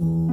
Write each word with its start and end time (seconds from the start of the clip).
Mm-hmm. 0.00 0.29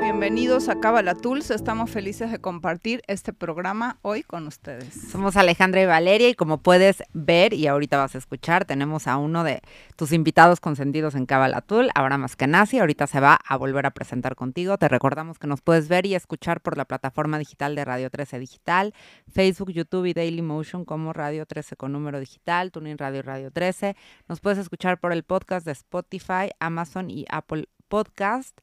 Bienvenidos 0.00 0.68
a 0.68 0.78
Cábala 0.78 1.14
Tools. 1.14 1.50
Estamos 1.50 1.90
felices 1.90 2.30
de 2.30 2.38
compartir 2.38 3.02
este 3.06 3.32
programa 3.32 3.98
hoy 4.02 4.22
con 4.22 4.46
ustedes. 4.46 4.94
Somos 5.10 5.36
Alejandra 5.36 5.82
y 5.82 5.86
Valeria 5.86 6.28
y 6.28 6.34
como 6.34 6.58
puedes 6.58 7.02
ver 7.12 7.52
y 7.52 7.66
ahorita 7.66 7.96
vas 7.96 8.14
a 8.14 8.18
escuchar, 8.18 8.64
tenemos 8.64 9.06
a 9.06 9.16
uno 9.16 9.44
de 9.44 9.60
tus 9.96 10.12
invitados 10.12 10.60
consentidos 10.60 11.14
en 11.14 11.26
Cábala 11.26 11.60
Tool, 11.60 11.90
Abraham 11.94 12.24
Askenazi. 12.24 12.78
Ahorita 12.78 13.06
se 13.06 13.20
va 13.20 13.38
a 13.44 13.56
volver 13.56 13.86
a 13.86 13.90
presentar 13.90 14.36
contigo. 14.36 14.78
Te 14.78 14.88
recordamos 14.88 15.38
que 15.38 15.46
nos 15.46 15.60
puedes 15.60 15.88
ver 15.88 16.06
y 16.06 16.14
escuchar 16.14 16.60
por 16.60 16.76
la 16.76 16.84
plataforma 16.84 17.38
digital 17.38 17.74
de 17.74 17.84
Radio 17.84 18.10
13 18.10 18.38
Digital, 18.38 18.94
Facebook, 19.32 19.70
YouTube 19.70 20.06
y 20.06 20.14
Daily 20.14 20.42
Motion 20.42 20.84
como 20.84 21.12
Radio 21.12 21.46
13 21.46 21.76
con 21.76 21.92
número 21.92 22.20
digital, 22.20 22.70
Tuning 22.70 22.98
Radio 22.98 23.22
Radio 23.22 23.50
13. 23.50 23.96
Nos 24.28 24.40
puedes 24.40 24.58
escuchar 24.58 25.00
por 25.00 25.12
el 25.12 25.24
podcast 25.24 25.66
de 25.66 25.72
Spotify, 25.72 26.50
Amazon 26.60 27.10
y 27.10 27.24
Apple 27.28 27.68
Podcast. 27.88 28.60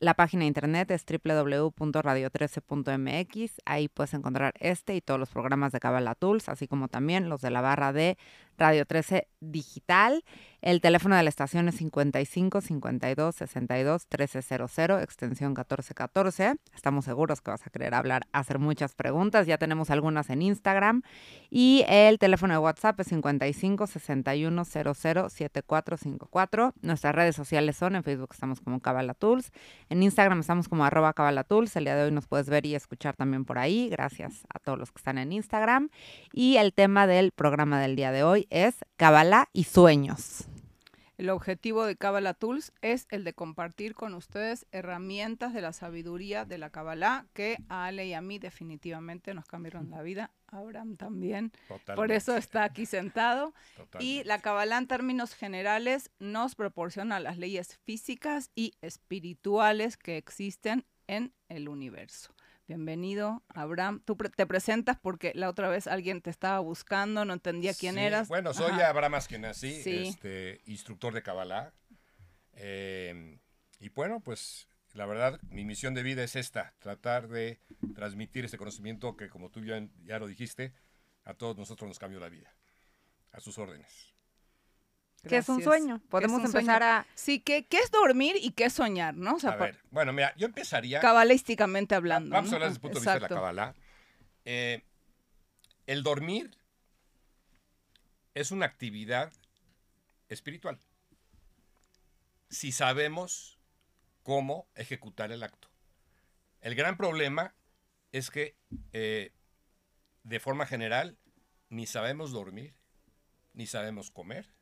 La 0.00 0.14
página 0.14 0.42
de 0.42 0.46
internet 0.46 0.92
es 0.92 1.04
www.radio13.mx. 1.04 3.52
Ahí 3.64 3.88
puedes 3.88 4.14
encontrar 4.14 4.54
este 4.60 4.94
y 4.94 5.00
todos 5.00 5.18
los 5.18 5.28
programas 5.28 5.72
de 5.72 5.80
Cabala 5.80 6.14
Tools, 6.14 6.48
así 6.48 6.68
como 6.68 6.86
también 6.86 7.28
los 7.28 7.40
de 7.40 7.50
la 7.50 7.62
barra 7.62 7.92
de 7.92 8.16
Radio 8.58 8.84
13 8.84 9.28
Digital. 9.40 10.24
El 10.60 10.80
teléfono 10.80 11.14
de 11.14 11.22
la 11.22 11.28
estación 11.28 11.68
es 11.68 11.76
55 11.76 12.60
52 12.60 13.36
62 13.36 14.08
1300, 14.10 15.02
extensión 15.02 15.50
1414. 15.50 16.56
Estamos 16.74 17.04
seguros 17.04 17.40
que 17.40 17.52
vas 17.52 17.64
a 17.64 17.70
querer 17.70 17.94
hablar, 17.94 18.26
hacer 18.32 18.58
muchas 18.58 18.96
preguntas. 18.96 19.46
Ya 19.46 19.56
tenemos 19.58 19.90
algunas 19.90 20.30
en 20.30 20.42
Instagram. 20.42 21.02
Y 21.48 21.84
el 21.86 22.18
teléfono 22.18 22.54
de 22.54 22.58
WhatsApp 22.58 22.98
es 22.98 23.06
55 23.06 23.86
61 23.86 24.64
00 24.64 24.94
7454. 24.94 26.74
Nuestras 26.82 27.14
redes 27.14 27.36
sociales 27.36 27.76
son 27.76 27.94
en 27.94 28.02
Facebook 28.02 28.30
estamos 28.32 28.60
como 28.60 28.80
Cabala 28.80 29.14
Tools. 29.14 29.52
En 29.88 30.02
Instagram 30.02 30.40
estamos 30.40 30.68
como 30.68 30.84
arroba 30.84 31.12
Cabala 31.12 31.44
Tools. 31.44 31.76
El 31.76 31.84
día 31.84 31.94
de 31.94 32.02
hoy 32.02 32.10
nos 32.10 32.26
puedes 32.26 32.50
ver 32.50 32.66
y 32.66 32.74
escuchar 32.74 33.14
también 33.14 33.44
por 33.44 33.58
ahí. 33.58 33.88
Gracias 33.90 34.44
a 34.52 34.58
todos 34.58 34.76
los 34.76 34.90
que 34.90 34.98
están 34.98 35.18
en 35.18 35.30
Instagram. 35.30 35.90
Y 36.32 36.56
el 36.56 36.72
tema 36.72 37.06
del 37.06 37.30
programa 37.30 37.80
del 37.80 37.94
día 37.94 38.10
de 38.10 38.24
hoy 38.24 38.47
es 38.50 38.76
Kabbalah 38.96 39.48
y 39.52 39.64
sueños. 39.64 40.48
El 41.18 41.30
objetivo 41.30 41.84
de 41.84 41.96
Kabbalah 41.96 42.34
Tools 42.34 42.72
es 42.80 43.08
el 43.10 43.24
de 43.24 43.32
compartir 43.32 43.96
con 43.96 44.14
ustedes 44.14 44.66
herramientas 44.70 45.52
de 45.52 45.60
la 45.60 45.72
sabiduría 45.72 46.44
de 46.44 46.58
la 46.58 46.70
Kabbalah 46.70 47.26
que 47.32 47.58
a 47.68 47.86
Ale 47.86 48.06
y 48.06 48.14
a 48.14 48.20
mí 48.20 48.38
definitivamente 48.38 49.34
nos 49.34 49.44
cambiaron 49.44 49.90
la 49.90 50.00
vida. 50.02 50.30
Abraham 50.46 50.96
también. 50.96 51.50
Por 51.96 52.12
eso 52.12 52.36
está 52.36 52.62
aquí 52.62 52.86
sentado. 52.86 53.52
Y 53.98 54.22
la 54.24 54.38
Kabbalah 54.38 54.78
en 54.78 54.86
términos 54.86 55.34
generales 55.34 56.12
nos 56.20 56.54
proporciona 56.54 57.18
las 57.18 57.36
leyes 57.36 57.76
físicas 57.82 58.52
y 58.54 58.74
espirituales 58.80 59.96
que 59.96 60.18
existen 60.18 60.86
en 61.08 61.34
el 61.48 61.68
universo. 61.68 62.32
Bienvenido, 62.68 63.42
Abraham. 63.48 64.02
Tú 64.04 64.14
te 64.14 64.46
presentas 64.46 64.98
porque 65.00 65.32
la 65.34 65.48
otra 65.48 65.70
vez 65.70 65.86
alguien 65.86 66.20
te 66.20 66.28
estaba 66.28 66.58
buscando, 66.58 67.24
no 67.24 67.32
entendía 67.32 67.72
quién 67.72 67.96
eras. 67.96 68.28
Bueno, 68.28 68.52
soy 68.52 68.78
Abraham 68.82 69.14
Askenazi, 69.14 69.80
este, 69.86 70.60
instructor 70.66 71.14
de 71.14 71.22
Kabbalah. 71.22 71.72
Em, 72.52 73.38
y 73.80 73.88
bueno, 73.88 74.20
pues 74.20 74.68
la 74.92 75.06
verdad, 75.06 75.40
mi 75.48 75.64
misión 75.64 75.94
de 75.94 76.02
vida 76.02 76.22
es 76.22 76.36
esta, 76.36 76.74
tratar 76.78 77.28
de 77.28 77.58
transmitir 77.94 78.44
este 78.44 78.58
conocimiento 78.58 79.16
que, 79.16 79.30
como 79.30 79.48
tú 79.48 79.64
ya, 79.64 79.88
ya 80.04 80.18
lo 80.18 80.26
dijiste, 80.26 80.74
a 81.24 81.32
todos 81.32 81.56
nosotros 81.56 81.88
nos 81.88 81.98
cambió 81.98 82.20
la 82.20 82.28
vida. 82.28 82.54
A 83.32 83.40
sus 83.40 83.56
órdenes. 83.56 84.14
¿Qué 85.26 85.38
es 85.38 85.48
un 85.48 85.62
sueño? 85.62 86.00
Podemos 86.08 86.44
empezar 86.44 86.82
a... 86.82 87.06
Sí, 87.14 87.40
¿qué, 87.40 87.66
¿qué, 87.66 87.78
es 87.78 87.90
dormir 87.90 88.36
y 88.40 88.52
qué 88.52 88.66
es 88.66 88.72
soñar, 88.72 89.16
no? 89.16 89.36
a 89.42 89.56
ver, 89.56 89.78
bueno, 89.90 90.12
mira, 90.12 90.32
yo 90.36 90.46
empezaría... 90.46 91.00
Cabalísticamente 91.00 91.94
hablando. 91.94 92.30
Vamos 92.30 92.52
a 92.52 92.54
hablar 92.54 92.68
desde 92.70 92.78
el 92.78 92.80
punto 92.80 92.98
de 92.98 93.00
vista 93.00 93.14
de 93.14 93.20
la 93.20 93.28
cabala. 93.28 93.74
Eh, 94.44 94.84
el 95.86 96.02
dormir 96.02 96.56
es 98.34 98.50
una 98.50 98.66
actividad 98.66 99.32
espiritual. 100.28 100.78
Si 102.48 102.72
sabemos 102.72 103.58
cómo 104.22 104.68
ejecutar 104.74 105.32
el 105.32 105.42
acto. 105.42 105.68
El 106.60 106.74
gran 106.74 106.96
problema 106.96 107.54
es 108.12 108.30
que, 108.30 108.56
eh, 108.92 109.32
de 110.22 110.40
forma 110.40 110.66
general, 110.66 111.18
ni 111.68 111.86
sabemos 111.86 112.32
dormir, 112.32 112.74
ni 113.54 113.66
sabemos 113.66 114.10
comer, 114.10 114.54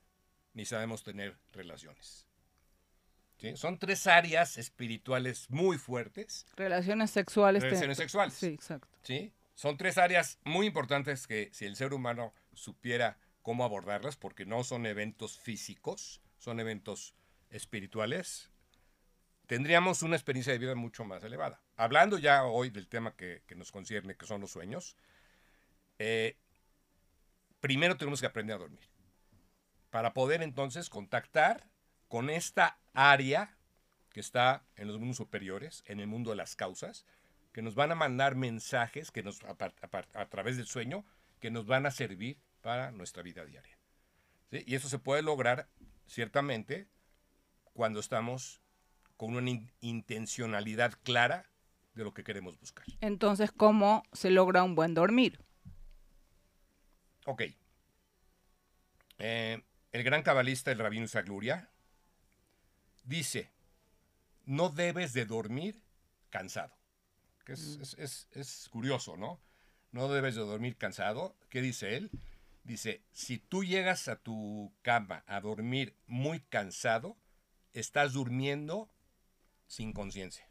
ni 0.57 0.65
sabemos 0.65 1.05
tener 1.05 1.37
relaciones. 1.53 2.27
Son 3.55 3.79
tres 3.79 4.07
áreas 4.07 4.57
espirituales 4.57 5.51
muy 5.51 5.77
fuertes. 5.77 6.47
Relaciones 6.57 7.11
sexuales. 7.11 7.63
Relaciones 7.63 7.99
sexuales. 7.99 8.35
Sí, 8.35 8.47
exacto. 8.47 8.89
¿sí? 9.03 9.33
Son 9.55 9.77
tres 9.77 9.99
áreas 9.99 10.39
muy 10.45 10.67
importantes 10.67 11.27
que 11.27 11.51
si 11.53 11.67
el 11.67 11.77
ser 11.77 11.93
humano 11.93 12.33
supiera 12.55 13.19
cómo 13.43 13.65
abordarlas, 13.65 14.17
porque 14.17 14.47
no 14.47 14.65
son 14.65 14.87
eventos 14.87 15.39
físicos, 15.39 16.23
son 16.39 16.59
eventos 16.59 17.15
espirituales, 17.51 18.51
tendríamos 19.47 20.03
una 20.03 20.17
experiencia 20.17 20.55
de 20.55 20.59
vida 20.59 20.75
mucho 20.75 21.05
más 21.05 21.23
elevada. 21.23 21.61
Hablando 21.77 22.17
ya 22.17 22.45
hoy 22.45 22.71
del 22.71 22.89
tema 22.89 23.15
que, 23.15 23.43
nos 23.55 23.71
concierne, 23.71 24.17
que 24.17 24.25
son 24.25 24.41
los 24.41 24.51
sueños, 24.51 24.97
eh, 25.99 26.39
primero 27.61 27.99
tenemos 27.99 28.21
que 28.21 28.27
aprender 28.27 28.57
a 28.57 28.61
dormir 28.61 28.96
para 29.91 30.13
poder 30.13 30.43
entonces 30.43 30.91
contactar 30.91 31.69
con 32.09 32.31
esta 32.31 32.79
área 32.93 33.57
que 34.11 34.21
está 34.21 34.65
en 34.77 34.89
los 34.89 34.99
mundos 34.99 35.19
superiores, 35.19 35.83
en 35.87 36.01
el 36.01 36.07
mundo 36.07 36.31
de 36.31 36.37
las 36.37 36.57
causas, 36.57 37.05
que 37.53 37.63
nos 37.63 37.75
van 37.75 37.93
a 37.93 37.95
mandar 37.95 38.35
mensajes 38.35 39.11
que 39.11 39.23
nos, 39.23 39.41
a, 39.45 40.27
través 40.27 40.57
del 40.57 40.67
sueño 40.67 41.05
que 41.41 41.51
nos 41.51 41.67
van 41.67 41.87
a 41.87 41.91
servir 41.91 42.39
para 42.61 42.91
nuestra 42.91 43.23
vida 43.23 43.45
diaria. 43.45 43.79
Y 44.51 44.75
eso 44.75 44.89
se 44.89 44.99
puede 44.99 45.23
lograr 45.23 45.69
ciertamente 46.07 46.89
cuando 47.73 48.01
estamos 48.01 48.61
con 49.17 49.37
una 49.37 49.51
intencionalidad 49.81 50.95
clara 51.03 51.51
de 51.95 52.05
lo 52.05 52.13
que 52.13 52.25
queremos 52.25 52.59
buscar. 52.59 52.85
Entonces, 53.01 53.53
¿cómo 53.53 54.03
se 54.13 54.31
logra 54.31 54.63
un 54.63 54.75
buen 54.75 54.95
dormir? 54.95 55.41
Ok. 57.25 57.43
Eh, 59.19 59.63
el 59.97 60.03
gran 60.03 60.23
cabalista, 60.23 60.71
el 60.71 60.79
rabino 60.79 61.09
Sagluria, 61.09 61.71
dice, 63.05 63.51
no 64.45 64.69
debes 64.69 65.15
de 65.15 65.25
dormir 65.25 65.81
cansado. 66.29 66.77
Que 67.47 67.55
mm. 67.55 67.83
es, 68.03 68.69
curioso, 68.71 69.17
¿no? 69.17 69.41
No 69.93 70.13
debes 70.13 70.35
de 70.35 70.43
dormir 70.43 70.77
cansado. 70.77 71.35
¿Qué 71.49 71.63
dice 71.63 71.97
él? 71.97 72.11
Dice, 72.63 73.05
si 73.13 73.39
tú 73.39 73.65
llegas 73.65 74.09
a 74.09 74.17
tu 74.17 74.71
cama 74.83 75.25
a 75.27 75.41
dormir 75.41 75.97
muy 76.07 76.41
cansado, 76.41 77.17
estás 77.73 78.13
durmiendo 78.13 78.91
sin 79.67 79.95
conciencia. 79.95 80.47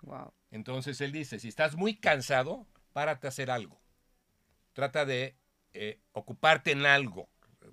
Wow. 0.00 0.32
Entonces 0.50 1.02
él 1.02 1.12
dice, 1.12 1.38
si 1.38 1.48
estás 1.48 1.76
muy 1.76 1.96
cansado, 1.96 2.66
párate 2.94 3.26
a 3.26 3.28
hacer 3.28 3.50
algo. 3.50 3.78
Trata 4.72 5.04
de 5.04 5.36
eh, 5.74 6.00
ocuparte 6.12 6.70
en 6.70 6.86
algo 6.86 7.28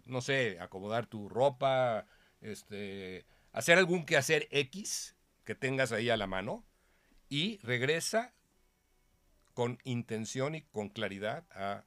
no 0.05 0.21
sé, 0.21 0.57
acomodar 0.59 1.07
tu 1.07 1.29
ropa, 1.29 2.05
este, 2.41 3.25
hacer 3.51 3.77
algún 3.77 4.05
quehacer 4.05 4.47
X 4.51 5.15
que 5.43 5.55
tengas 5.55 5.91
ahí 5.91 6.09
a 6.09 6.17
la 6.17 6.27
mano 6.27 6.63
y 7.29 7.59
regresa 7.63 8.33
con 9.53 9.79
intención 9.83 10.55
y 10.55 10.61
con 10.61 10.89
claridad 10.89 11.45
a, 11.51 11.85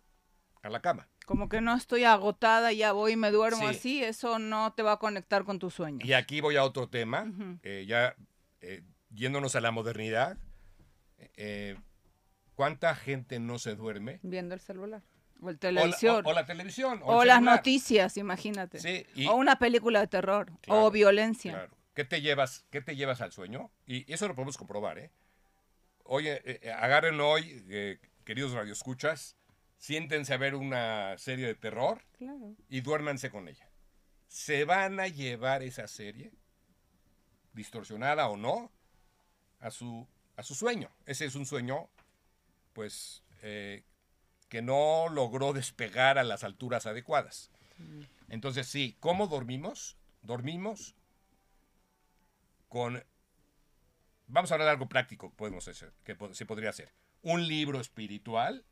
la 0.69 0.81
cama. 0.81 1.09
Como 1.27 1.49
que 1.49 1.61
no 1.61 1.77
estoy 1.77 2.03
agotada, 2.03 2.73
ya 2.73 2.91
voy 2.91 3.13
y 3.13 3.17
me 3.17 3.31
duermo 3.31 3.69
así, 3.69 4.03
eso 4.03 4.41
no 4.41 4.73
te 4.73 4.83
va 4.83 4.93
a 4.93 4.97
conectar 4.99 5.45
con 5.45 5.61
tu 5.61 5.71
sueño. 5.71 6.05
Y 6.05 6.13
aquí 6.13 6.41
voy 6.41 6.57
a 6.57 6.65
otro 6.65 6.89
tema, 6.89 7.33
eh, 7.63 7.85
ya 7.87 8.17
eh, 8.61 8.83
yéndonos 9.11 9.55
a 9.55 9.61
la 9.61 9.71
modernidad. 9.71 10.39
Eh, 11.37 11.77
¿Cuánta 12.57 12.97
gente 12.97 13.39
no 13.39 13.61
se 13.61 13.77
duerme? 13.77 14.19
Viendo 14.23 14.55
el 14.55 14.61
celular. 14.61 15.03
O 15.41 15.51
el 15.51 15.59
televisión. 15.59 16.23
O 16.27 16.33
la, 16.33 16.47
televisión. 16.47 17.01
O, 17.05 17.25
las 17.25 17.43
noticias, 17.43 18.17
imagínate. 18.17 18.79
Sí, 18.81 19.07
o 19.29 19.35
una 19.35 19.59
película 19.59 20.01
de 20.01 20.07
terror. 20.07 20.51
o 20.69 20.91
violencia. 20.91 21.53
Claro. 21.53 21.77
¿Qué 21.97 22.05
te, 22.05 22.21
llevas, 22.21 22.67
¿Qué 22.71 22.83
te 22.83 22.95
llevas 22.95 23.23
al 23.23 23.33
sueño? 23.33 23.71
Y 23.87 24.13
eso 24.13 24.29
lo 24.29 24.35
podemos 24.35 24.59
comprobar, 24.59 24.99
¿eh? 24.99 25.11
Oye, 26.05 26.43
eh, 26.45 26.61
eh, 26.63 26.71
agarren 26.71 27.19
hoy, 27.21 27.65
eh, 27.71 27.99
queridos 28.25 28.53
radioescuchas, 28.53 29.39
siéntense 29.79 30.35
a 30.35 30.37
ver 30.37 30.55
una 30.55 31.17
serie 31.17 31.47
de 31.47 31.55
terror 31.55 32.05
y 32.69 32.83
duérmanse 32.83 33.31
con 33.31 33.49
ella. 33.49 33.71
Se 34.29 34.67
van 34.67 35.01
a 35.01 35.09
llevar 35.09 35.63
esa 35.63 35.89
serie, 35.89 36.33
distorsionada 37.55 38.29
o 38.29 38.37
no, 38.37 38.71
a 39.61 39.71
su, 39.71 40.07
a 40.37 40.43
su 40.43 40.55
sueño. 40.55 40.91
Ese 41.07 41.25
es 41.25 41.35
un 41.35 41.47
sueño, 41.47 41.89
pues, 42.75 43.23
que 44.49 44.63
no 44.63 45.09
logró 45.09 45.53
despegar 45.53 46.19
a 46.19 46.25
las 46.25 46.45
alturas 46.45 46.87
adecuadas. 46.87 47.51
Entonces, 48.29 48.67
sí, 48.67 48.97
¿cómo 49.01 49.27
dormimos? 49.27 49.97
Dormimos 50.23 50.95
con... 52.69 53.03
Vamos 54.29 54.51
a 54.51 54.55
hablar 54.55 54.67
de 54.67 54.73
algo 54.73 54.89
práctico 54.89 55.31
podemos 55.31 55.69
hacer, 55.69 55.93
que 56.05 56.17
se 56.33 56.47
podría 56.47 56.71
hacer. 56.71 56.93
Un 57.23 57.47
libro 57.47 57.81
espiritual 57.81 58.65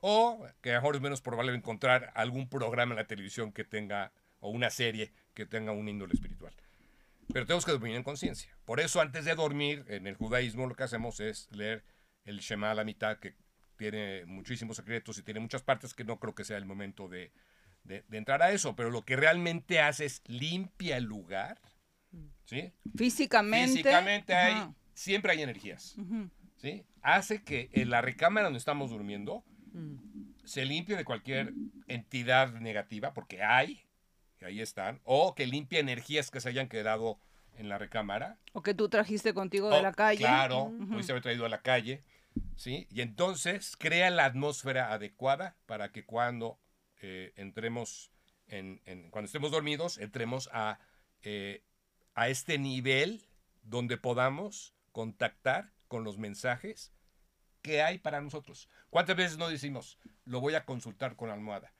o 0.00 0.46
que 0.62 0.72
mejor 0.72 0.96
es 0.96 1.00
menos 1.00 1.20
probable 1.20 1.54
encontrar 1.54 2.12
algún 2.14 2.48
programa 2.48 2.92
en 2.92 2.98
la 2.98 3.06
televisión 3.06 3.52
que 3.52 3.64
tenga, 3.64 4.12
o 4.40 4.50
una 4.50 4.70
serie 4.70 5.12
que 5.34 5.46
tenga 5.46 5.72
un 5.72 5.88
índole 5.88 6.14
espiritual. 6.14 6.54
Pero 7.32 7.46
tenemos 7.46 7.64
que 7.64 7.72
dormir 7.72 7.94
en 7.94 8.02
conciencia. 8.02 8.56
Por 8.64 8.80
eso 8.80 9.00
antes 9.00 9.24
de 9.24 9.34
dormir, 9.34 9.84
en 9.88 10.06
el 10.06 10.16
judaísmo 10.16 10.66
lo 10.66 10.74
que 10.74 10.82
hacemos 10.82 11.20
es 11.20 11.50
leer 11.52 11.84
el 12.24 12.40
Shema 12.40 12.70
a 12.70 12.74
la 12.74 12.84
mitad, 12.84 13.18
que 13.18 13.34
tiene 13.80 14.26
muchísimos 14.26 14.76
secretos 14.76 15.16
y 15.16 15.22
tiene 15.22 15.40
muchas 15.40 15.62
partes 15.62 15.94
que 15.94 16.04
no 16.04 16.18
creo 16.20 16.34
que 16.34 16.44
sea 16.44 16.58
el 16.58 16.66
momento 16.66 17.08
de, 17.08 17.32
de- 17.84 18.04
de 18.06 18.18
entrar 18.18 18.42
a 18.42 18.52
eso. 18.52 18.76
Pero 18.76 18.90
lo 18.90 19.06
que 19.06 19.16
realmente 19.16 19.80
hace 19.80 20.04
es 20.04 20.20
limpia 20.26 20.98
el 20.98 21.04
lugar. 21.04 21.58
¿sí? 22.44 22.72
Físicamente. 22.94 23.68
Físicamente 23.78 24.34
hay, 24.34 24.52
ajá, 24.52 24.74
siempre 24.92 25.32
hay 25.32 25.40
energías. 25.42 25.96
ujú. 25.96 26.28
¿sí? 26.58 26.84
Hace 27.00 27.42
que 27.42 27.70
en 27.72 27.88
la 27.88 28.02
recámara 28.02 28.44
donde 28.44 28.58
estamos 28.58 28.90
durmiendo 28.90 29.42
Mm. 29.72 30.34
se 30.44 30.64
limpie 30.64 30.96
de 30.96 31.04
cualquier 31.04 31.54
entidad 31.86 32.52
negativa, 32.54 33.14
porque 33.14 33.40
hay, 33.44 33.80
y 34.40 34.44
ahí 34.44 34.60
están, 34.60 35.00
o 35.04 35.34
que 35.36 35.46
limpie 35.46 35.78
energías 35.78 36.30
que 36.32 36.40
se 36.40 36.48
hayan 36.48 36.68
quedado 36.68 37.20
en 37.56 37.68
la 37.68 37.78
recámara. 37.78 38.36
O 38.52 38.62
que 38.62 38.74
tú 38.74 38.88
trajiste 38.88 39.32
contigo 39.32 39.70
de 39.70 39.80
la 39.80 39.92
calle. 39.92 40.18
Claro, 40.18 40.64
Ujú. 40.64 40.88
pudiste 40.88 41.12
haber 41.12 41.22
traído 41.22 41.46
a 41.46 41.48
la 41.48 41.62
calle, 41.62 42.02
¿sí? 42.56 42.86
Y 42.90 43.00
entonces 43.00 43.76
crea 43.76 44.10
la 44.10 44.24
atmósfera 44.24 44.92
adecuada 44.92 45.56
para 45.66 45.92
que 45.92 46.04
cuando 46.04 46.58
eh, 47.02 47.32
entremos, 47.36 48.10
en, 48.48 48.80
en- 48.84 49.10
cuando 49.10 49.26
estemos 49.26 49.50
dormidos, 49.50 49.98
entremos 49.98 50.48
a, 50.52 50.78
eh, 51.22 51.62
a 52.14 52.28
este 52.28 52.58
nivel 52.58 53.24
donde 53.62 53.96
podamos 53.96 54.74
contactar 54.92 55.72
con 55.88 56.04
los 56.04 56.18
mensajes 56.18 56.92
que 57.62 57.82
hay 57.82 57.98
para 57.98 58.20
nosotros. 58.20 58.68
¿Cuántas 58.90 59.16
veces 59.16 59.38
no 59.38 59.48
decimos, 59.48 59.98
lo 60.24 60.40
voy 60.40 60.54
a 60.54 60.64
consultar 60.64 61.16
con 61.16 61.28
la 61.28 61.34
almohada? 61.34 61.72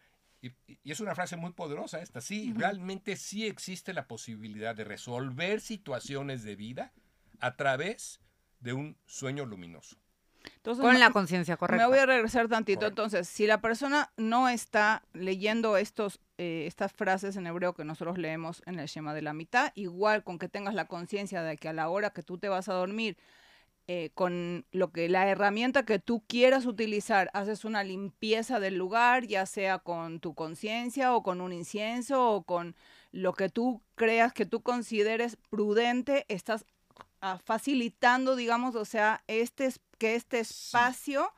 Y, 0.42 0.48
y- 0.66 0.78
y 0.82 0.92
es 0.92 1.00
una 1.00 1.14
frase 1.14 1.36
muy 1.36 1.52
poderosa 1.52 2.00
esta. 2.00 2.20
Sí, 2.20 2.52
realmente 2.56 3.16
sí 3.16 3.46
existe 3.46 3.92
la 3.92 4.06
posibilidad 4.08 4.74
de 4.74 4.84
resolver 4.84 5.60
situaciones 5.60 6.42
de 6.42 6.56
vida 6.56 6.92
a 7.40 7.56
través 7.56 8.20
de 8.60 8.72
un 8.72 8.96
sueño 9.06 9.44
luminoso. 9.46 9.99
Entonces, 10.56 10.84
Con 10.84 10.98
la 10.98 11.10
conciencia 11.10 11.56
correcta. 11.56 11.84
Me 11.84 11.90
voy 11.90 11.98
a 11.98 12.06
regresar 12.06 12.48
tantito. 12.48 12.80
Correcto. 12.80 13.02
Entonces, 13.02 13.28
si 13.28 13.46
la 13.46 13.60
persona 13.60 14.12
no 14.16 14.48
está 14.48 15.02
leyendo 15.12 15.76
estos, 15.76 16.20
eh, 16.38 16.64
estas 16.66 16.92
frases 16.92 17.36
en 17.36 17.46
hebreo 17.46 17.74
que 17.74 17.84
nosotros 17.84 18.18
leemos 18.18 18.62
en 18.66 18.78
el 18.78 18.86
Shema 18.86 19.14
de 19.14 19.22
la 19.22 19.32
mitad, 19.32 19.72
igual 19.74 20.24
con 20.24 20.38
que 20.38 20.48
tengas 20.48 20.74
la 20.74 20.86
conciencia 20.86 21.42
de 21.42 21.56
que 21.56 21.68
a 21.68 21.72
la 21.72 21.88
hora 21.88 22.10
que 22.10 22.22
tú 22.22 22.38
te 22.38 22.48
vas 22.48 22.68
a 22.68 22.74
dormir, 22.74 23.16
eh, 23.92 24.10
con 24.14 24.64
lo 24.70 24.92
que 24.92 25.08
la 25.08 25.28
herramienta 25.28 25.84
que 25.84 25.98
tú 25.98 26.22
quieras 26.28 26.64
utilizar, 26.64 27.28
haces 27.34 27.64
una 27.64 27.82
limpieza 27.82 28.60
del 28.60 28.76
lugar, 28.76 29.26
ya 29.26 29.46
sea 29.46 29.80
con 29.80 30.20
tu 30.20 30.34
conciencia 30.34 31.12
o 31.14 31.24
con 31.24 31.40
un 31.40 31.52
incienso 31.52 32.30
o 32.30 32.44
con 32.44 32.76
lo 33.10 33.32
que 33.32 33.48
tú 33.48 33.82
creas 33.96 34.32
que 34.32 34.46
tú 34.46 34.62
consideres 34.62 35.36
prudente, 35.48 36.24
estás 36.28 36.66
ah, 37.20 37.38
facilitando, 37.44 38.36
digamos, 38.36 38.74
o 38.76 38.84
sea, 38.84 39.22
este 39.26 39.66
es- 39.66 39.80
que 39.98 40.14
este 40.14 40.40
espacio 40.40 41.30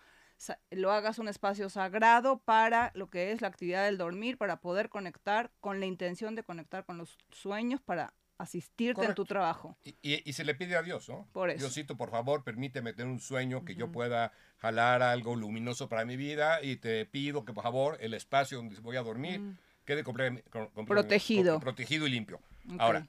lo 0.71 0.91
hagas 0.91 1.19
un 1.21 1.29
espacio 1.29 1.69
sagrado 1.71 2.39
para 2.39 2.91
lo 2.95 3.09
que 3.09 3.31
es 3.33 3.41
la 3.43 3.49
actividad 3.49 3.85
del 3.85 3.97
dormir, 3.99 4.39
para 4.39 4.61
poder 4.61 4.89
conectar 4.89 5.53
con 5.61 5.79
la 5.79 5.87
intención 5.87 6.35
de 6.35 6.43
conectar 6.43 6.85
con 6.85 6.99
los 6.99 7.17
sueños, 7.31 7.81
para 7.81 8.13
asistirte 8.39 9.05
en 9.05 9.15
tu 9.15 9.25
trabajo. 9.25 9.77
Y, 9.85 9.95
y- 10.03 10.23
y 10.29 10.33
se 10.33 10.43
le 10.45 10.57
pide 10.57 10.75
a 10.77 10.83
Dios, 10.83 11.09
¿no? 11.09 11.29
Por 11.33 11.49
eso. 11.51 11.61
Diosito, 11.61 11.97
por 11.97 12.11
favor, 12.11 12.43
permíteme 12.43 12.93
tener 12.93 13.13
un 13.13 13.21
sueño 13.21 13.65
que 13.65 13.77
yo 13.77 13.93
pueda 13.93 14.33
jalar 14.59 15.01
algo 15.03 15.37
luminoso 15.37 15.89
para 15.89 16.05
mi 16.05 16.17
vida 16.17 16.61
y 16.61 16.75
te 16.77 17.07
pido 17.07 17.45
que, 17.45 17.53
por 17.53 17.63
favor, 17.63 17.99
el 18.01 18.15
espacio 18.15 18.57
donde 18.59 18.81
voy 18.81 18.97
a 18.97 19.03
dormir 19.03 19.39
Mm, 19.39 19.59
quede 19.85 20.03
comple- 20.05 20.43
com- 20.51 20.69
comple- 20.75 20.87
Protegido. 20.87 21.61
protegido 21.61 22.07
y 22.09 22.11
limpio. 22.11 22.41
Ahora, 22.79 23.07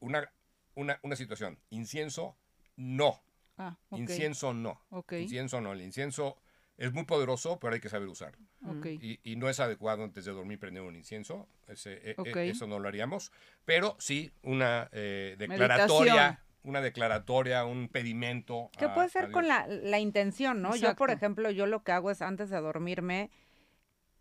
una, 0.00 0.28
una, 0.74 0.98
una 1.02 1.16
situación. 1.16 1.58
Incienso, 1.70 2.36
no. 2.76 3.22
Ah, 3.56 3.76
ok, 3.90 3.98
Incienso, 4.00 4.52
no. 4.54 4.80
ok, 4.90 5.12
Incienso, 5.12 5.60
no. 5.60 5.72
El 5.72 5.82
incienso 5.82 6.36
es 6.76 6.92
muy 6.92 7.04
poderoso, 7.04 7.58
pero 7.60 7.74
hay 7.74 7.80
que 7.80 7.88
saber 7.88 8.08
usarlo. 8.08 8.44
ok. 8.66 8.86
Y, 8.86 9.20
y 9.22 9.36
no 9.36 9.48
es 9.48 9.60
adecuado 9.60 10.02
antes 10.02 10.24
de 10.24 10.32
dormir 10.32 10.58
prender 10.58 10.82
un 10.82 10.96
incienso. 10.96 11.46
Ese, 11.68 11.92
e- 11.92 12.10
e- 12.10 12.14
Ok. 12.18 12.36
eso 12.36 12.66
no 12.66 12.78
lo 12.80 12.88
haríamos. 12.88 13.30
Pero 13.64 13.96
sí 14.00 14.32
una 14.42 14.88
eh, 14.92 15.36
declaratoria. 15.38 16.14
Meditación. 16.14 16.44
Una 16.64 16.80
declaratoria, 16.80 17.66
un 17.66 17.88
pedimento. 17.90 18.70
Que 18.78 18.88
puede 18.88 19.10
ser 19.10 19.30
con 19.30 19.46
la, 19.46 19.66
la 19.66 19.98
intención, 20.00 20.62
¿no? 20.62 20.74
Yo, 20.74 20.96
por 20.96 21.10
ejemplo, 21.10 21.50
yo 21.50 21.66
lo 21.66 21.82
que 21.84 21.92
hago 21.92 22.10
es 22.10 22.22
antes 22.22 22.48
de 22.48 22.58
dormirme, 22.58 23.30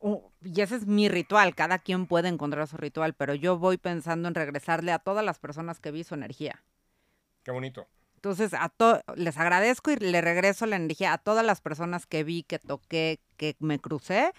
uh, 0.04 0.32
y 0.44 0.62
ese 0.62 0.76
es 0.76 0.86
mi 0.86 1.10
ritual, 1.10 1.56
cada 1.56 1.80
quien 1.80 2.06
puede 2.08 2.28
encontrar 2.28 2.68
su 2.68 2.78
ritual, 2.78 3.14
pero 3.14 3.34
yo 3.34 3.58
voy 3.58 3.78
pensando 3.78 4.28
en 4.28 4.36
regresarle 4.36 4.92
a 4.92 5.00
todas 5.00 5.24
las 5.26 5.40
personas 5.40 5.80
que 5.80 5.92
vi 5.92 6.04
su 6.04 6.14
energía. 6.14 6.64
Qué 7.44 7.52
bonito. 7.52 7.88
Entonces, 8.16 8.54
a 8.54 8.70
to- 8.70 9.02
les 9.16 9.38
agradezco 9.38 9.92
y 9.92 9.98
le 9.98 10.22
regreso 10.22 10.66
la 10.66 10.78
energía 10.78 11.14
a 11.14 11.18
todas 11.18 11.46
las 11.46 11.60
personas 11.60 12.06
que 12.06 12.24
vi, 12.24 12.44
que 12.44 12.58
toqué, 12.60 13.20
que 13.38 13.56
me 13.60 13.80
crucé, 13.80 14.32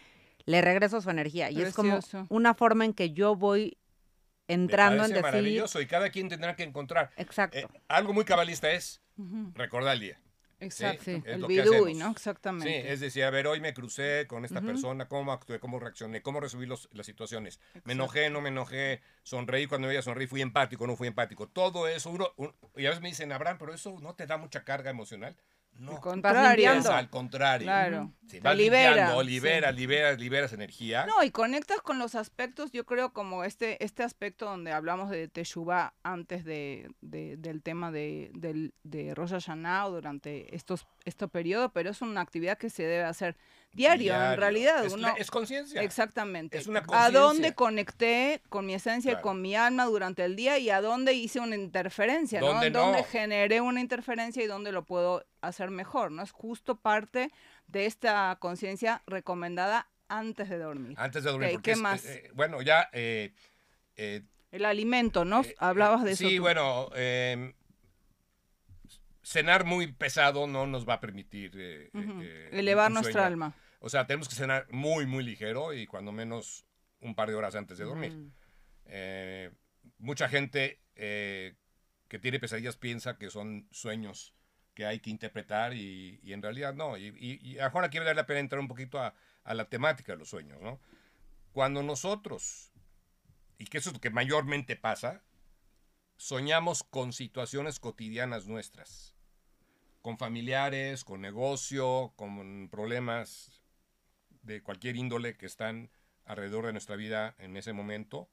le 0.47 0.63
regreso 0.63 1.01
su 1.01 1.11
energía. 1.11 1.51
Y 1.51 1.61
es 1.61 1.75
como 1.75 2.01
una 2.31 2.55
forma 2.55 2.85
en 2.85 2.95
que 2.95 3.11
yo 3.11 3.37
voy 3.37 3.77
Me 4.49 4.55
entrando 4.55 5.05
en 5.05 5.11
decir... 5.11 5.23
maravilloso 5.23 5.81
y 5.81 5.87
cada 5.87 6.11
quien 6.11 6.29
tendrá 6.29 6.57
que 6.57 6.63
encontrar. 6.63 7.11
Exacto. 7.17 7.59
Eh, 7.59 7.69
algo 7.89 8.13
muy 8.13 8.25
cabalista 8.25 8.71
es 8.71 9.03
Ujú, 9.17 9.53
recordar 9.55 9.95
el 9.95 10.01
día. 10.01 10.21
Exacto, 10.65 11.11
el 11.25 11.45
bidui. 11.47 11.95
¿no? 11.95 12.07
Sí, 12.07 12.13
Exactamente. 12.17 12.93
es 12.93 13.01
decir, 13.01 13.25
a 13.25 13.31
ver, 13.31 13.47
hoy 13.47 13.61
me 13.61 13.73
crucé 13.75 14.27
con 14.27 14.45
esta 14.45 14.61
persona, 14.61 15.09
cómo 15.09 15.33
actué, 15.33 15.61
cómo 15.61 15.79
reaccioné, 15.79 16.23
cómo 16.23 16.41
resolví 16.41 16.67
los- 16.67 16.89
las 16.93 17.07
situaciones. 17.07 17.61
Me 17.85 17.93
enojé, 17.93 18.31
no 18.31 18.41
me 18.41 18.49
enojé, 18.49 19.01
sonreí 19.23 19.67
cuando 19.67 19.89
veía 19.89 20.03
sonreí, 20.03 20.27
fui 20.27 20.41
empático, 20.43 20.87
no 20.87 20.97
fui 20.97 21.09
empático. 21.09 21.49
Todo 21.49 21.89
eso, 21.89 22.11
uno, 22.11 22.33
un- 22.37 22.55
y 22.77 22.87
a 22.87 22.91
veces 22.91 23.03
me 23.03 23.09
dicen, 23.09 23.33
Abraham, 23.33 23.57
pero 23.59 23.75
eso 23.75 23.99
no 24.01 24.15
te 24.15 24.27
da 24.27 24.37
mucha 24.37 24.65
carga 24.65 24.91
emocional. 24.91 25.37
No, 25.79 25.93
Al 25.93 26.01
contrario. 26.01 26.71
al 26.71 27.11
contrario. 27.11 27.67
Claro. 27.67 28.13
Sí, 28.23 28.39
Te 28.39 28.41
vas 28.41 28.57
libera, 28.57 28.91
limpiando, 28.95 29.21
sí. 29.23 29.27
liberas, 29.29 29.75
liberas, 29.75 30.19
liberas 30.19 30.53
energía. 30.53 31.05
No, 31.07 31.23
y 31.25 31.31
conectas 31.31 31.81
con 31.83 31.99
los 31.99 32.15
aspectos, 32.15 32.71
yo 32.73 32.87
creo, 32.87 33.13
como 33.13 33.45
este, 33.45 33.83
este 33.85 34.03
aspecto 34.03 34.47
donde 34.47 34.71
hablamos 34.73 35.11
de 35.11 35.29
Teshuvah 35.29 35.93
antes 36.05 36.45
de, 36.45 36.89
de- 37.01 37.37
del 37.37 37.61
tema 37.63 37.91
de, 37.91 38.31
del, 38.35 38.73
de 38.85 39.15
Rosh 39.15 39.31
Hashanah 39.33 39.87
o 39.87 39.91
durante 39.91 40.55
estos, 40.55 40.87
este 41.05 41.27
periodo, 41.29 41.73
pero 41.73 41.91
es 41.91 42.01
una 42.03 42.21
actividad 42.21 42.57
que 42.57 42.71
se 42.71 42.85
debe 42.85 43.05
hacer 43.05 43.37
diario, 43.75 44.13
en 44.15 44.19
Diario. 44.21 44.41
realidad. 44.41 44.85
Es, 44.85 44.93
uno- 44.93 45.15
es 45.19 45.31
conciencia. 45.31 45.83
Exactamente. 45.83 46.57
Es 46.59 46.67
una 46.67 46.83
a 46.93 47.11
dónde 47.11 47.55
conecté 47.55 48.41
con 48.49 48.65
mi 48.67 48.75
esencia 48.75 49.11
y 49.11 49.15
Claro. 49.15 49.23
con 49.23 49.43
mi 49.43 49.55
alma 49.57 49.85
durante 49.85 50.25
el 50.25 50.37
día 50.37 50.59
y 50.59 50.71
a 50.71 50.81
dónde 50.81 51.13
hice 51.13 51.41
una 51.41 51.57
interferencia, 51.57 52.41
¿no? 52.41 52.47
¿Dónde 52.47 52.69
En 52.69 52.73
dónde 52.73 52.99
no? 52.99 53.05
generé 53.05 53.61
una 53.61 53.81
interferencia 53.81 54.43
y 54.43 54.47
dónde 54.47 54.73
lo 54.73 54.85
puedo 54.85 55.25
hacer 55.41 55.71
mejor, 55.71 56.11
¿no? 56.13 56.23
Es 56.23 56.31
justo 56.31 56.77
parte 56.77 57.31
de 57.67 57.87
esta 57.87 58.37
conciencia 58.41 59.03
recomendada 59.07 59.89
antes 60.09 60.49
de 60.49 60.59
dormir. 60.59 60.95
Antes 60.99 61.25
de 61.25 61.31
dormir. 61.31 61.49
Ok, 61.49 61.55
porque 61.55 61.71
¿qué 61.71 61.73
es- 61.73 61.79
más? 61.81 62.05
eh, 62.05 62.23
eh, 62.27 62.31
bueno, 62.35 62.63
ya... 62.63 62.89
eh, 62.93 63.33
eh, 63.97 64.23
El 64.53 64.65
alimento, 64.67 65.25
¿no? 65.25 65.43
Eh, 65.43 65.55
Hablabas 65.59 66.05
de 66.05 66.13
eso. 66.13 66.29
Sí, 66.29 66.39
bueno, 66.39 66.91
eh, 66.95 67.53
cenar 69.23 69.65
muy 69.65 69.91
pesado 69.93 70.47
no 70.47 70.67
nos 70.67 70.87
va 70.89 70.95
a 70.95 71.01
permitir 71.01 71.53
eh, 71.57 71.91
eh, 71.93 71.99
Ujú. 71.99 72.21
eh, 72.23 72.49
Elevar 72.53 72.91
nuestra 72.91 73.27
alma. 73.27 73.55
O 73.85 73.91
sea, 73.91 74.07
tenemos 74.07 74.31
que 74.31 74.35
cenar 74.35 74.67
muy, 74.71 75.05
muy 75.05 75.23
ligero 75.23 75.75
y 75.75 75.87
cuando 75.87 76.11
menos 76.11 76.65
un 77.01 77.15
par 77.15 77.29
de 77.29 77.35
horas 77.35 77.55
antes 77.55 77.77
de 77.77 77.85
dormir. 77.85 78.13
Mm. 78.15 78.33
Eh, 78.87 79.51
mucha 79.99 80.27
gente 80.27 80.81
eh, 80.97 81.55
que 82.09 82.19
tiene 82.19 82.41
pesadillas 82.41 82.79
piensa 82.79 83.19
que 83.19 83.29
son 83.29 83.69
sueños 83.71 84.35
que 84.73 84.87
hay 84.87 85.01
que 85.01 85.11
interpretar 85.11 85.75
y, 85.75 86.19
y 86.23 86.33
en 86.33 86.41
realidad 86.41 86.73
no. 86.73 86.97
Y, 86.97 87.09
y, 87.09 87.39
y 87.47 87.59
a 87.59 87.69
Juana 87.69 87.91
quiere 87.91 88.07
dar 88.07 88.17
la 88.17 88.25
pena 88.25 88.41
entrar 88.41 88.59
un 88.59 88.69
poquito 88.69 88.99
a, 88.99 89.15
a 89.43 89.53
la 89.53 89.69
temática 89.69 90.13
de 90.13 90.19
los 90.19 90.31
sueños, 90.31 90.63
¿no? 90.63 90.81
Cuando 91.53 91.83
nosotros, 91.83 92.73
y 93.59 93.67
que 93.67 93.77
eso 93.77 93.91
es 93.91 93.97
lo 93.97 94.01
que 94.01 94.09
mayormente 94.09 94.77
pasa, 94.77 95.23
soñamos 96.17 96.85
con 96.85 97.13
situaciones 97.13 97.81
cotidianas 97.81 98.47
nuestras, 98.47 99.15
con 100.01 100.17
familiares, 100.17 101.05
con 101.05 101.21
negocio, 101.21 102.15
con 102.17 102.71
problemas 102.71 103.61
de 104.45 104.63
cualquier 104.63 104.97
índole 104.97 105.37
que 105.37 105.47
están 105.47 105.91
alrededor 106.25 106.67
de 106.67 106.73
nuestra 106.73 106.97
vida 106.97 107.35
en 107.39 107.57
ese 107.57 107.73
momento, 107.73 108.29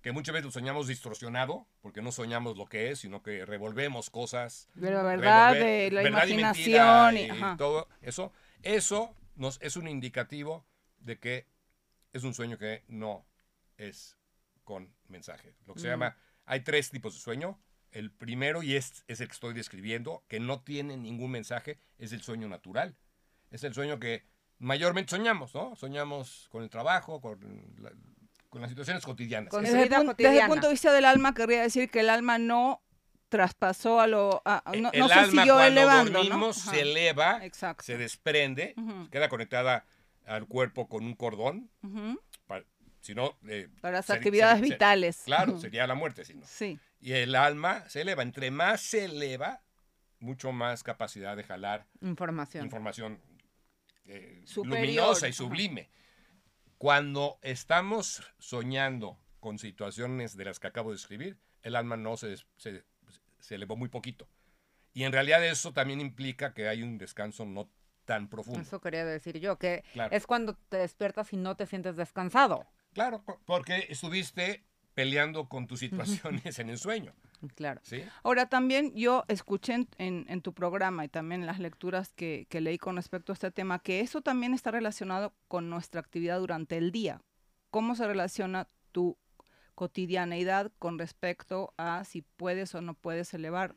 que 0.00 0.12
muchas 0.12 0.32
veces 0.32 0.46
lo 0.46 0.50
soñamos 0.50 0.88
distorsionado, 0.88 1.66
porque 1.80 2.02
no 2.02 2.10
soñamos 2.12 2.56
lo 2.56 2.66
que 2.66 2.90
es, 2.90 3.00
sino 3.00 3.22
que 3.22 3.44
revolvemos 3.46 4.10
cosas. 4.10 4.68
De 4.74 4.90
la 4.90 5.02
verdad, 5.02 5.54
revolver- 5.54 5.62
de 5.64 5.90
la 5.92 6.02
verdad 6.02 6.26
imaginación. 6.26 7.16
y- 7.16 7.56
todo 7.56 7.88
eso, 8.00 8.32
eso 8.62 9.14
nos 9.36 9.60
es 9.62 9.76
un 9.76 9.88
indicativo 9.88 10.66
de 10.98 11.18
que 11.18 11.46
es 12.12 12.24
un 12.24 12.34
sueño 12.34 12.58
que 12.58 12.84
no 12.88 13.24
es 13.76 14.16
con 14.64 14.94
mensaje. 15.08 15.56
Lo 15.66 15.74
que 15.74 15.80
se 15.80 15.86
Mm. 15.86 15.90
llama 15.90 16.16
Hay 16.44 16.60
tres 16.62 16.90
tipos 16.90 17.14
de 17.14 17.20
sueño. 17.20 17.60
El 17.92 18.10
primero, 18.10 18.62
y 18.64 18.74
es, 18.74 19.04
es 19.06 19.20
el 19.20 19.28
que 19.28 19.32
estoy 19.34 19.54
describiendo, 19.54 20.24
que 20.28 20.40
no 20.40 20.60
tiene 20.62 20.96
ningún 20.96 21.30
mensaje, 21.30 21.78
es 21.98 22.12
el 22.12 22.20
sueño 22.22 22.48
natural. 22.48 22.96
Es 23.52 23.62
el 23.62 23.74
sueño 23.74 24.00
que 24.00 24.24
mayormente 24.62 25.10
soñamos, 25.10 25.54
¿no? 25.54 25.76
Soñamos 25.76 26.48
con 26.50 26.62
el 26.62 26.70
trabajo, 26.70 27.20
con, 27.20 27.38
la- 27.78 27.92
con 28.48 28.60
las 28.62 28.70
situaciones 28.70 29.04
cotidianas. 29.04 29.50
Con 29.50 29.64
Desde 29.64 29.82
el, 29.82 29.88
vida 29.88 29.98
pun- 29.98 30.00
desde 30.00 30.10
el 30.10 30.16
cotidiana. 30.30 30.48
punto 30.48 30.66
de 30.68 30.72
vista 30.72 30.92
del 30.92 31.04
alma, 31.04 31.34
querría 31.34 31.62
decir 31.62 31.90
que 31.90 32.00
el 32.00 32.10
alma 32.10 32.38
no 32.38 32.82
traspasó 33.28 34.00
a 34.00 34.06
lo... 34.06 34.42
a- 34.44 34.62
no, 34.78 34.90
el 34.92 35.00
no 35.00 35.08
se 35.08 35.14
alma 35.14 35.26
siguió 35.42 35.54
cuando 35.54 35.66
elevando, 35.80 36.12
¿no? 36.12 36.18
dormimos 36.18 36.58
Ajá, 36.66 36.70
se 36.70 36.80
eleva, 36.82 37.44
Exacto. 37.44 37.82
se 37.84 37.96
desprende, 37.96 38.74
queda 39.10 39.28
conectada 39.28 39.84
al 40.26 40.46
cuerpo 40.46 40.88
con 40.88 41.04
un 41.04 41.14
cordón. 41.14 41.70
Si 43.00 43.16
no, 43.16 43.36
eh, 43.48 43.68
Para 43.80 43.96
las 43.96 44.06
ser- 44.06 44.16
actividades 44.18 44.58
ser- 44.60 44.68
ser- 44.68 44.74
vitales. 44.76 45.22
Claro, 45.24 45.58
sería 45.58 45.86
la 45.88 45.94
muerte, 45.96 46.24
si 46.24 46.34
no. 46.34 46.46
Sí. 46.46 46.78
Y 47.00 47.14
el 47.14 47.34
alma 47.34 47.82
se 47.88 48.02
eleva. 48.02 48.22
Entre 48.22 48.52
más 48.52 48.80
se 48.80 49.06
eleva, 49.06 49.60
mucho 50.20 50.52
más 50.52 50.84
capacidad 50.84 51.36
de 51.36 51.42
jalar 51.42 51.84
Información. 52.00 52.64
información 52.64 53.20
eh, 54.06 54.44
luminosa 54.56 55.28
y 55.28 55.32
sublime. 55.32 55.90
Cuando 56.78 57.38
estamos 57.42 58.22
soñando 58.38 59.18
con 59.40 59.58
situaciones 59.58 60.36
de 60.36 60.44
las 60.46 60.58
que 60.58 60.66
acabo 60.66 60.90
de 60.90 60.96
escribir, 60.96 61.38
el 61.62 61.76
alma 61.76 61.96
no 61.96 62.16
se, 62.16 62.36
se, 62.56 62.84
se 63.38 63.54
elevó 63.54 63.76
muy 63.76 63.88
poquito. 63.88 64.28
Y 64.92 65.04
en 65.04 65.12
realidad 65.12 65.44
eso 65.46 65.72
también 65.72 66.00
implica 66.00 66.52
que 66.54 66.68
hay 66.68 66.82
un 66.82 66.98
descanso 66.98 67.46
no 67.46 67.70
tan 68.04 68.28
profundo. 68.28 68.60
Eso 68.60 68.80
quería 68.80 69.04
decir 69.04 69.38
yo, 69.38 69.58
que 69.58 69.84
Claro. 69.92 70.14
es 70.14 70.26
cuando 70.26 70.54
te 70.68 70.78
despiertas 70.78 71.32
y 71.32 71.36
no 71.36 71.56
te 71.56 71.66
sientes 71.66 71.96
descansado. 71.96 72.66
Claro, 72.92 73.22
po- 73.22 73.40
porque 73.46 73.86
estuviste 73.88 74.64
peleando 74.94 75.48
con 75.48 75.66
tus 75.66 75.78
situaciones 75.80 76.58
en 76.58 76.68
el 76.68 76.78
sueño. 76.78 77.14
Claro. 77.56 77.80
¿sí? 77.84 78.02
Ahora 78.22 78.48
también 78.48 78.94
yo 78.94 79.24
escuché 79.28 79.74
en, 79.74 79.88
en- 79.98 80.26
en 80.28 80.42
tu 80.42 80.52
programa 80.52 81.04
y 81.04 81.08
también 81.08 81.40
en 81.42 81.46
las 81.46 81.58
lecturas 81.58 82.12
que, 82.12 82.46
que 82.48 82.60
leí 82.60 82.78
con 82.78 82.96
respecto 82.96 83.32
a 83.32 83.34
este 83.34 83.50
tema, 83.50 83.78
que 83.80 84.00
eso 84.00 84.20
también 84.22 84.54
está 84.54 84.70
relacionado 84.70 85.34
con 85.48 85.68
nuestra 85.70 86.00
actividad 86.00 86.38
durante 86.38 86.76
el 86.76 86.92
día. 86.92 87.20
¿Cómo 87.70 87.94
se 87.96 88.06
relaciona 88.06 88.68
tu 88.92 89.16
cotidianeidad 89.74 90.70
con 90.78 90.98
respecto 90.98 91.72
a 91.76 92.04
si 92.04 92.22
puedes 92.22 92.74
o 92.74 92.80
no 92.80 92.94
puedes 92.94 93.32
elevar? 93.34 93.74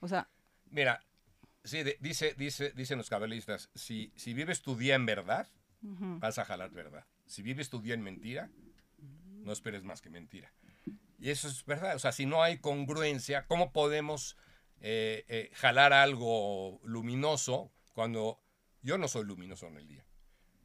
O 0.00 0.08
sea, 0.08 0.28
Mira, 0.70 1.00
sí, 1.62 1.82
de- 1.84 1.96
dice, 2.00 2.34
dice, 2.36 2.72
dicen 2.74 2.98
los 2.98 3.08
cabalistas, 3.08 3.70
si, 3.74 4.12
si 4.16 4.34
vives 4.34 4.62
tu 4.62 4.76
día 4.76 4.94
en 4.96 5.06
verdad, 5.06 5.46
vas 5.80 6.38
a 6.38 6.44
jalar 6.44 6.70
verdad. 6.70 7.04
Si 7.26 7.42
vives 7.42 7.70
tu 7.70 7.80
día 7.80 7.94
en 7.94 8.02
mentira, 8.02 8.50
no 9.44 9.52
esperes 9.52 9.84
más 9.84 10.00
que 10.02 10.10
mentira. 10.10 10.50
Y 11.18 11.30
eso 11.30 11.48
es 11.48 11.64
verdad. 11.64 11.96
O 11.96 11.98
sea, 11.98 12.12
si 12.12 12.26
no 12.26 12.42
hay 12.42 12.58
congruencia, 12.58 13.46
¿cómo 13.46 13.72
podemos 13.72 14.36
eh, 14.80 15.24
eh, 15.28 15.50
jalar 15.54 15.92
algo 15.92 16.80
luminoso 16.84 17.72
cuando 17.94 18.40
yo 18.82 18.98
no 18.98 19.08
soy 19.08 19.24
luminoso 19.24 19.66
en 19.66 19.76
el 19.76 19.88
día? 19.88 20.04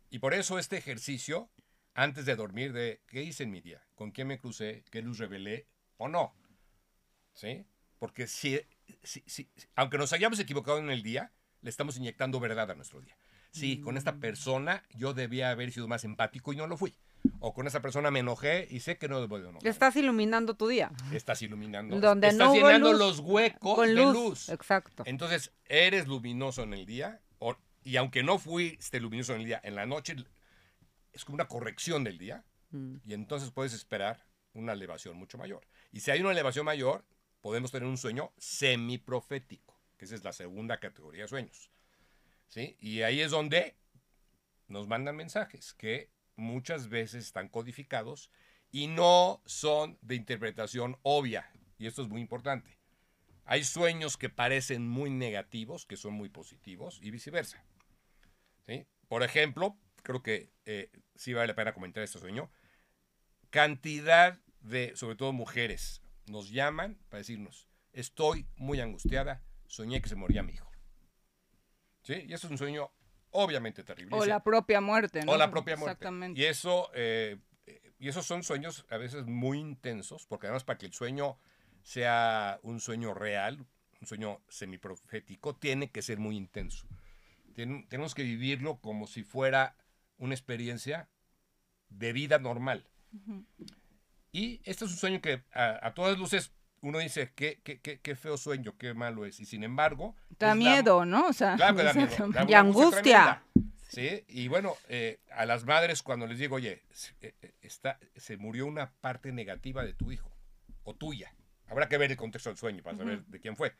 Y 0.09 0.19
por 0.19 0.33
eso 0.33 0.59
este 0.59 0.77
ejercicio, 0.77 1.49
antes 1.93 2.25
de 2.25 2.35
dormir, 2.35 2.73
de 2.73 3.01
qué 3.07 3.23
hice 3.23 3.43
en 3.43 3.51
mi 3.51 3.61
día, 3.61 3.81
con 3.95 4.11
quién 4.11 4.27
me 4.27 4.39
crucé, 4.39 4.83
qué 4.91 5.01
luz 5.01 5.17
revelé 5.19 5.67
o 5.97 6.07
no. 6.09 6.33
¿Sí? 7.33 7.65
Porque 7.99 8.27
si, 8.27 8.59
si- 9.03 9.23
si- 9.25 9.49
aunque 9.75 9.97
nos 9.97 10.11
hayamos 10.13 10.39
equivocado 10.39 10.79
en 10.79 10.89
el 10.89 11.03
día, 11.03 11.31
le 11.61 11.69
estamos 11.69 11.97
inyectando 11.97 12.39
verdad 12.39 12.69
a 12.71 12.75
nuestro 12.75 13.01
día. 13.01 13.15
Sí, 13.51 13.79
con 13.81 13.97
esta 13.97 14.15
persona 14.15 14.83
yo 14.91 15.13
debía 15.13 15.49
haber 15.51 15.71
sido 15.71 15.87
más 15.87 16.03
empático 16.05 16.53
y 16.53 16.55
no 16.55 16.67
lo 16.67 16.77
fui. 16.77 16.95
O 17.39 17.53
con 17.53 17.67
esta 17.67 17.81
persona 17.81 18.11
me 18.11 18.19
enojé 18.19 18.67
y 18.69 18.79
sé 18.81 18.97
que 18.97 19.07
no 19.07 19.19
debo 19.19 19.37
de 19.39 19.49
enojar. 19.49 19.67
Estás 19.67 19.95
iluminando 19.95 20.55
tu 20.55 20.67
día. 20.67 20.91
Estás 21.11 21.41
iluminando. 21.41 21.99
Donde 21.99 22.27
estás 22.29 22.47
no 22.47 22.53
llenando 22.53 22.91
luz, 22.91 22.99
los 22.99 23.19
huecos 23.19 23.75
Con 23.75 23.87
de 23.87 23.93
luz. 23.95 24.13
luz. 24.13 24.49
Exacto. 24.49 25.03
Entonces, 25.05 25.51
eres 25.65 26.07
luminoso 26.07 26.63
en 26.63 26.73
el 26.73 26.85
día. 26.85 27.21
o- 27.39 27.57
y 27.83 27.95
aunque 27.97 28.21
no 28.21 28.37
fuiste 28.37 28.99
luminoso 28.99 29.33
en 29.33 29.39
el 29.41 29.45
día, 29.47 29.61
en 29.63 29.73
la 29.75 29.85
noche 29.87 30.15
es 31.13 31.25
como 31.25 31.35
una 31.35 31.47
corrección 31.47 32.03
del 32.03 32.17
día. 32.19 32.43
Mm. 32.69 32.97
Y 33.03 33.13
entonces 33.13 33.49
puedes 33.51 33.73
esperar 33.73 34.25
una 34.53 34.73
elevación 34.73 35.17
mucho 35.17 35.37
mayor. 35.39 35.65
Y 35.91 36.01
si 36.01 36.11
hay 36.11 36.21
una 36.21 36.31
elevación 36.31 36.65
mayor, 36.65 37.03
podemos 37.41 37.71
tener 37.71 37.87
un 37.89 37.97
sueño 37.97 38.31
semiprofético, 38.37 39.79
que 39.97 40.05
esa 40.05 40.15
es 40.15 40.23
la 40.23 40.33
segunda 40.33 40.79
categoría 40.79 41.23
de 41.23 41.27
sueños. 41.27 41.71
¿Sí? 42.47 42.75
Y 42.79 43.01
ahí 43.01 43.21
es 43.21 43.31
donde 43.31 43.75
nos 44.67 44.87
mandan 44.87 45.15
mensajes 45.15 45.73
que 45.73 46.09
muchas 46.35 46.89
veces 46.89 47.25
están 47.25 47.49
codificados 47.49 48.29
y 48.71 48.87
no 48.87 49.41
son 49.45 49.97
de 50.01 50.15
interpretación 50.15 50.97
obvia. 51.03 51.51
Y 51.77 51.87
esto 51.87 52.01
es 52.01 52.09
muy 52.09 52.21
importante. 52.21 52.77
Hay 53.45 53.63
sueños 53.63 54.17
que 54.17 54.29
parecen 54.29 54.87
muy 54.87 55.09
negativos, 55.09 55.85
que 55.85 55.97
son 55.97 56.13
muy 56.13 56.29
positivos, 56.29 56.99
y 57.01 57.11
viceversa. 57.11 57.63
¿Sí? 58.65 58.85
Por 59.07 59.23
ejemplo, 59.23 59.77
creo 60.03 60.21
que 60.21 60.51
eh, 60.65 60.89
sí 61.15 61.33
vale 61.33 61.47
la 61.47 61.55
pena 61.55 61.73
comentar 61.73 62.03
este 62.03 62.19
sueño. 62.19 62.49
Cantidad 63.49 64.39
de, 64.61 64.95
sobre 64.95 65.15
todo 65.15 65.33
mujeres, 65.33 66.01
nos 66.27 66.49
llaman 66.49 66.97
para 67.09 67.19
decirnos, 67.19 67.67
estoy 67.91 68.47
muy 68.55 68.79
angustiada, 68.79 69.43
soñé 69.67 70.01
que 70.01 70.09
se 70.09 70.15
moría 70.15 70.43
mi 70.43 70.53
hijo. 70.53 70.71
¿Sí? 72.03 72.25
Y 72.27 72.33
eso 72.33 72.47
es 72.47 72.51
un 72.51 72.57
sueño 72.57 72.91
obviamente 73.31 73.83
terrible. 73.83 74.15
o 74.15 74.25
la 74.25 74.43
propia 74.43 74.81
muerte, 74.81 75.23
¿no? 75.25 75.33
o 75.33 75.37
la 75.37 75.49
propia 75.51 75.75
muerte. 75.75 75.93
Exactamente. 75.93 76.39
Y 76.39 76.45
eso, 76.45 76.89
eh, 76.93 77.37
y 77.99 78.07
esos 78.07 78.25
son 78.25 78.43
sueños 78.43 78.85
a 78.89 78.97
veces 78.97 79.25
muy 79.25 79.59
intensos, 79.59 80.25
porque 80.27 80.47
además 80.47 80.63
para 80.63 80.77
que 80.77 80.85
el 80.85 80.93
sueño 80.93 81.37
sea 81.83 82.59
un 82.63 82.79
sueño 82.79 83.13
real, 83.13 83.65
un 83.99 84.07
sueño 84.07 84.41
semiprofético, 84.49 85.55
tiene 85.55 85.91
que 85.91 86.01
ser 86.01 86.19
muy 86.19 86.35
intenso. 86.35 86.87
Tenemos 87.55 88.15
que 88.15 88.23
vivirlo 88.23 88.79
como 88.79 89.07
si 89.07 89.23
fuera 89.23 89.75
una 90.17 90.33
experiencia 90.33 91.09
de 91.89 92.13
vida 92.13 92.39
normal. 92.39 92.87
Y 94.31 94.61
este 94.63 94.85
es 94.85 94.91
un 94.91 94.97
sueño 94.97 95.21
que 95.21 95.43
a, 95.51 95.85
a 95.85 95.93
todas 95.93 96.17
luces 96.17 96.53
uno 96.81 96.99
dice, 96.99 97.31
qué, 97.35 97.59
qué, 97.63 97.79
qué, 97.79 97.99
qué 97.99 98.15
feo 98.15 98.37
sueño, 98.37 98.75
qué 98.77 98.93
malo 98.93 99.25
es. 99.25 99.39
Y 99.39 99.45
sin 99.45 99.63
embargo... 99.63 100.15
Da 100.39 100.49
la- 100.49 100.55
miedo, 100.55 101.05
¿no? 101.05 101.27
O 101.27 101.33
sea, 101.33 101.55
Claro 101.55 101.75
que 101.77 101.83
da 101.83 101.93
miedo, 101.93 102.27
da 102.33 102.45
Y 102.47 102.53
angustia. 102.53 103.43
Sí, 103.87 104.23
y 104.29 104.47
bueno, 104.47 104.75
eh, 104.87 105.19
a 105.31 105.45
las 105.45 105.65
madres 105.65 106.01
cuando 106.01 106.25
les 106.25 106.39
digo, 106.39 106.55
oye, 106.55 106.81
se- 106.91 107.13
eh, 107.21 107.35
eh, 107.41 107.53
está, 107.61 107.99
se 108.15 108.37
murió 108.37 108.65
una 108.65 108.91
parte 109.01 109.31
negativa 109.31 109.83
de 109.83 109.93
tu 109.93 110.11
hijo 110.11 110.31
o 110.83 110.95
tuya. 110.95 111.33
Habrá 111.67 111.87
que 111.89 111.97
ver 111.97 112.09
el 112.11 112.17
contexto 112.17 112.49
del 112.49 112.57
sueño 112.57 112.83
para 112.83 112.97
saber 112.97 113.25
de 113.25 113.39
quién 113.39 113.55
fue. 113.55 113.73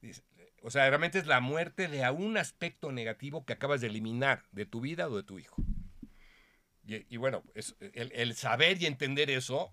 Dice, 0.00 0.22
o 0.62 0.70
sea, 0.70 0.88
realmente 0.88 1.18
es 1.18 1.26
la 1.26 1.40
muerte 1.40 1.88
de 1.88 2.04
a 2.04 2.12
un 2.12 2.36
aspecto 2.36 2.92
negativo 2.92 3.44
que 3.44 3.52
acabas 3.54 3.80
de 3.80 3.88
eliminar 3.88 4.44
de 4.52 4.64
tu 4.66 4.80
vida 4.80 5.08
o 5.08 5.16
de 5.16 5.22
tu 5.24 5.38
hijo. 5.38 5.56
Y, 6.86 7.04
y 7.12 7.16
bueno, 7.16 7.42
es, 7.54 7.74
el, 7.80 8.12
el 8.14 8.34
saber 8.34 8.80
y 8.80 8.86
entender 8.86 9.30
eso 9.30 9.72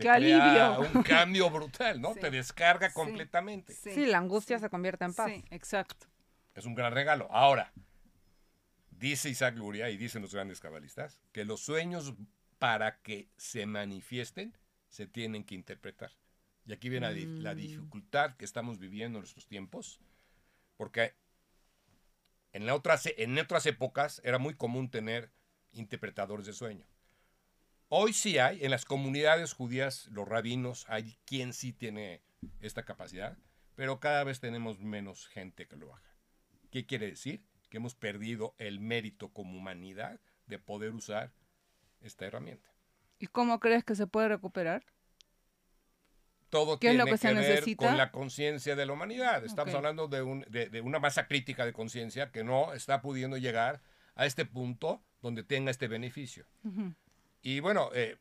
te 0.00 0.08
¡Qué 0.08 0.16
crea 0.16 0.74
alivio! 0.74 0.90
un 0.94 1.02
cambio 1.04 1.50
brutal, 1.50 2.00
¿no? 2.00 2.14
Sí. 2.14 2.20
Te 2.20 2.30
descarga 2.30 2.88
Sí. 2.88 2.94
completamente. 2.94 3.72
Sí, 3.74 4.06
la 4.06 4.18
angustia 4.18 4.58
se 4.58 4.68
convierte 4.70 5.04
en 5.04 5.14
paz. 5.14 5.30
Sí, 5.32 5.44
exacto. 5.50 6.06
Es 6.54 6.64
un 6.64 6.74
gran 6.74 6.92
regalo. 6.92 7.28
Ahora, 7.30 7.72
dice 8.90 9.28
Isaac 9.30 9.56
Luria 9.56 9.90
y 9.90 9.96
dicen 9.96 10.22
los 10.22 10.34
grandes 10.34 10.60
cabalistas 10.60 11.20
que 11.32 11.44
los 11.44 11.60
sueños 11.60 12.14
para 12.58 13.00
que 13.00 13.28
se 13.36 13.66
manifiesten 13.66 14.56
se 14.88 15.06
tienen 15.06 15.44
que 15.44 15.54
interpretar. 15.54 16.10
Y 16.66 16.72
aquí 16.72 16.88
viene 16.88 17.10
la 17.40 17.54
Mm. 17.54 17.56
dificultad 17.56 18.34
que 18.36 18.44
estamos 18.44 18.78
viviendo 18.78 19.18
en 19.18 19.24
estos 19.24 19.46
tiempos, 19.46 20.00
porque 20.76 21.14
en, 22.52 22.66
la 22.66 22.74
otras, 22.74 23.08
en 23.16 23.38
otras 23.38 23.64
épocas 23.66 24.20
era 24.24 24.38
muy 24.38 24.54
común 24.54 24.90
tener 24.90 25.30
interpretadores 25.72 26.46
de 26.46 26.52
sueño. 26.52 26.84
Hoy 27.92 28.12
sí 28.12 28.38
hay, 28.38 28.64
en 28.64 28.70
las 28.70 28.84
comunidades 28.84 29.52
judías, 29.52 30.06
los 30.12 30.26
rabinos, 30.28 30.86
hay 30.88 31.18
quien 31.24 31.52
sí 31.52 31.72
tiene 31.72 32.22
esta 32.60 32.84
capacidad, 32.84 33.36
pero 33.74 33.98
cada 33.98 34.22
vez 34.22 34.38
tenemos 34.38 34.78
menos 34.78 35.26
gente 35.26 35.66
que 35.66 35.76
lo 35.76 35.92
haga. 35.92 36.14
¿Qué 36.70 36.86
quiere 36.86 37.06
decir? 37.08 37.44
Que 37.68 37.78
hemos 37.78 37.96
perdido 37.96 38.54
el 38.58 38.78
mérito 38.78 39.32
como 39.32 39.58
humanidad 39.58 40.20
de 40.46 40.60
poder 40.60 40.92
usar 40.94 41.32
esta 42.00 42.26
herramienta. 42.26 42.70
¿Y 43.18 43.26
cómo 43.26 43.58
crees 43.58 43.82
que 43.84 43.96
se 43.96 44.06
puede 44.06 44.28
recuperar? 44.28 44.84
Todo 46.48 46.78
¿Qué 46.78 46.86
es 46.88 46.90
tiene 46.92 47.04
lo 47.04 47.10
que 47.10 47.18
se 47.18 47.34
ver 47.34 47.36
necesita? 47.36 47.86
con 47.88 47.96
la 47.96 48.12
conciencia 48.12 48.76
de 48.76 48.86
la 48.86 48.92
humanidad. 48.92 49.44
Estamos 49.44 49.74
hablando 49.74 50.06
de, 50.08 50.22
un- 50.22 50.44
de- 50.48 50.68
de 50.68 50.80
una 50.80 51.00
masa 51.00 51.26
crítica 51.26 51.64
de 51.66 51.72
conciencia 51.72 52.30
que 52.30 52.44
no 52.44 52.72
está 52.72 53.02
pudiendo 53.02 53.36
llegar 53.36 53.82
a 54.14 54.26
este 54.26 54.44
punto 54.46 55.02
donde 55.22 55.42
tenga 55.42 55.70
este 55.72 55.86
beneficio. 55.88 56.46
Ujú. 56.64 56.94
Y 57.42 57.60
bueno, 57.60 57.90
eh, 57.94 58.16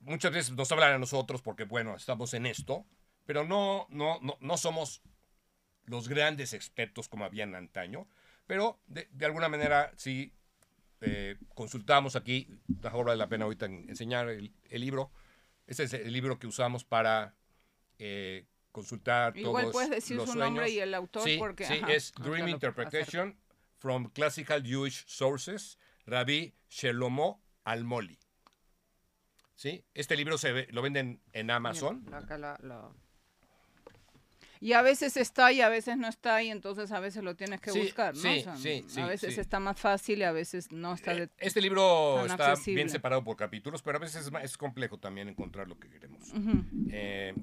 muchas 0.00 0.32
veces 0.32 0.52
nos 0.52 0.70
hablan 0.72 0.92
a 0.94 0.98
nosotros 0.98 1.42
porque, 1.42 1.64
bueno, 1.64 1.96
estamos 1.96 2.34
en 2.34 2.46
esto, 2.46 2.84
pero 3.26 3.44
no, 3.44 3.86
no, 3.90 4.18
no, 4.20 4.36
no 4.40 4.56
somos 4.56 5.02
los 5.86 6.08
grandes 6.08 6.52
expertos 6.54 7.08
como 7.08 7.24
habían 7.24 7.54
antaño, 7.54 8.06
pero 8.46 8.78
de, 8.86 9.08
de 9.12 9.26
alguna 9.26 9.48
manera 9.48 9.92
sí 9.96 10.32
eh, 11.00 11.36
consultamos 11.54 12.16
aquí, 12.16 12.48
mejor 12.82 13.06
vale 13.06 13.18
la 13.18 13.28
pena 13.28 13.44
ahorita 13.44 13.66
en- 13.66 13.88
enseñar 13.88 14.28
el, 14.28 14.52
el 14.70 14.80
libro. 14.80 15.10
Este 15.66 15.82
es 15.84 15.92
el 15.94 16.12
libro 16.12 16.38
que 16.38 16.46
usamos 16.46 16.84
para 16.84 17.34
eh, 17.98 18.46
consultar 18.72 19.36
Igual 19.36 19.64
todos 19.64 19.72
puedes 19.72 19.90
decir 19.90 20.16
los 20.16 20.30
su 20.30 20.36
nombre 20.38 20.64
sueños. 20.64 20.76
y 20.76 20.80
el 20.80 20.94
autor 20.94 21.22
Sí, 21.24 21.36
porque 21.38 21.64
sí, 21.66 21.74
ajá, 21.82 21.92
es 21.92 22.12
Dream 22.14 22.48
Interpretation 22.48 23.38
from 23.78 24.08
Classical 24.10 24.62
Jewish 24.62 25.04
Sources, 25.06 25.78
Rabbi 26.06 26.54
Shelomo 26.68 27.42
Almoli. 27.64 28.18
¿Sí? 29.54 29.84
Este 29.94 30.16
libro 30.16 30.36
se 30.38 30.52
ve- 30.52 30.68
lo 30.70 30.82
venden 30.82 31.20
en 31.32 31.50
Amazon. 31.50 32.04
Acá 32.12 32.36
Y 34.60 34.72
a 34.72 34.82
veces 34.82 35.16
está 35.16 35.52
y 35.52 35.60
a 35.60 35.68
veces 35.68 35.96
no 35.96 36.08
está 36.08 36.42
y 36.42 36.50
entonces 36.50 36.90
a 36.90 36.98
veces 37.00 37.22
lo 37.22 37.36
tienes 37.36 37.60
que 37.60 37.70
Sí, 37.70 37.80
buscar, 37.80 38.14
¿no? 38.14 38.20
sí, 38.20 38.38
O 38.38 38.42
sea, 38.42 38.56
sí, 38.56 38.84
sí, 38.88 39.00
a 39.00 39.06
veces 39.06 39.36
está 39.38 39.60
más 39.60 39.78
fácil 39.78 40.20
y 40.20 40.22
a 40.22 40.32
veces 40.32 40.72
no 40.72 40.94
está. 40.94 41.12
Eh, 41.12 41.20
de- 41.20 41.30
Este 41.38 41.60
libro 41.60 42.24
está 42.26 42.52
accesible. 42.52 42.76
bien 42.76 42.90
separado 42.90 43.22
por 43.22 43.36
capítulos, 43.36 43.82
pero 43.82 43.98
a 43.98 44.00
veces 44.00 44.26
es, 44.26 44.32
es 44.42 44.56
complejo 44.56 44.98
también 44.98 45.28
encontrar 45.28 45.68
lo 45.68 45.78
que 45.78 45.88
queremos. 45.88 46.32
Eh, 46.90 47.34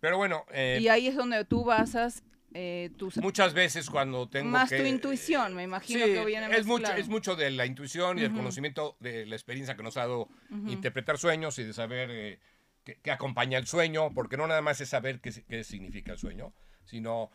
pero 0.00 0.16
bueno, 0.16 0.44
eh, 0.50 0.78
Y 0.80 0.88
ahí 0.88 1.06
es 1.08 1.14
donde 1.16 1.44
tú 1.44 1.64
basas 1.64 2.22
eh, 2.54 2.90
tus 2.96 3.16
muchas 3.18 3.54
veces 3.54 3.90
cuando 3.90 4.28
tengo 4.28 4.48
más 4.50 4.70
que... 4.70 4.78
tu 4.78 4.84
intuición, 4.84 5.54
me 5.54 5.62
imagino 5.64 6.06
Sí, 6.06 6.12
que 6.12 6.24
viene 6.24 6.54
es 6.56 6.66
mucho, 6.66 6.92
es 6.92 7.08
mucho 7.08 7.36
de 7.36 7.50
la 7.50 7.66
intuición 7.66 8.18
y 8.18 8.22
del 8.22 8.30
Ujú. 8.30 8.38
conocimiento 8.40 8.96
de 9.00 9.26
la 9.26 9.36
experiencia 9.36 9.76
que 9.76 9.82
nos 9.82 9.96
ha 9.96 10.00
dado 10.00 10.28
interpretar 10.66 11.18
sueños 11.18 11.58
y 11.58 11.64
de 11.64 11.72
saber 11.72 12.10
eh, 12.10 12.40
qué, 12.84 13.10
acompaña 13.10 13.58
el 13.58 13.66
sueño, 13.66 14.12
porque 14.14 14.36
no 14.36 14.46
nada 14.46 14.62
más 14.62 14.80
es 14.80 14.88
saber 14.88 15.20
qué, 15.20 15.32
qué 15.46 15.64
significa 15.64 16.12
el 16.12 16.18
sueño, 16.18 16.54
sino 16.84 17.30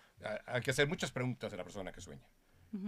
hay 0.46 0.62
que 0.62 0.72
hacer 0.72 0.88
muchas 0.88 1.12
preguntas 1.12 1.52
a 1.54 1.58
la 1.58 1.64
persona 1.64 1.92
que 1.92 2.02
sueña. 2.02 2.28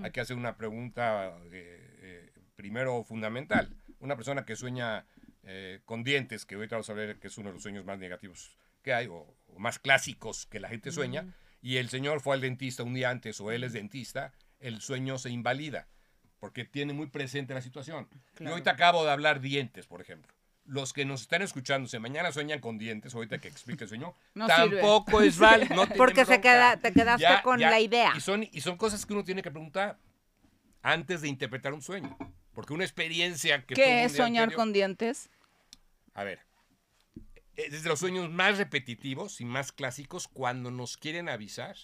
Hay 0.01 0.11
que 0.11 0.21
hacer 0.21 0.37
una 0.37 0.55
pregunta 0.55 1.37
eh, 1.51 1.97
eh, 2.01 2.33
primero 2.55 3.03
fundamental. 3.03 3.75
Una 3.99 4.15
persona 4.15 4.45
que 4.45 4.55
sueña 4.55 5.05
eh, 5.43 5.81
con 5.83 6.05
dientes, 6.05 6.45
que 6.45 6.55
ahorita 6.55 6.77
vamos 6.77 6.89
a 6.89 6.93
ver 6.93 7.19
que 7.19 7.27
es 7.27 7.37
uno 7.37 7.49
de 7.49 7.55
los 7.55 7.63
sueños 7.63 7.83
más 7.83 7.99
negativos 7.99 8.57
que 8.81 8.93
hay, 8.93 9.07
o, 9.07 9.35
o 9.47 9.59
más 9.59 9.79
clásicos 9.79 10.45
que 10.45 10.61
la 10.61 10.69
gente 10.69 10.91
sueña, 10.91 11.25
y 11.63 11.77
el 11.77 11.89
señor 11.89 12.19
fue 12.21 12.35
al 12.35 12.41
dentista 12.41 12.83
un 12.83 12.93
día 12.93 13.09
antes 13.09 13.41
o 13.41 13.49
él 13.51 13.63
es 13.63 13.73
dentista, 13.73 14.33
el 14.59 14.81
sueño 14.81 15.17
se 15.17 15.31
invalida, 15.31 15.87
porque 16.39 16.65
tiene 16.65 16.93
muy 16.93 17.07
presente 17.07 17.53
la 17.55 17.61
situación. 17.61 18.07
Yo 18.11 18.19
Claro. 18.35 18.51
ahorita 18.51 18.71
acabo 18.71 19.03
de 19.03 19.11
hablar 19.11 19.39
dientes, 19.39 19.87
por 19.87 19.99
ejemplo. 20.01 20.31
Los 20.65 20.93
que 20.93 21.03
nos 21.05 21.21
están 21.21 21.41
escuchando, 21.41 21.89
si 21.89 21.97
mañana 21.99 22.31
sueñan 22.31 22.59
con 22.59 22.77
dientes, 22.77 23.13
ahorita 23.15 23.39
que 23.39 23.47
explique 23.47 23.83
el 23.85 23.89
sueño, 23.89 24.13
No 24.35 24.47
sirve. 24.47 24.77
tampoco 24.77 25.21
es 25.21 25.37
válido. 25.39 25.75
no 25.75 25.87
Porque 25.95 26.25
se 26.25 26.39
queda, 26.41 26.77
te 26.77 26.91
quedaste 26.93 27.21
Ya, 27.23 27.41
con 27.41 27.59
ya. 27.59 27.69
la 27.71 27.79
idea. 27.79 28.13
Y 28.15 28.21
son, 28.21 28.43
y 28.51 28.61
son 28.61 28.77
cosas 28.77 29.05
que 29.05 29.13
uno 29.13 29.23
tiene 29.23 29.41
que 29.41 29.49
preguntar 29.51 29.97
antes 30.81 31.21
de 31.21 31.29
interpretar 31.29 31.73
un 31.73 31.81
sueño. 31.81 32.17
Porque 32.53 32.73
una 32.73 32.83
experiencia 32.83 33.65
que... 33.65 33.73
¿Qué 33.73 34.03
es 34.03 34.11
soñar 34.15 34.43
anterior- 34.43 34.55
con 34.55 34.73
dientes? 34.73 35.29
A 36.13 36.23
ver, 36.23 36.39
es 37.55 37.83
de 37.83 37.89
los 37.89 37.99
sueños 37.99 38.29
más 38.29 38.57
repetitivos 38.57 39.41
y 39.41 39.45
más 39.45 39.71
clásicos 39.71 40.27
cuando 40.27 40.71
nos 40.71 40.97
quieren 40.97 41.29
avisar 41.29 41.75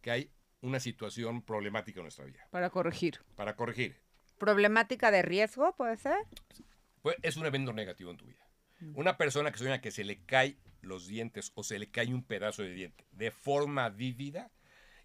que 0.00 0.10
hay 0.10 0.30
una 0.60 0.80
situación 0.80 1.42
problemática 1.42 2.00
en 2.00 2.04
nuestra 2.04 2.24
vida. 2.24 2.46
Para 2.50 2.70
corregir. 2.70 3.20
Para 3.34 3.56
corregir, 3.56 4.00
Problemática 4.38 5.10
de 5.10 5.22
riesgo, 5.22 5.74
puede 5.76 5.96
ser. 5.96 6.16
pues, 7.00 7.16
es 7.22 7.36
un 7.36 7.46
evento 7.46 7.72
negativo 7.72 8.10
en 8.10 8.16
tu 8.18 8.26
vida. 8.26 8.46
Una 8.94 9.16
persona 9.16 9.50
que 9.50 9.58
sueña 9.58 9.80
que 9.80 9.90
se 9.90 10.04
le 10.04 10.22
cae 10.24 10.58
los 10.82 11.06
dientes 11.06 11.52
o 11.54 11.64
se 11.64 11.78
le 11.78 11.90
cae 11.90 12.12
un 12.12 12.22
pedazo 12.22 12.62
de 12.62 12.72
diente 12.74 13.06
de 13.12 13.30
forma 13.30 13.88
vívida. 13.88 14.50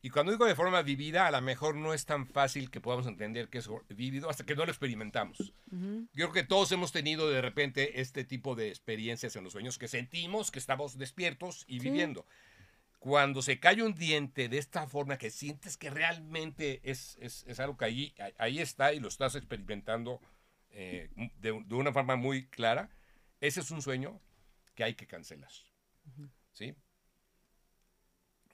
Y 0.03 0.10
cuando 0.10 0.31
digo 0.31 0.46
de 0.46 0.55
forma 0.55 0.81
vívida, 0.81 1.27
a 1.27 1.31
lo 1.31 1.41
mejor 1.41 1.75
no 1.75 1.93
es 1.93 2.05
tan 2.05 2.25
fácil 2.27 2.72
que 2.72 2.81
podamos 2.81 3.05
entender 3.05 3.50
que 3.50 3.60
es 3.60 3.70
vívido 3.89 4.29
hasta 4.31 4.43
que 4.46 4.55
no 4.55 4.65
lo 4.65 4.72
experimentamos. 4.72 5.53
Yo 5.70 6.08
creo 6.13 6.31
que 6.31 6.43
todos 6.43 6.72
hemos 6.72 6.91
tenido 6.91 7.29
de 7.29 7.39
repente 7.41 8.01
este 8.01 8.24
tipo 8.24 8.55
de 8.55 8.70
experiencias 8.70 9.36
en 9.36 9.43
los 9.43 9.53
sueños 9.53 9.77
que 9.77 9.88
sentimos 9.88 10.50
que 10.50 10.58
estamos 10.60 10.98
despiertos 10.98 11.65
y 11.67 11.79
viviendo. 11.79 12.25
Cuando 12.98 13.41
se 13.43 13.60
cae 13.60 13.84
un 13.84 13.93
diente 13.93 14.50
de 14.50 14.58
esta 14.58 14.88
forma 14.88 15.17
que 15.20 15.29
sientes 15.29 15.77
que 15.77 15.89
realmente 15.91 16.82
es, 16.84 17.17
es- 17.21 17.43
es 17.47 17.60
algo 17.60 17.78
que 17.78 17.86
ahí, 17.86 18.15
ahí 18.38 18.60
está 18.60 18.93
y 18.93 18.99
lo 18.99 19.08
estás 19.08 19.36
experimentando 19.36 20.19
eh, 20.71 21.10
de, 21.38 21.63
de 21.65 21.75
una 21.75 21.91
forma 21.93 22.15
muy 22.15 22.47
clara, 22.47 22.89
ese 23.39 23.60
es 23.60 23.69
un 23.71 23.82
sueño 23.82 24.19
que 24.73 24.84
hay 24.84 24.95
que 24.95 25.06
cancelar. 25.06 25.52
¿Sí? 26.54 26.73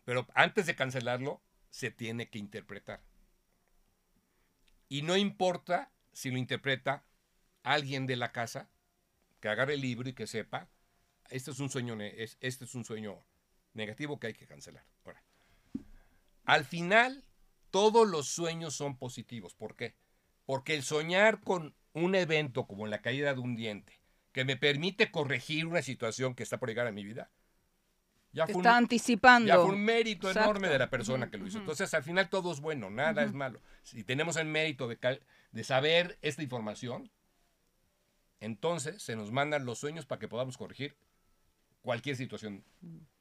Pero 0.05 0.25
antes 0.33 0.65
de 0.65 0.75
cancelarlo, 0.75 1.41
se 1.77 1.91
tiene 1.91 2.27
que 2.27 2.39
interpretar. 2.39 3.03
Y 4.89 5.03
no 5.03 5.15
importa 5.15 5.91
si 6.11 6.31
lo 6.31 6.39
interpreta 6.39 7.05
alguien 7.61 8.07
de 8.07 8.15
la 8.15 8.31
casa, 8.31 8.67
que 9.39 9.49
agarre 9.49 9.75
el 9.75 9.81
libro 9.81 10.09
y 10.09 10.13
que 10.13 10.25
sepa, 10.25 10.67
este 11.29 11.51
es 11.51 11.59
un 11.59 11.69
sueño, 11.69 11.95
este 12.01 12.65
es 12.65 12.73
un 12.73 12.83
sueño 12.83 13.23
negativo 13.75 14.19
que 14.19 14.25
hay 14.25 14.33
que 14.33 14.47
cancelar. 14.47 14.83
Ahora, 15.05 15.21
al 16.45 16.65
final, 16.65 17.23
todos 17.69 18.07
los 18.07 18.27
sueños 18.27 18.73
son 18.73 18.97
positivos. 18.97 19.53
¿Por 19.53 19.75
qué? 19.75 19.93
Porque 20.47 20.73
el 20.73 20.81
soñar 20.81 21.41
con 21.41 21.75
un 21.93 22.15
evento 22.15 22.65
como 22.65 22.87
la 22.87 23.03
caída 23.03 23.35
de 23.35 23.39
un 23.39 23.55
diente, 23.55 24.01
que 24.31 24.45
me 24.45 24.57
permite 24.57 25.11
corregir 25.11 25.67
una 25.67 25.83
situación 25.83 26.33
que 26.33 26.41
está 26.41 26.57
por 26.57 26.69
llegar 26.69 26.87
a 26.87 26.91
mi 26.91 27.03
vida, 27.03 27.29
ya 28.37 28.45
Te 28.45 28.53
fue, 28.53 28.61
está 28.61 28.71
un, 28.71 28.77
anticipando. 28.77 29.47
ya 29.47 29.55
fue 29.55 29.65
un 29.73 29.83
mérito 29.83 30.27
Exacto. 30.27 30.49
enorme 30.51 30.67
de 30.69 30.77
la 30.79 30.89
persona 30.89 31.29
que 31.29 31.37
lo 31.37 31.47
hizo. 31.47 31.57
Entonces, 31.57 31.91
al 31.93 32.03
final 32.03 32.29
todo 32.29 32.51
es 32.51 32.59
bueno, 32.61 32.89
nada 32.91 33.23
es 33.23 33.33
malo. 33.33 33.59
Si 33.83 34.03
tenemos 34.03 34.35
el 34.37 34.45
mérito 34.47 34.87
de, 34.87 34.97
cal- 34.97 35.21
de 35.51 35.63
saber 35.63 36.17
esta 36.21 36.43
información, 36.43 37.09
entonces 38.39 39.01
se 39.01 39.15
nos 39.15 39.31
mandan 39.31 39.65
los 39.65 39.79
sueños 39.79 40.05
para 40.05 40.19
que 40.19 40.27
podamos 40.27 40.57
corregir 40.57 40.95
cualquier 41.81 42.15
situación 42.15 42.63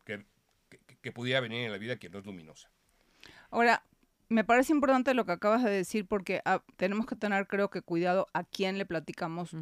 que, 0.04 0.24
que- 0.68 0.80
que 1.00 1.12
pudiera 1.12 1.40
venir 1.40 1.64
en 1.64 1.72
la 1.72 1.78
vida 1.78 1.96
que 1.96 2.08
no 2.10 2.18
es 2.18 2.26
luminosa. 2.26 2.68
Ahora, 3.50 3.82
me 4.28 4.44
parece 4.44 4.72
importante 4.72 5.14
lo 5.14 5.24
que 5.24 5.32
acabas 5.32 5.62
de 5.62 5.70
decir 5.70 6.04
porque 6.06 6.42
ah, 6.44 6.62
tenemos 6.76 7.06
que 7.06 7.14
tener, 7.16 7.46
creo 7.46 7.70
que, 7.70 7.80
cuidado 7.80 8.26
a 8.34 8.42
quién 8.44 8.76
le 8.76 8.84
platicamos 8.84 9.52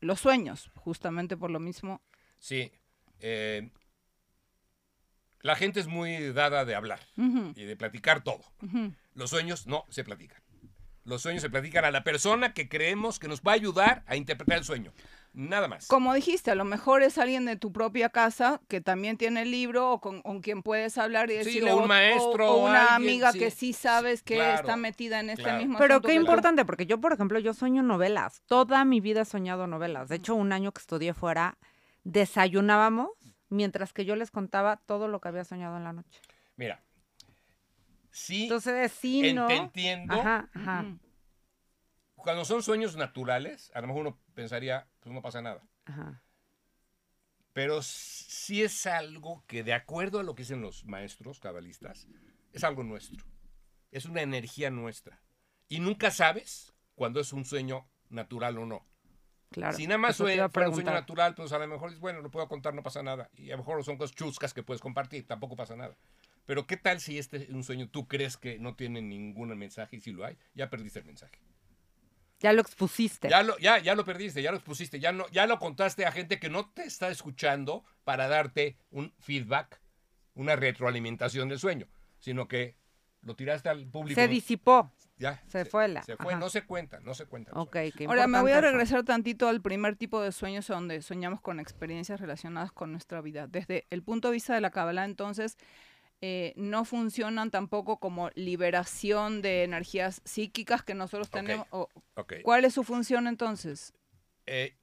los 0.00 0.20
sueños, 0.20 0.70
justamente 0.74 1.36
por 1.36 1.50
lo 1.50 1.60
mismo. 1.60 2.00
Sí. 2.38 2.72
eh, 3.20 3.70
la 5.42 5.54
gente 5.56 5.80
es 5.80 5.86
muy 5.86 6.32
dada 6.32 6.64
de 6.64 6.74
hablar 6.74 7.00
y 7.16 7.64
de 7.64 7.76
platicar 7.76 8.22
todo. 8.22 8.40
Los 9.14 9.30
sueños 9.30 9.66
no 9.66 9.84
se 9.88 10.04
platican. 10.04 10.40
Los 11.04 11.22
sueños 11.22 11.40
se 11.42 11.50
platican 11.50 11.84
a 11.84 11.90
la 11.92 12.02
persona 12.02 12.52
que 12.52 12.68
creemos 12.68 13.20
que 13.20 13.28
nos 13.28 13.40
va 13.40 13.52
a 13.52 13.54
ayudar 13.54 14.02
a 14.06 14.16
interpretar 14.16 14.58
el 14.58 14.64
sueño. 14.64 14.92
Nada 15.34 15.68
más. 15.68 15.86
Como 15.86 16.14
dijiste, 16.14 16.50
a 16.50 16.54
lo 16.54 16.64
mejor 16.64 17.02
es 17.02 17.18
alguien 17.18 17.44
de 17.44 17.56
tu 17.56 17.70
propia 17.70 18.08
casa 18.08 18.60
que 18.68 18.80
también 18.80 19.16
tiene 19.18 19.42
el 19.42 19.50
libro 19.50 19.92
o 19.92 20.00
con, 20.00 20.22
con 20.22 20.40
quien 20.40 20.62
puedes 20.62 20.96
hablar 20.98 21.28
y 21.30 21.34
Sí, 21.34 21.38
decirle 21.44 21.72
o 21.72 21.76
un 21.76 21.84
o- 21.84 21.86
maestro, 21.86 22.50
o, 22.50 22.54
o 22.64 22.66
una 22.68 22.94
alguien, 22.94 23.10
amiga 23.12 23.32
sí, 23.32 23.38
que 23.38 23.50
sí 23.50 23.72
sabes 23.74 24.22
que 24.22 24.36
claro, 24.36 24.60
está 24.62 24.76
metida 24.76 25.20
en 25.20 25.28
este 25.30 25.42
claro. 25.44 25.58
mismo 25.58 25.78
Pero 25.78 26.00
qué 26.00 26.14
importante, 26.14 26.64
porque 26.64 26.86
yo, 26.86 27.00
por 27.00 27.12
ejemplo, 27.12 27.38
yo 27.38 27.52
sueño 27.54 27.82
novelas. 27.82 28.42
Toda 28.46 28.84
mi 28.86 29.00
vida 29.00 29.20
he 29.20 29.24
soñado 29.26 29.66
novelas. 29.66 30.08
De 30.08 30.16
hecho, 30.16 30.34
un 30.34 30.52
año 30.52 30.72
que 30.72 30.80
estudié 30.80 31.12
fuera, 31.14 31.58
desayunábamos 32.02 33.10
mientras 33.48 33.92
que 33.92 34.04
yo 34.04 34.16
les 34.16 34.30
contaba 34.30 34.76
todo 34.78 35.08
lo 35.08 35.20
que 35.20 35.28
había 35.28 35.44
soñado 35.44 35.76
en 35.76 35.84
la 35.84 35.92
noche. 35.92 36.20
Mira. 36.56 36.82
Sí, 38.10 38.44
Entonces, 38.44 38.92
sí, 38.92 39.28
en- 39.28 39.36
¿no? 39.36 39.46
te 39.46 39.56
entiendo. 39.56 40.14
Ajá. 40.14 40.48
Cuando 42.14 42.44
son 42.44 42.62
sueños 42.62 42.96
naturales, 42.96 43.70
a 43.74 43.80
lo 43.80 43.88
mejor 43.88 44.02
uno 44.06 44.18
pensaría, 44.34 44.88
pues 45.00 45.14
no 45.14 45.22
pasa 45.22 45.42
nada. 45.42 45.62
ajá. 45.84 46.22
Pero 47.52 47.80
sí 47.82 48.62
es 48.62 48.84
algo 48.86 49.42
que, 49.46 49.62
de 49.64 49.72
acuerdo 49.72 50.20
a 50.20 50.22
lo 50.22 50.34
que 50.34 50.42
dicen 50.42 50.60
los 50.60 50.84
maestros 50.84 51.40
cabalistas, 51.40 52.06
es 52.52 52.64
algo 52.64 52.82
nuestro. 52.84 53.24
Es 53.90 54.04
una 54.04 54.20
energía 54.20 54.68
nuestra. 54.70 55.22
Y 55.68 55.80
nunca 55.80 56.10
sabes 56.10 56.74
cuando 56.94 57.18
es 57.18 57.32
un 57.32 57.46
sueño 57.46 57.88
natural 58.10 58.58
o 58.58 58.66
no. 58.66 58.86
Claro. 59.50 59.76
si 59.76 59.86
nada 59.86 59.98
más 59.98 60.16
fuera 60.16 60.46
un 60.46 60.74
sueño 60.74 60.90
natural, 60.90 61.34
pues 61.34 61.52
a 61.52 61.58
lo 61.58 61.66
mejor 61.66 61.92
es 61.92 61.98
bueno, 61.98 62.20
lo 62.20 62.30
puedo 62.30 62.48
contar, 62.48 62.74
no 62.74 62.82
pasa 62.82 63.02
nada. 63.02 63.30
Y 63.36 63.50
a 63.50 63.52
lo 63.52 63.58
mejor 63.58 63.82
son 63.84 63.96
cosas 63.96 64.14
chuscas 64.14 64.52
que 64.52 64.62
puedes 64.62 64.80
compartir, 64.80 65.26
tampoco 65.26 65.56
pasa 65.56 65.76
nada. 65.76 65.96
Pero 66.46 66.66
¿qué 66.66 66.76
tal 66.76 67.00
si 67.00 67.18
este 67.18 67.38
es 67.38 67.48
un 67.50 67.64
sueño 67.64 67.88
tú 67.88 68.06
crees 68.06 68.36
que 68.36 68.58
no 68.58 68.74
tiene 68.74 69.02
ningún 69.02 69.56
mensaje 69.56 69.96
y 69.96 70.00
si 70.00 70.12
lo 70.12 70.24
hay? 70.24 70.36
Ya 70.54 70.70
perdiste 70.70 71.00
el 71.00 71.04
mensaje. 71.04 71.38
Ya 72.40 72.52
lo 72.52 72.60
expusiste. 72.60 73.28
Ya 73.28 73.42
lo, 73.42 73.58
ya, 73.58 73.78
ya 73.78 73.94
lo 73.94 74.04
perdiste, 74.04 74.42
ya 74.42 74.50
lo 74.50 74.58
expusiste, 74.58 75.00
ya, 75.00 75.10
no, 75.10 75.26
ya 75.30 75.46
lo 75.46 75.58
contaste 75.58 76.04
a 76.04 76.12
gente 76.12 76.38
que 76.38 76.50
no 76.50 76.68
te 76.70 76.84
está 76.84 77.08
escuchando 77.08 77.84
para 78.04 78.28
darte 78.28 78.76
un 78.90 79.12
feedback, 79.18 79.80
una 80.34 80.54
retroalimentación 80.54 81.48
del 81.48 81.58
sueño, 81.58 81.88
sino 82.18 82.46
que 82.46 82.76
lo 83.22 83.34
tiraste 83.34 83.70
al 83.70 83.86
público. 83.86 84.20
Se 84.20 84.28
disipó. 84.28 84.92
Ya, 85.18 85.42
se 85.48 85.64
fue 85.64 85.88
la- 85.88 86.02
Se 86.02 86.16
fue, 86.16 86.32
ajá. 86.34 86.40
no 86.40 86.48
se 86.50 86.64
cuenta, 86.64 87.00
no 87.00 87.14
se 87.14 87.26
cuenta. 87.26 87.52
Ok, 87.54 87.76
qué 87.96 88.06
Ahora 88.06 88.26
me 88.26 88.40
voy 88.40 88.52
a 88.52 88.60
regresar 88.60 89.02
tantito 89.04 89.48
al 89.48 89.60
primer 89.62 89.96
tipo 89.96 90.20
de 90.20 90.32
sueños 90.32 90.66
donde 90.66 91.00
soñamos 91.02 91.40
con 91.40 91.58
experiencias 91.60 92.20
relacionadas 92.20 92.72
con 92.72 92.92
nuestra 92.92 93.20
vida. 93.20 93.46
Desde 93.46 93.86
el 93.90 94.02
punto 94.02 94.28
de 94.28 94.34
vista 94.34 94.54
de 94.54 94.60
la 94.60 94.70
Kabbalah, 94.70 95.04
entonces, 95.04 95.56
eh, 96.22 96.54
no 96.56 96.84
funcionan 96.86 97.50
tampoco 97.50 97.98
como 97.98 98.30
liberación 98.34 99.42
de 99.42 99.64
energías 99.64 100.22
psíquicas 100.24 100.82
que 100.82 100.94
nosotros 100.94 101.30
tenemos. 101.30 101.66
o- 101.70 101.88
Ok. 102.14 102.34
¿Cuál 102.42 102.64
es 102.64 102.72
su 102.74 102.84
función 102.84 103.26
entonces? 103.26 103.92
Eh, 104.46 104.76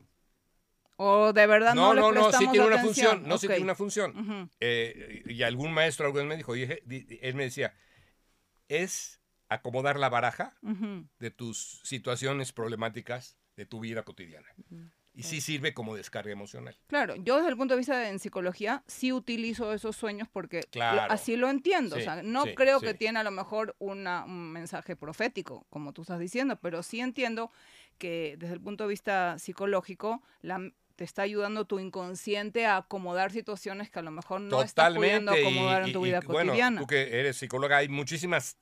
O 0.98 1.34
de 1.34 1.48
verdad 1.48 1.74
no, 1.74 1.96
No, 1.96 2.12
no, 2.12 2.12
no, 2.12 2.32
sí 2.32 2.48
tiene 2.52 2.68
una 2.68 2.78
función, 2.78 3.28
no, 3.28 3.40
sí 3.40 3.48
Ok. 3.48 3.54
tiene 3.54 3.64
una 3.66 3.74
función. 3.76 4.50
Eh, 4.60 5.24
y 5.26 5.42
algún 5.42 5.74
maestro 5.74 6.06
alguna 6.06 6.24
vez 6.24 6.30
me 6.30 6.38
dijo, 6.38 6.56
y 6.56 6.62
dije- 6.62 6.84
di- 6.86 7.04
di- 7.04 7.20
él 7.24 7.34
me 7.34 7.44
decía, 7.46 7.74
es 8.68 9.20
acomodar 9.50 9.98
la 10.00 10.10
baraja 10.10 10.54
de 11.20 11.32
tus 11.32 11.82
situaciones 11.84 12.52
problemáticas 12.54 13.38
de 13.56 13.66
tu 13.66 13.80
vida 13.80 14.04
cotidiana. 14.04 14.48
Y 15.16 15.24
sí 15.24 15.42
sirve 15.42 15.76
como 15.76 15.96
descarga 15.96 16.32
emocional. 16.32 16.76
Claro, 16.88 17.16
yo 17.18 17.36
desde 17.38 17.50
el 17.50 17.56
punto 17.58 17.76
de 17.76 17.78
vista 17.78 17.96
de 18.00 18.10
en 18.10 18.18
psicología 18.18 18.84
sí 18.88 19.12
utilizo 19.14 19.72
esos 19.72 19.96
sueños 19.96 20.28
porque 20.28 20.62
lo- 20.62 20.72
Claro. 20.72 21.14
así 21.14 21.36
lo 21.36 21.50
entiendo. 21.52 21.98
o 21.98 22.00
Sí, 22.00 22.04
sea, 22.06 22.24
no 22.24 22.46
sí, 22.46 22.56
creo 22.56 22.80
sí. 22.80 22.88
que 22.88 22.94
tiene 22.96 23.20
a 23.20 23.24
lo 23.24 23.30
mejor 23.30 23.76
una, 23.78 24.24
un 24.26 24.52
mensaje 24.52 24.96
profético, 24.96 25.68
como 25.70 25.94
tú 25.94 26.02
estás 26.02 26.20
diciendo, 26.20 26.56
pero 26.60 26.82
sí 26.82 27.00
entiendo 27.00 27.52
que 28.00 28.38
desde 28.40 28.56
el 28.56 28.62
punto 28.62 28.86
de 28.86 28.90
vista 28.90 29.38
psicológico 29.38 30.24
la- 30.42 30.72
te 30.96 31.04
está 31.04 31.22
ayudando 31.22 31.66
tu 31.66 31.80
inconsciente 31.80 32.66
a 32.66 32.78
acomodar 32.78 33.32
situaciones 33.32 33.92
que 33.92 34.00
a 34.00 34.04
lo 34.04 34.10
mejor 34.12 34.42
no 34.42 34.64
estás 34.64 34.94
pudiendo 34.96 35.32
Totalmente. 35.32 35.42
y- 35.42 35.58
acomodar 35.58 35.84
en 35.88 35.94
tu 35.94 36.02
y, 36.06 36.10
vida 36.10 36.22
cotidiana. 36.24 36.82
tú 36.82 36.88
que 36.88 37.20
eres 37.20 37.38
psicóloga, 37.38 37.78
hay 37.78 37.88
muchísimas 37.88 38.58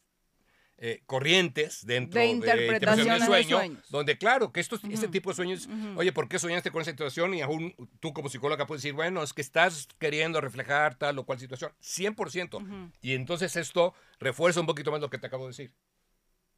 eh, 0.84 1.04
corrientes 1.06 1.86
dentro 1.86 2.20
De 2.20 2.26
de, 2.26 2.32
interpretación 2.34 3.08
del 3.08 3.20
de 3.20 3.26
sueño, 3.28 3.58
sueños. 3.58 3.92
donde 3.92 4.18
claro 4.18 4.52
que 4.52 4.60
estos, 4.60 4.84
este 4.86 5.06
Ujú. 5.06 5.12
tipo 5.12 5.30
de 5.30 5.36
sueños, 5.36 5.70
oye, 5.96 6.12
¿por 6.12 6.28
qué 6.28 6.40
soñaste 6.40 6.72
con 6.72 6.82
esa 6.82 6.90
situación? 6.90 7.36
Y 7.36 7.42
aún 7.42 7.76
tú 8.00 8.14
como 8.14 8.30
psicóloga 8.30 8.66
puedes 8.66 8.82
decir, 8.82 8.96
bueno, 8.96 9.22
es 9.22 9.32
que 9.32 9.42
estás 9.44 9.88
queriendo 10.00 10.42
reflejar 10.42 10.96
tal 10.96 11.20
o 11.20 11.24
cual 11.24 11.38
situación, 11.40 11.72
100%. 11.82 12.58
Ujú. 12.58 12.92
Y 13.00 13.14
entonces 13.14 13.56
esto 13.58 13.94
refuerza 14.20 14.60
un 14.60 14.66
poquito 14.66 14.92
más 14.92 15.02
lo 15.02 15.12
que 15.12 15.20
te 15.20 15.28
acabo 15.28 15.44
de 15.44 15.50
decir. 15.52 15.72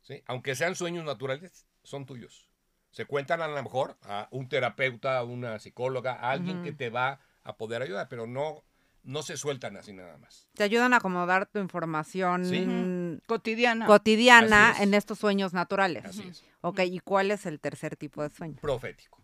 ¿sí? 0.02 0.24
Aunque 0.28 0.56
sean 0.56 0.76
sueños 0.76 1.04
naturales, 1.04 1.68
son 1.84 2.06
tuyos. 2.06 2.48
Se 2.92 3.06
cuentan 3.06 3.42
a 3.42 3.48
lo 3.50 3.62
mejor 3.62 3.98
a 4.04 4.30
un 4.32 4.48
terapeuta, 4.48 5.18
a 5.18 5.24
una 5.26 5.60
psicóloga, 5.60 6.14
a 6.14 6.32
alguien 6.32 6.62
que 6.64 6.72
te 6.72 6.90
va 6.90 7.20
a 7.44 7.58
poder 7.58 7.82
ayudar, 7.82 8.08
pero 8.08 8.26
no, 8.26 8.64
no 9.04 9.22
se 9.24 9.36
sueltan 9.36 9.76
así 9.76 9.92
nada 9.92 10.16
más. 10.18 10.48
Te 10.54 10.64
ayudan 10.64 10.94
a 10.94 10.98
acomodar 10.98 11.46
tu 11.48 11.60
información 11.60 12.46
Sí. 12.46 12.64
Cotidiana. 13.26 13.86
cotidiana 13.88 14.71
es. 14.71 14.82
en 14.82 14.93
estos 14.93 15.19
sueños 15.19 15.54
naturales. 15.54 16.06
Así 16.06 16.28
es. 16.28 16.43
Ok, 16.62 16.80
¿y 16.86 16.99
cuál 16.99 17.32
es 17.32 17.45
el 17.45 17.60
tercer 17.60 17.95
tipo 17.95 18.21
de 18.23 18.30
sueño? 18.30 18.58
Profético. 18.62 19.23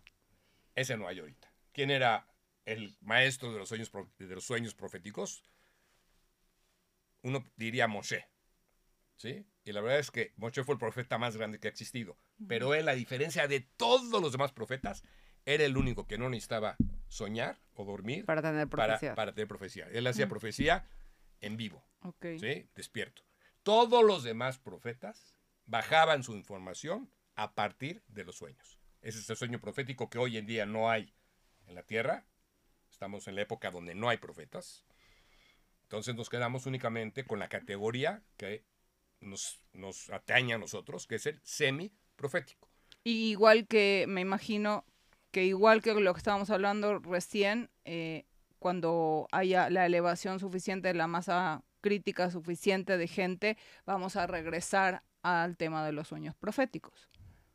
Ese 0.74 0.96
no 0.96 1.08
hay 1.08 1.18
ahorita. 1.18 1.52
¿Quién 1.72 1.90
era 1.90 2.26
el 2.64 2.96
maestro 3.00 3.52
de 3.52 3.58
los 3.58 3.68
sueños, 3.68 3.90
de 4.18 4.34
los 4.34 4.44
sueños 4.44 4.74
proféticos? 4.74 5.42
Uno 7.22 7.44
diría 7.56 7.86
Moshe. 7.88 8.26
¿Sí? 9.16 9.46
Y 9.64 9.72
la 9.72 9.82
verdad 9.82 9.98
es 9.98 10.10
que 10.10 10.32
Moshe 10.36 10.64
fue 10.64 10.74
el 10.74 10.78
profeta 10.78 11.18
más 11.18 11.36
grande 11.36 11.60
que 11.60 11.68
ha 11.68 11.70
existido. 11.70 12.16
Pero 12.48 12.74
él, 12.74 12.88
a 12.88 12.94
diferencia 12.94 13.46
de 13.46 13.60
todos 13.60 14.22
los 14.22 14.32
demás 14.32 14.52
profetas, 14.52 15.02
era 15.44 15.64
el 15.64 15.76
único 15.76 16.06
que 16.06 16.16
no 16.16 16.30
necesitaba 16.30 16.76
soñar 17.08 17.58
o 17.74 17.84
dormir 17.84 18.24
Para 18.24 18.40
tener 18.40 18.68
para, 18.68 18.86
profecía. 18.86 19.14
para 19.14 19.34
tener 19.34 19.48
profecía. 19.48 19.88
Él 19.92 20.06
hacía 20.06 20.28
profecía 20.28 20.88
en 21.40 21.56
vivo. 21.58 21.84
Ok. 22.02 22.26
¿sí? 22.38 22.68
Despierto. 22.74 23.22
Todos 23.70 24.02
los 24.02 24.24
demás 24.24 24.58
profetas 24.58 25.36
bajaban 25.64 26.24
su 26.24 26.34
información 26.34 27.08
a 27.36 27.54
partir 27.54 28.02
de 28.08 28.24
los 28.24 28.34
sueños. 28.34 28.80
Ese 29.00 29.20
es 29.20 29.30
el 29.30 29.36
sueño 29.36 29.60
profético 29.60 30.10
que 30.10 30.18
hoy 30.18 30.38
en 30.38 30.46
día 30.46 30.66
no 30.66 30.90
hay 30.90 31.14
en 31.68 31.76
la 31.76 31.84
tierra. 31.84 32.26
Estamos 32.90 33.28
en 33.28 33.36
la 33.36 33.42
época 33.42 33.70
donde 33.70 33.94
no 33.94 34.08
hay 34.08 34.16
profetas. 34.16 34.84
Entonces 35.84 36.16
nos 36.16 36.28
quedamos 36.28 36.66
únicamente 36.66 37.24
con 37.24 37.38
la 37.38 37.48
categoría 37.48 38.24
que 38.36 38.64
nos, 39.20 39.60
nos 39.72 40.10
atañe 40.10 40.54
a 40.54 40.58
nosotros, 40.58 41.06
que 41.06 41.14
es 41.14 41.26
el 41.26 41.40
semi-profético. 41.44 42.68
Y 43.04 43.30
igual 43.30 43.68
que 43.68 44.06
me 44.08 44.20
imagino 44.20 44.84
que 45.30 45.44
igual 45.44 45.80
que 45.80 45.94
lo 45.94 46.12
que 46.12 46.18
estábamos 46.18 46.50
hablando 46.50 46.98
recién, 46.98 47.70
eh, 47.84 48.24
cuando 48.58 49.28
haya 49.30 49.70
la 49.70 49.86
elevación 49.86 50.40
suficiente 50.40 50.88
de 50.88 50.94
la 50.94 51.06
masa 51.06 51.62
crítica 51.80 52.30
suficiente 52.30 52.96
de 52.98 53.08
gente, 53.08 53.56
vamos 53.86 54.16
a 54.16 54.26
regresar 54.26 55.02
al 55.22 55.56
tema 55.56 55.84
de 55.84 55.92
los 55.92 56.08
sueños 56.08 56.34
proféticos. 56.34 57.08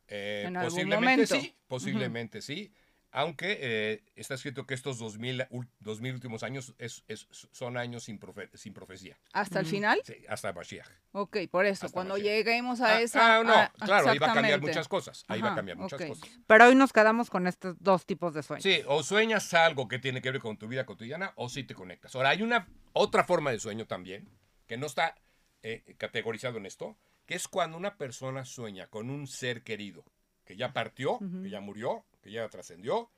Eh, 0.08 0.44
En 0.48 0.58
algún 0.58 0.72
posiblemente 0.72 1.24
momento. 1.28 1.36
sí, 1.42 1.56
posiblemente 1.68 2.42
sí. 2.42 2.72
Aunque 3.18 3.58
eh, 3.62 4.04
está 4.18 4.34
escrito 4.34 4.66
que 4.68 4.74
estos 4.74 5.00
2000, 5.00 5.48
ul- 5.50 5.70
2000 5.80 6.16
últimos 6.16 6.44
años 6.44 6.76
es- 6.80 7.06
es- 7.08 7.28
son 7.32 7.78
años 7.78 8.04
sin, 8.04 8.20
profe- 8.20 8.50
sin 8.56 8.74
profecía. 8.74 9.18
¿Hasta 9.32 9.62
el 9.62 9.66
final? 9.66 10.02
Sí, 10.04 10.16
hasta 10.28 10.52
Mashiach. 10.52 10.86
Ok, 11.14 11.38
por 11.50 11.66
eso, 11.66 11.86
Hasta 11.86 11.94
cuando 11.94 12.16
Mashiach. 12.16 12.28
lleguemos 12.34 12.82
a 12.82 12.98
Ah, 12.98 13.02
esa... 13.02 13.38
ah, 13.40 13.44
no, 13.46 13.54
ah, 13.54 13.72
claro, 13.86 14.10
ahí 14.10 14.18
va 14.18 14.32
a 14.32 14.34
cambiar 14.34 14.60
muchas 14.60 14.90
cosas. 14.90 15.24
Ahí 15.30 15.40
va 15.42 15.54
a 15.54 15.56
cambiar 15.56 15.78
muchas 15.78 16.02
cosas. 16.02 16.30
Pero 16.46 16.66
hoy 16.66 16.76
nos 16.76 16.92
quedamos 16.92 17.30
con 17.30 17.48
estos 17.48 17.78
dos 17.80 18.06
tipos 18.06 18.34
de 18.34 18.44
sueños. 18.44 18.64
Sí, 18.64 18.82
o 18.86 19.02
sueñas 19.02 19.54
algo 19.54 19.88
que 19.88 19.98
tiene 19.98 20.22
que 20.22 20.32
ver 20.32 20.42
con 20.42 20.58
tu 20.58 20.68
vida 20.68 20.86
cotidiana 20.86 21.32
o 21.38 21.48
sí 21.48 21.64
te 21.64 21.74
conectas. 21.74 22.16
Ahora, 22.16 22.32
hay 22.32 22.42
una 22.42 22.68
otra 22.92 23.24
forma 23.24 23.52
de 23.52 23.60
sueño 23.60 23.88
también, 23.88 24.28
que 24.68 24.76
no 24.76 24.88
está 24.88 25.16
eh, 25.64 25.96
categorizado 25.98 26.58
en 26.58 26.66
esto, 26.66 26.98
que 27.26 27.36
es 27.36 27.48
cuando 27.48 27.78
una 27.78 27.96
persona 27.98 28.44
sueña 28.44 28.88
con 28.88 29.10
un 29.10 29.26
ser 29.26 29.64
querido, 29.64 30.04
que 30.46 30.56
ya 30.56 30.74
partió, 30.74 31.20
que 31.44 31.50
ya 31.50 31.60
murió, 31.60 32.06
que 32.22 32.32
ya 32.32 32.48
trascendió, 32.50 33.12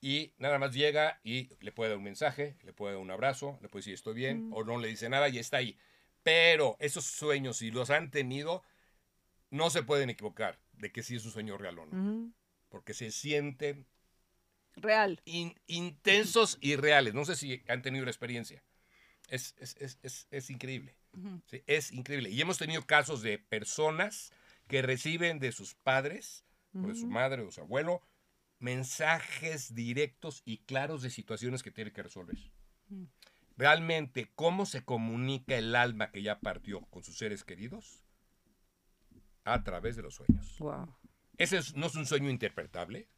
y 0.00 0.32
nada 0.38 0.58
más 0.58 0.72
llega 0.74 1.20
y 1.24 1.50
le 1.60 1.72
puede 1.72 1.90
dar 1.90 1.98
un 1.98 2.04
mensaje, 2.04 2.56
le 2.62 2.72
puede 2.72 2.94
dar 2.94 3.02
un 3.02 3.10
abrazo, 3.10 3.58
le 3.60 3.68
puede 3.68 3.80
decir 3.80 3.94
estoy 3.94 4.14
bien, 4.14 4.48
o 4.52 4.64
no 4.64 4.78
le 4.78 4.88
dice 4.88 5.08
nada 5.08 5.28
y 5.28 5.38
está 5.38 5.58
ahí. 5.58 5.76
Pero 6.22 6.76
esos 6.80 7.04
sueños, 7.04 7.58
si 7.58 7.70
los 7.70 7.90
han 7.90 8.10
tenido, 8.10 8.62
no 9.50 9.68
se 9.70 9.82
pueden 9.82 10.10
equivocar 10.10 10.58
de 10.72 10.90
que 10.92 11.02
sí 11.02 11.16
es 11.16 11.24
un 11.24 11.32
sueño 11.32 11.58
real 11.58 11.78
o 11.80 11.86
no, 11.86 12.32
porque 12.68 12.94
se 12.94 13.10
sienten 13.10 13.86
Real. 14.76 15.20
in- 15.24 15.58
intensos 15.66 16.56
y 16.60 16.76
reales. 16.76 17.12
No 17.14 17.24
sé 17.24 17.36
si 17.36 17.62
han 17.68 17.82
tenido 17.82 18.04
la 18.04 18.10
experiencia. 18.10 18.62
Es, 19.28 19.54
es, 19.58 19.76
es, 19.80 19.98
es, 20.02 20.26
es 20.30 20.50
increíble. 20.50 20.94
Es 21.66 21.92
increíble. 21.92 22.30
Y 22.30 22.40
hemos 22.40 22.58
tenido 22.58 22.86
casos 22.86 23.22
de 23.22 23.38
personas 23.38 24.32
que 24.68 24.82
reciben 24.82 25.40
de 25.40 25.52
sus 25.52 25.74
padres, 25.74 26.44
o 26.74 26.86
de 26.86 26.94
su 26.94 27.06
madre 27.08 27.42
o 27.42 27.50
su 27.50 27.60
abuelo, 27.60 28.02
mensajes 28.58 29.74
directos 29.74 30.42
y 30.44 30.58
claros 30.58 31.02
de 31.02 31.10
situaciones 31.10 31.62
que 31.62 31.70
tiene 31.70 31.92
que 31.92 32.02
resolver. 32.02 32.36
Mm. 32.88 33.04
Realmente, 33.56 34.30
¿cómo 34.34 34.64
se 34.66 34.84
comunica 34.84 35.56
el 35.56 35.74
alma 35.76 36.10
que 36.10 36.22
ya 36.22 36.38
partió 36.40 36.82
con 36.86 37.02
sus 37.02 37.18
seres 37.18 37.44
queridos? 37.44 38.04
A 39.44 39.62
través 39.64 39.96
de 39.96 40.02
los 40.02 40.14
sueños. 40.14 40.56
Guau. 40.58 40.94
Ese 41.38 41.58
es- 41.58 41.74
no 41.74 41.86
es 41.86 41.94
un 41.94 42.06
sueño 42.06 42.30
interpretable, 42.30 43.08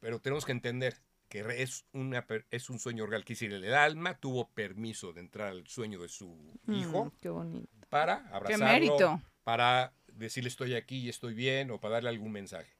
pero 0.00 0.20
tenemos 0.20 0.44
que 0.44 0.52
entender 0.52 0.96
que 1.28 1.44
es, 1.62 1.84
una, 1.92 2.26
es 2.50 2.70
un 2.70 2.78
sueño 2.78 3.06
real. 3.06 3.24
Decir, 3.26 3.52
el 3.52 3.74
alma 3.74 4.18
tuvo 4.18 4.50
permiso 4.52 5.12
de 5.12 5.20
entrar 5.20 5.48
al 5.48 5.66
sueño 5.66 6.00
de 6.00 6.08
su 6.08 6.60
hijo 6.68 7.06
Mm, 7.06 7.10
qué 7.20 7.28
bonito. 7.28 7.68
para 7.88 8.22
¡Qué 8.28 8.34
abrazarlo, 8.34 8.66
mérito! 8.66 9.22
para 9.44 9.92
decirle 10.16 10.48
estoy 10.48 10.74
aquí 10.74 10.98
y 10.98 11.08
estoy 11.08 11.34
bien 11.34 11.70
o 11.70 11.80
para 11.80 11.94
darle 11.94 12.08
algún 12.10 12.32
mensaje. 12.32 12.72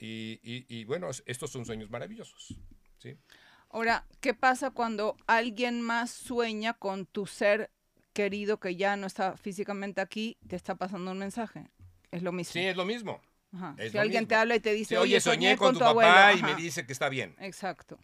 Y, 0.00 0.40
y- 0.42 0.66
y, 0.68 0.84
bueno, 0.84 1.10
es- 1.10 1.22
estos 1.26 1.50
son 1.50 1.64
sueños 1.66 1.90
maravillosos. 1.90 2.54
¿sí? 2.98 3.16
Ahora, 3.70 4.06
¿qué 4.20 4.34
pasa 4.34 4.70
cuando 4.70 5.16
alguien 5.26 5.80
más 5.82 6.10
sueña 6.10 6.74
con 6.74 7.06
tu 7.06 7.26
ser 7.26 7.70
querido 8.12 8.60
que 8.60 8.76
ya 8.76 8.96
no 8.96 9.06
está 9.06 9.36
físicamente 9.36 10.00
aquí, 10.00 10.36
te 10.48 10.56
está 10.56 10.74
pasando 10.74 11.10
un 11.10 11.18
mensaje? 11.18 11.68
Es 12.10 12.22
lo 12.22 12.32
mismo. 12.32 12.52
Sí, 12.52 12.60
es 12.60 12.76
lo 12.76 12.84
mismo. 12.84 13.20
Ajá. 13.52 13.74
es 13.78 13.92
Si 13.92 13.96
lo 13.96 14.02
alguien 14.02 14.26
te 14.26 14.34
habla 14.34 14.56
y 14.56 14.60
te 14.60 14.72
dice, 14.72 14.94
Sí, 14.94 14.96
oye, 14.96 15.20
soñé 15.20 15.56
con, 15.56 15.74
tu, 15.74 15.78
papá 15.80 16.30
abuelo", 16.30 16.38
y 16.38 16.42
me 16.42 16.54
dice 16.60 16.86
que 16.86 16.92
está 16.92 17.08
bien. 17.08 17.34
Exacto. 17.38 17.98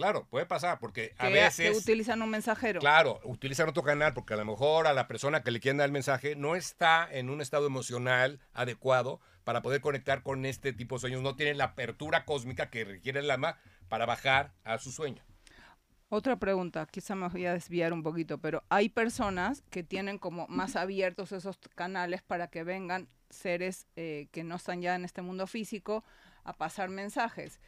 Claro, 0.00 0.26
puede 0.30 0.46
pasar 0.46 0.78
porque 0.78 1.14
a 1.18 1.26
que, 1.26 1.32
veces... 1.34 1.70
que 1.72 1.76
utilizan 1.76 2.22
un 2.22 2.30
mensajero. 2.30 2.80
Claro, 2.80 3.20
utilizan 3.24 3.68
otro 3.68 3.82
canal 3.82 4.14
porque 4.14 4.32
a 4.32 4.38
lo 4.38 4.46
mejor 4.46 4.86
a 4.86 4.94
la 4.94 5.06
persona 5.06 5.42
que 5.42 5.50
le 5.50 5.60
quieren 5.60 5.76
dar 5.76 5.84
el 5.84 5.92
mensaje 5.92 6.36
no 6.36 6.56
está 6.56 7.06
en 7.12 7.28
un 7.28 7.42
estado 7.42 7.66
emocional 7.66 8.40
adecuado 8.54 9.20
para 9.44 9.60
poder 9.60 9.82
conectar 9.82 10.22
con 10.22 10.46
este 10.46 10.72
tipo 10.72 10.94
de 10.94 11.00
sueños. 11.00 11.20
No 11.20 11.36
tiene 11.36 11.52
la 11.52 11.64
apertura 11.64 12.24
cósmica 12.24 12.70
que 12.70 12.84
requiere 12.84 13.20
el 13.20 13.30
alma 13.30 13.58
para 13.90 14.06
bajar 14.06 14.54
a 14.64 14.78
su 14.78 14.90
sueño. 14.90 15.22
Otra 16.08 16.36
pregunta, 16.36 16.88
quizá 16.90 17.14
me 17.14 17.28
voy 17.28 17.44
a 17.44 17.52
desviar 17.52 17.92
un 17.92 18.02
poquito, 18.02 18.38
pero 18.38 18.64
hay 18.70 18.88
personas 18.88 19.62
que 19.68 19.82
tienen 19.82 20.18
como 20.18 20.46
más 20.48 20.76
abiertos 20.76 21.32
esos 21.32 21.58
canales 21.74 22.22
para 22.22 22.48
que 22.48 22.64
vengan 22.64 23.06
seres 23.28 23.86
eh, 23.96 24.28
que 24.32 24.44
no 24.44 24.56
están 24.56 24.80
ya 24.80 24.94
en 24.94 25.04
este 25.04 25.20
mundo 25.20 25.46
físico 25.46 26.04
a 26.42 26.56
pasar 26.56 26.88
mensajes. 26.88 27.60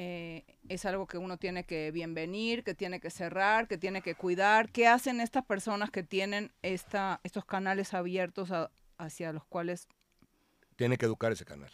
Eh, 0.00 0.44
es 0.68 0.84
algo 0.84 1.08
que 1.08 1.18
uno 1.18 1.38
tiene 1.38 1.64
que 1.64 1.90
bienvenir, 1.90 2.62
que 2.62 2.72
tiene 2.74 3.00
que 3.00 3.10
cerrar, 3.10 3.66
que 3.66 3.76
tiene 3.78 4.00
que 4.00 4.14
cuidar. 4.14 4.70
¿Qué 4.70 4.86
hacen 4.86 5.20
estas 5.20 5.44
personas 5.44 5.90
que 5.90 6.04
tienen 6.04 6.52
esta, 6.62 7.20
estos 7.24 7.44
canales 7.44 7.94
abiertos 7.94 8.52
a- 8.52 8.70
hacia 8.96 9.32
los 9.32 9.44
cuales, 9.44 9.88
Tiene 10.76 10.96
que 10.98 11.06
educar 11.06 11.32
ese 11.32 11.44
canal. 11.44 11.72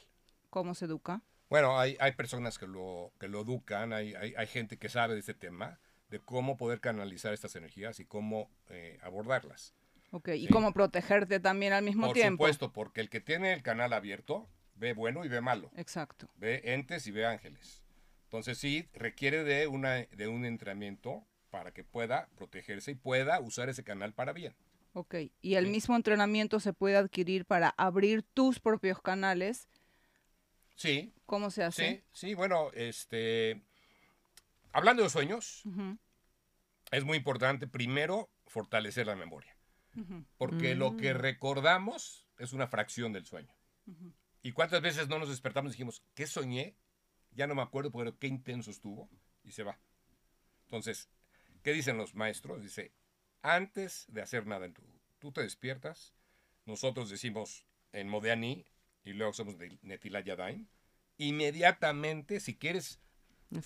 cómo 0.48 0.74
se 0.74 0.86
educa? 0.86 1.20
Bueno, 1.50 1.78
hay, 1.78 1.98
hay 2.00 2.12
personas 2.12 2.58
que 2.58 2.66
lo, 2.66 3.12
que 3.20 3.28
lo 3.28 3.42
educan, 3.42 3.92
hay, 3.92 4.14
hay, 4.14 4.34
hay 4.38 4.46
gente 4.46 4.78
que 4.78 4.88
sabe 4.88 5.12
de 5.12 5.20
este 5.20 5.34
tema, 5.34 5.78
de 6.08 6.18
cómo 6.18 6.56
poder 6.56 6.80
canalizar 6.80 7.34
estas 7.34 7.54
energías 7.56 8.00
y 8.00 8.06
cómo 8.06 8.50
eh, 8.70 8.98
abordarlas. 9.02 9.74
Ok, 10.12 10.28
y 10.28 10.46
Sí. 10.46 10.52
cómo 10.52 10.72
protegerte 10.72 11.40
también 11.40 11.74
al 11.74 11.84
mismo 11.84 12.06
Por 12.06 12.14
tiempo. 12.14 12.44
supuesto, 12.44 12.72
porque 12.72 13.02
el 13.02 13.10
que 13.10 13.20
tiene 13.20 13.52
el 13.52 13.62
canal 13.62 13.92
abierto 13.92 14.48
ve 14.76 14.94
bueno 14.94 15.26
y 15.26 15.28
ve 15.28 15.42
malo. 15.42 15.70
Exacto. 15.76 16.26
ve 16.36 16.62
entes 16.64 17.06
y 17.06 17.10
ve 17.10 17.26
ángeles. 17.26 17.83
Entonces 18.24 18.58
sí, 18.58 18.88
requiere 18.92 19.44
de, 19.44 19.66
una, 19.66 19.94
de 20.06 20.28
un 20.28 20.44
entrenamiento 20.44 21.24
para 21.50 21.72
que 21.72 21.84
pueda 21.84 22.28
protegerse 22.36 22.90
y 22.92 22.94
pueda 22.96 23.40
usar 23.40 23.68
ese 23.68 23.84
canal 23.84 24.12
para 24.12 24.32
bien. 24.32 24.56
Ok, 24.92 25.14
y 25.40 25.54
el 25.54 25.66
Sí. 25.66 25.70
mismo 25.70 25.96
entrenamiento 25.96 26.60
se 26.60 26.72
puede 26.72 26.96
adquirir 26.96 27.44
para 27.46 27.68
abrir 27.76 28.22
tus 28.22 28.60
propios 28.60 29.00
canales. 29.02 29.68
Sí, 30.76 31.12
¿Cómo 31.26 31.50
se 31.50 31.62
hace? 31.62 32.02
sí, 32.12 32.26
sí, 32.28 32.34
bueno, 32.34 32.70
este, 32.74 33.62
hablando 34.72 35.02
de 35.02 35.10
sueños, 35.10 35.62
es 36.90 37.04
muy 37.04 37.16
importante 37.18 37.66
primero 37.66 38.30
fortalecer 38.46 39.06
la 39.06 39.16
memoria, 39.16 39.56
porque 40.36 40.74
lo 40.74 40.96
que 40.96 41.14
Mm. 41.14 41.18
recordamos 41.18 42.26
es 42.38 42.52
una 42.52 42.66
fracción 42.68 43.12
del 43.12 43.26
sueño. 43.26 43.54
¿Y 44.42 44.52
cuántas 44.52 44.82
veces 44.82 45.08
no 45.08 45.18
nos 45.18 45.28
despertamos 45.28 45.70
y 45.70 45.74
dijimos, 45.74 46.02
¿qué 46.14 46.26
soñé? 46.26 46.76
Ya 47.34 47.46
no 47.46 47.54
me 47.54 47.62
acuerdo, 47.62 47.90
pero 47.90 48.18
qué 48.18 48.26
intenso 48.26 48.70
estuvo. 48.70 49.08
Y 49.42 49.52
se 49.52 49.62
va. 49.62 49.78
Entonces, 50.64 51.08
¿qué 51.62 51.72
dicen 51.72 51.96
los 51.96 52.14
maestros? 52.14 52.62
Dice, 52.62 52.92
antes 53.42 54.06
de 54.08 54.22
hacer 54.22 54.46
nada 54.46 54.66
en 54.66 54.72
tu... 54.74 54.82
Tú 55.18 55.32
te 55.32 55.42
despiertas, 55.42 56.14
nosotros 56.66 57.08
decimos 57.10 57.66
en 57.92 58.08
Modeani 58.08 58.64
y 59.04 59.12
luego 59.12 59.32
somos 59.32 59.58
de 59.58 59.78
Netila. 59.82 60.22
Inmediatamente, 61.16 62.40
si 62.40 62.56
quieres 62.56 62.98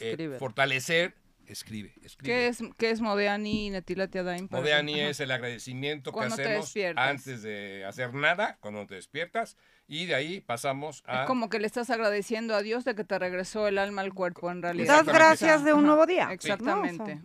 eh, 0.00 0.36
fortalecer, 0.38 1.14
escribe, 1.46 1.94
escribe. 2.02 2.34
¿Qué 2.34 2.46
es, 2.48 2.58
qué 2.76 2.90
es 2.90 3.00
Modeani 3.00 3.66
y 3.66 3.70
Netilatiadaim? 3.70 4.48
para- 4.48 4.60
Modeani 4.62 5.00
es 5.00 5.20
el 5.20 5.30
agradecimiento 5.30 6.12
que 6.12 6.20
hacemos 6.20 6.74
antes 6.96 7.42
de 7.42 7.84
hacer 7.84 8.14
nada, 8.14 8.58
cuando 8.60 8.86
te 8.86 8.96
despiertas, 8.96 9.56
y 9.88 10.06
de 10.06 10.14
ahí 10.14 10.40
pasamos 10.40 11.02
a... 11.06 11.22
Es 11.22 11.26
como 11.26 11.48
que 11.48 11.58
le 11.58 11.66
estás 11.66 11.88
agradeciendo 11.90 12.54
a 12.54 12.62
Dios 12.62 12.84
de 12.84 12.94
que 12.94 13.02
te 13.04 13.18
regresó 13.18 13.66
el 13.66 13.78
alma 13.78 14.02
al 14.02 14.12
cuerpo 14.14 14.50
en 14.50 14.62
realidad. 14.62 15.04
Das 15.04 15.06
gracias 15.14 15.64
de 15.64 15.72
un 15.72 15.84
nuevo 15.86 16.06
día. 16.06 16.28
Exactamente. 16.30 17.20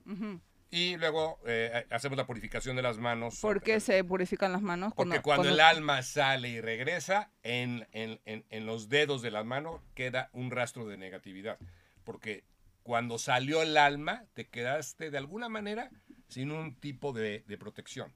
Y 0.71 0.97
luego 0.97 1.39
eh, 1.45 1.85
hacemos 1.91 2.17
la 2.17 2.25
purificación 2.25 2.75
de 2.75 2.81
las 2.81 2.97
manos. 2.97 3.39
¿Por 3.39 3.61
qué 3.61 3.79
se 3.79 4.03
purifican 4.03 4.51
las 4.53 4.63
manos? 4.63 4.91
Porque 4.95 5.21
cuando, 5.21 5.47
el 5.49 5.59
alma 5.59 6.01
sale 6.01 6.49
y 6.49 6.61
regresa, 6.61 7.29
en, 7.43 7.87
en- 7.91 8.19
en- 8.25 8.43
en 8.49 8.65
los 8.65 8.89
dedos 8.89 9.21
de 9.21 9.29
las 9.29 9.45
manos 9.45 9.81
queda 9.93 10.31
un 10.33 10.49
rastro 10.49 10.87
de 10.87 10.97
negatividad. 10.97 11.59
Porque 12.03 12.43
cuando 12.81 13.19
salió 13.19 13.61
el 13.61 13.77
alma, 13.77 14.23
te 14.33 14.47
quedaste 14.49 15.11
de 15.11 15.17
alguna 15.19 15.47
manera 15.47 15.91
sin 16.27 16.49
un 16.51 16.73
tipo 16.75 17.13
de, 17.13 17.43
de 17.47 17.57
protección. 17.59 18.11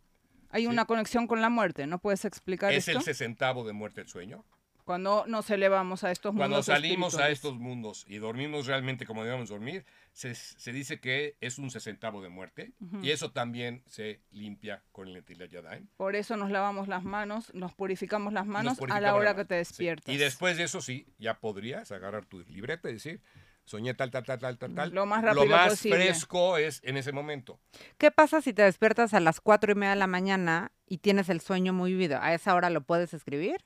Hay 0.49 0.63
sí. 0.63 0.67
una 0.67 0.85
conexión 0.85 1.27
con 1.27 1.41
la 1.41 1.49
muerte, 1.49 1.87
¿no 1.87 1.99
puedes 1.99 2.25
explicar 2.25 2.71
Es 2.73 2.87
esto? 2.87 2.99
el 2.99 3.03
sesentavo 3.05 3.65
de 3.65 3.73
muerte 3.73 4.01
el 4.01 4.07
sueño. 4.07 4.43
Cuando 4.85 5.25
nos 5.27 5.49
elevamos 5.49 6.05
a 6.05 6.11
estos 6.11 6.33
Cuando 6.33 6.55
mundos 6.55 6.65
salimos 6.67 7.17
a 7.17 7.29
estos 7.29 7.55
mundos 7.59 8.05
y 8.07 8.19
dormimos 8.19 8.67
realmente 8.67 9.05
como 9.05 9.25
debemos 9.25 9.49
dormir, 9.49 9.83
se, 10.13 10.33
se 10.33 10.71
dice 10.71 11.01
que 11.01 11.35
es 11.41 11.57
un 11.59 11.69
sesentavo 11.71 12.21
de 12.21 12.29
muerte. 12.29 12.71
Y 13.01 13.11
eso 13.11 13.31
también 13.31 13.83
se 13.85 14.21
limpia 14.31 14.81
con 14.93 15.09
el 15.09 15.25
Yadayim. 15.49 15.87
Por 15.97 16.15
eso 16.15 16.37
nos 16.37 16.51
lavamos 16.51 16.87
las 16.87 17.03
manos, 17.03 17.53
nos 17.53 17.73
purificamos 17.73 18.31
las 18.31 18.45
Nos 18.45 18.53
manos 18.53 18.77
a 18.89 19.01
la 19.01 19.15
hora 19.15 19.35
que 19.35 19.43
te 19.43 19.55
sí. 19.55 19.71
despiertas. 19.71 20.15
Y 20.15 20.17
después 20.17 20.55
de 20.55 20.63
eso 20.63 20.79
sí, 20.81 21.05
ya 21.19 21.37
podrías 21.37 21.91
agarrar 21.91 22.25
tu 22.25 22.39
libreta 22.47 22.89
y 22.89 22.93
decir, 22.93 23.19
soñé 23.67 23.93
tal, 23.93 24.09
tal, 24.11 24.23
tal, 24.23 24.39
tal, 24.39 24.57
tal, 24.57 24.73
tal. 24.73 24.89
Lo 24.91 25.05
más 25.05 25.21
rápido 25.23 25.43
Lo 25.45 25.51
más 25.51 25.69
posible. 25.71 25.97
fresco 25.97 26.57
es 26.57 26.79
en 26.83 26.95
ese 26.95 27.11
momento. 27.11 27.59
¿Qué 27.97 28.11
pasa 28.11 28.41
si 28.41 28.53
te 28.53 28.61
despiertas 28.63 29.13
a 29.13 29.19
las 29.19 29.41
cuatro 29.41 29.73
y 29.73 29.75
media 29.75 29.89
de 29.91 29.97
la 29.97 30.07
mañana 30.07 30.71
y 30.87 30.99
tienes 30.99 31.27
el 31.27 31.41
sueño 31.41 31.73
muy 31.73 31.91
vivido? 31.91 32.17
¿A 32.21 32.33
esa 32.33 32.55
hora 32.55 32.69
lo 32.69 32.81
puedes 32.81 33.13
escribir? 33.13 33.63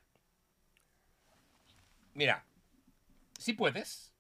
Mira, 2.15 2.43
sí 3.37 3.53
puedes, 3.53 4.11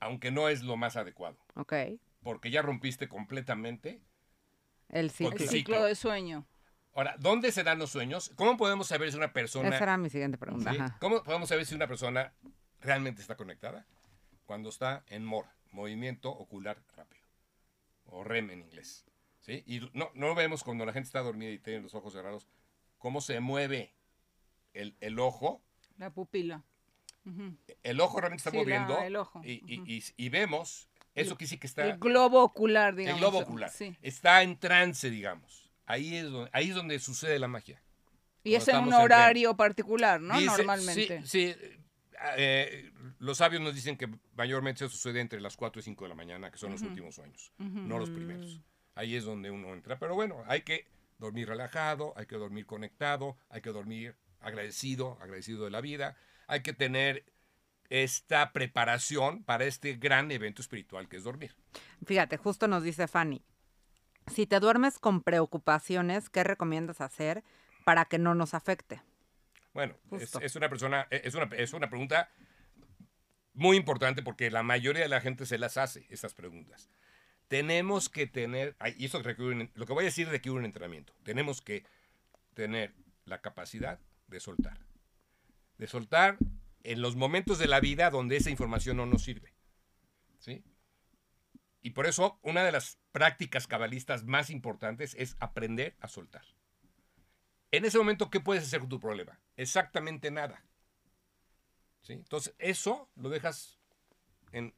aunque 0.00 0.30
no 0.32 0.48
es 0.48 0.62
lo 0.62 0.76
más 0.76 0.96
adecuado, 0.96 1.38
Ok. 1.54 1.72
porque 2.22 2.50
ya 2.50 2.60
rompiste 2.60 3.08
completamente. 3.08 4.02
El 4.88 5.10
ciclo. 5.10 5.32
el 5.32 5.38
Sí. 5.38 5.46
ciclo 5.48 5.74
ciclo. 5.76 5.84
de 5.84 5.94
sueño. 5.94 6.46
Ahora, 6.92 7.14
¿dónde 7.18 7.52
se 7.52 7.62
dan 7.62 7.78
los 7.78 7.90
sueños? 7.90 8.32
¿Cómo 8.36 8.56
podemos 8.56 8.88
saber 8.88 9.10
si 9.12 9.16
una 9.16 9.32
persona... 9.32 9.68
Esa 9.68 9.82
era 9.84 9.96
mi 9.96 10.10
siguiente 10.10 10.38
pregunta. 10.38 10.96
¿Cómo 10.98 11.22
podemos 11.22 11.48
saber 11.48 11.66
si 11.66 11.74
una 11.74 11.86
persona 11.86 12.32
realmente 12.80 13.20
está 13.20 13.36
conectada? 13.36 13.86
Cuando 14.46 14.68
está 14.70 15.04
en 15.08 15.24
MOR, 15.24 15.46
movimiento 15.72 16.30
ocular 16.30 16.78
rápido, 16.96 17.24
o 18.06 18.24
REM 18.24 18.50
en 18.50 18.60
inglés. 18.60 19.04
¿sí? 19.40 19.62
Y 19.66 19.80
no, 19.92 20.10
no 20.14 20.34
vemos 20.34 20.62
cuando 20.64 20.84
la 20.86 20.92
gente 20.92 21.06
está 21.08 21.20
dormida 21.20 21.50
y 21.50 21.58
tiene 21.58 21.80
los 21.82 21.94
ojos 21.94 22.12
cerrados, 22.12 22.46
cómo 22.98 23.20
se 23.20 23.40
mueve 23.40 23.92
el, 24.72 24.96
el 25.00 25.18
ojo. 25.18 25.62
La 25.98 26.10
pupila. 26.10 26.64
El 27.82 28.00
ojo 28.00 28.20
realmente 28.20 28.40
está 28.40 28.50
Sí, 28.52 28.56
la- 28.56 28.62
moviendo 28.62 28.98
el 29.00 29.16
ojo, 29.16 29.42
y, 29.44 29.60
y- 29.66 29.78
ujú. 29.80 29.86
y- 29.90 30.04
y 30.16 30.28
vemos, 30.28 30.88
eso 31.16 31.36
que 31.36 31.48
sí 31.48 31.58
que 31.58 31.66
está, 31.66 31.84
El 31.84 31.98
globo 31.98 32.40
ocular, 32.42 32.94
digamos. 32.94 33.18
el 33.20 33.20
globo 33.20 33.38
ocular, 33.40 33.70
Sí. 33.70 33.96
está 34.00 34.42
en 34.42 34.56
trance, 34.58 35.10
digamos. 35.10 35.72
Ahí 35.86 36.14
es 36.16 36.30
donde, 36.30 36.50
ahí 36.52 36.68
es 36.68 36.74
donde 36.76 36.98
sucede 37.00 37.38
la 37.40 37.48
magia. 37.48 37.82
Y 38.44 38.54
es 38.54 38.68
en 38.68 38.76
un 38.76 38.88
en 38.88 38.94
horario 38.94 39.56
particular, 39.56 40.20
¿no? 40.20 40.34
Dice- 40.38 40.46
Normalmente. 40.46 41.22
Sí, 41.26 41.52
sí, 41.52 41.56
eh, 42.36 42.90
los 43.18 43.38
sabios 43.38 43.62
nos 43.62 43.74
dicen 43.74 43.96
que 43.96 44.08
mayormente 44.36 44.84
eso 44.84 44.94
sucede 44.94 45.20
entre 45.20 45.40
las 45.40 45.56
4 45.56 45.80
y 45.80 45.82
5 45.82 46.04
de 46.04 46.08
la 46.08 46.14
mañana, 46.14 46.50
que 46.50 46.58
son 46.58 46.72
los 46.72 46.82
últimos 46.82 47.14
sueños, 47.14 47.52
no 47.58 47.98
los 47.98 48.10
primeros. 48.10 48.60
Ahí 48.94 49.14
es 49.14 49.24
donde 49.24 49.50
uno 49.50 49.74
entra. 49.74 49.98
Pero 49.98 50.14
bueno, 50.14 50.42
hay 50.46 50.62
que 50.62 50.86
dormir 51.18 51.48
relajado, 51.48 52.14
hay 52.16 52.26
que 52.26 52.36
dormir 52.36 52.66
conectado, 52.66 53.36
hay 53.50 53.60
que 53.60 53.70
dormir 53.70 54.16
agradecido, 54.40 55.18
agradecido 55.20 55.64
de 55.64 55.70
la 55.70 55.80
vida. 55.80 56.16
Hay 56.46 56.62
que 56.62 56.72
tener 56.72 57.24
esta 57.88 58.52
preparación 58.52 59.44
para 59.44 59.64
este 59.64 59.94
gran 59.94 60.30
evento 60.30 60.62
espiritual 60.62 61.08
que 61.08 61.16
es 61.16 61.24
dormir. 61.24 61.54
Fíjate, 62.04 62.36
justo 62.36 62.68
nos 62.68 62.82
dice 62.82 63.06
Fanny. 63.06 63.42
Si 64.26 64.46
te 64.46 64.58
duermes 64.58 64.98
con 64.98 65.22
preocupaciones, 65.22 66.30
¿qué 66.30 66.42
recomiendas 66.42 67.00
hacer 67.00 67.44
para 67.84 68.04
que 68.06 68.18
no 68.18 68.34
nos 68.34 68.54
afecte? 68.54 69.02
Bueno, 69.76 69.94
es, 70.40 70.56
una 70.56 70.70
persona, 70.70 71.06
es 71.10 71.34
una, 71.34 71.50
es 71.54 71.74
una 71.74 71.90
pregunta 71.90 72.30
muy 73.52 73.76
importante 73.76 74.22
porque 74.22 74.50
la 74.50 74.62
mayoría 74.62 75.02
de 75.02 75.08
la 75.10 75.20
gente 75.20 75.44
se 75.44 75.58
las 75.58 75.76
hace, 75.76 76.06
estas 76.08 76.32
preguntas. 76.32 76.88
Tenemos 77.48 78.08
que 78.08 78.26
tener, 78.26 78.74
y 78.96 79.04
eso 79.04 79.22
requiere 79.22 79.52
un- 79.52 79.70
lo 79.74 79.84
que 79.84 79.92
voy 79.92 80.04
a 80.04 80.06
decir 80.06 80.28
requiere 80.28 80.56
un 80.56 80.64
entrenamiento. 80.64 81.12
Tenemos 81.24 81.60
que 81.60 81.84
tener 82.54 82.94
la 83.26 83.42
capacidad 83.42 84.00
de 84.28 84.40
soltar. 84.40 84.78
De 85.76 85.86
soltar 85.86 86.38
en 86.82 87.02
los 87.02 87.14
momentos 87.14 87.58
de 87.58 87.66
la 87.66 87.78
vida 87.78 88.08
donde 88.08 88.38
esa 88.38 88.48
información 88.48 88.96
no 88.96 89.04
nos 89.04 89.24
sirve. 89.24 89.52
¿Sí? 90.38 90.64
Y 91.82 91.90
por 91.90 92.06
eso 92.06 92.38
una 92.40 92.64
de 92.64 92.72
las 92.72 92.98
prácticas 93.12 93.66
cabalistas 93.66 94.24
más 94.24 94.48
importantes 94.48 95.14
es 95.18 95.36
aprender 95.38 95.96
a 96.00 96.08
soltar. 96.08 96.46
En 97.72 97.84
ese 97.84 97.98
momento, 97.98 98.30
¿qué 98.30 98.40
puedes 98.40 98.64
hacer 98.64 98.80
con 98.80 98.88
tu 98.88 98.98
problema? 98.98 99.38
Exactamente 99.56 100.30
nada. 100.30 100.62
¿Sí? 102.02 102.12
Entonces, 102.12 102.54
eso 102.58 103.08
lo 103.16 103.28
dejas 103.30 103.78
en, 104.52 104.74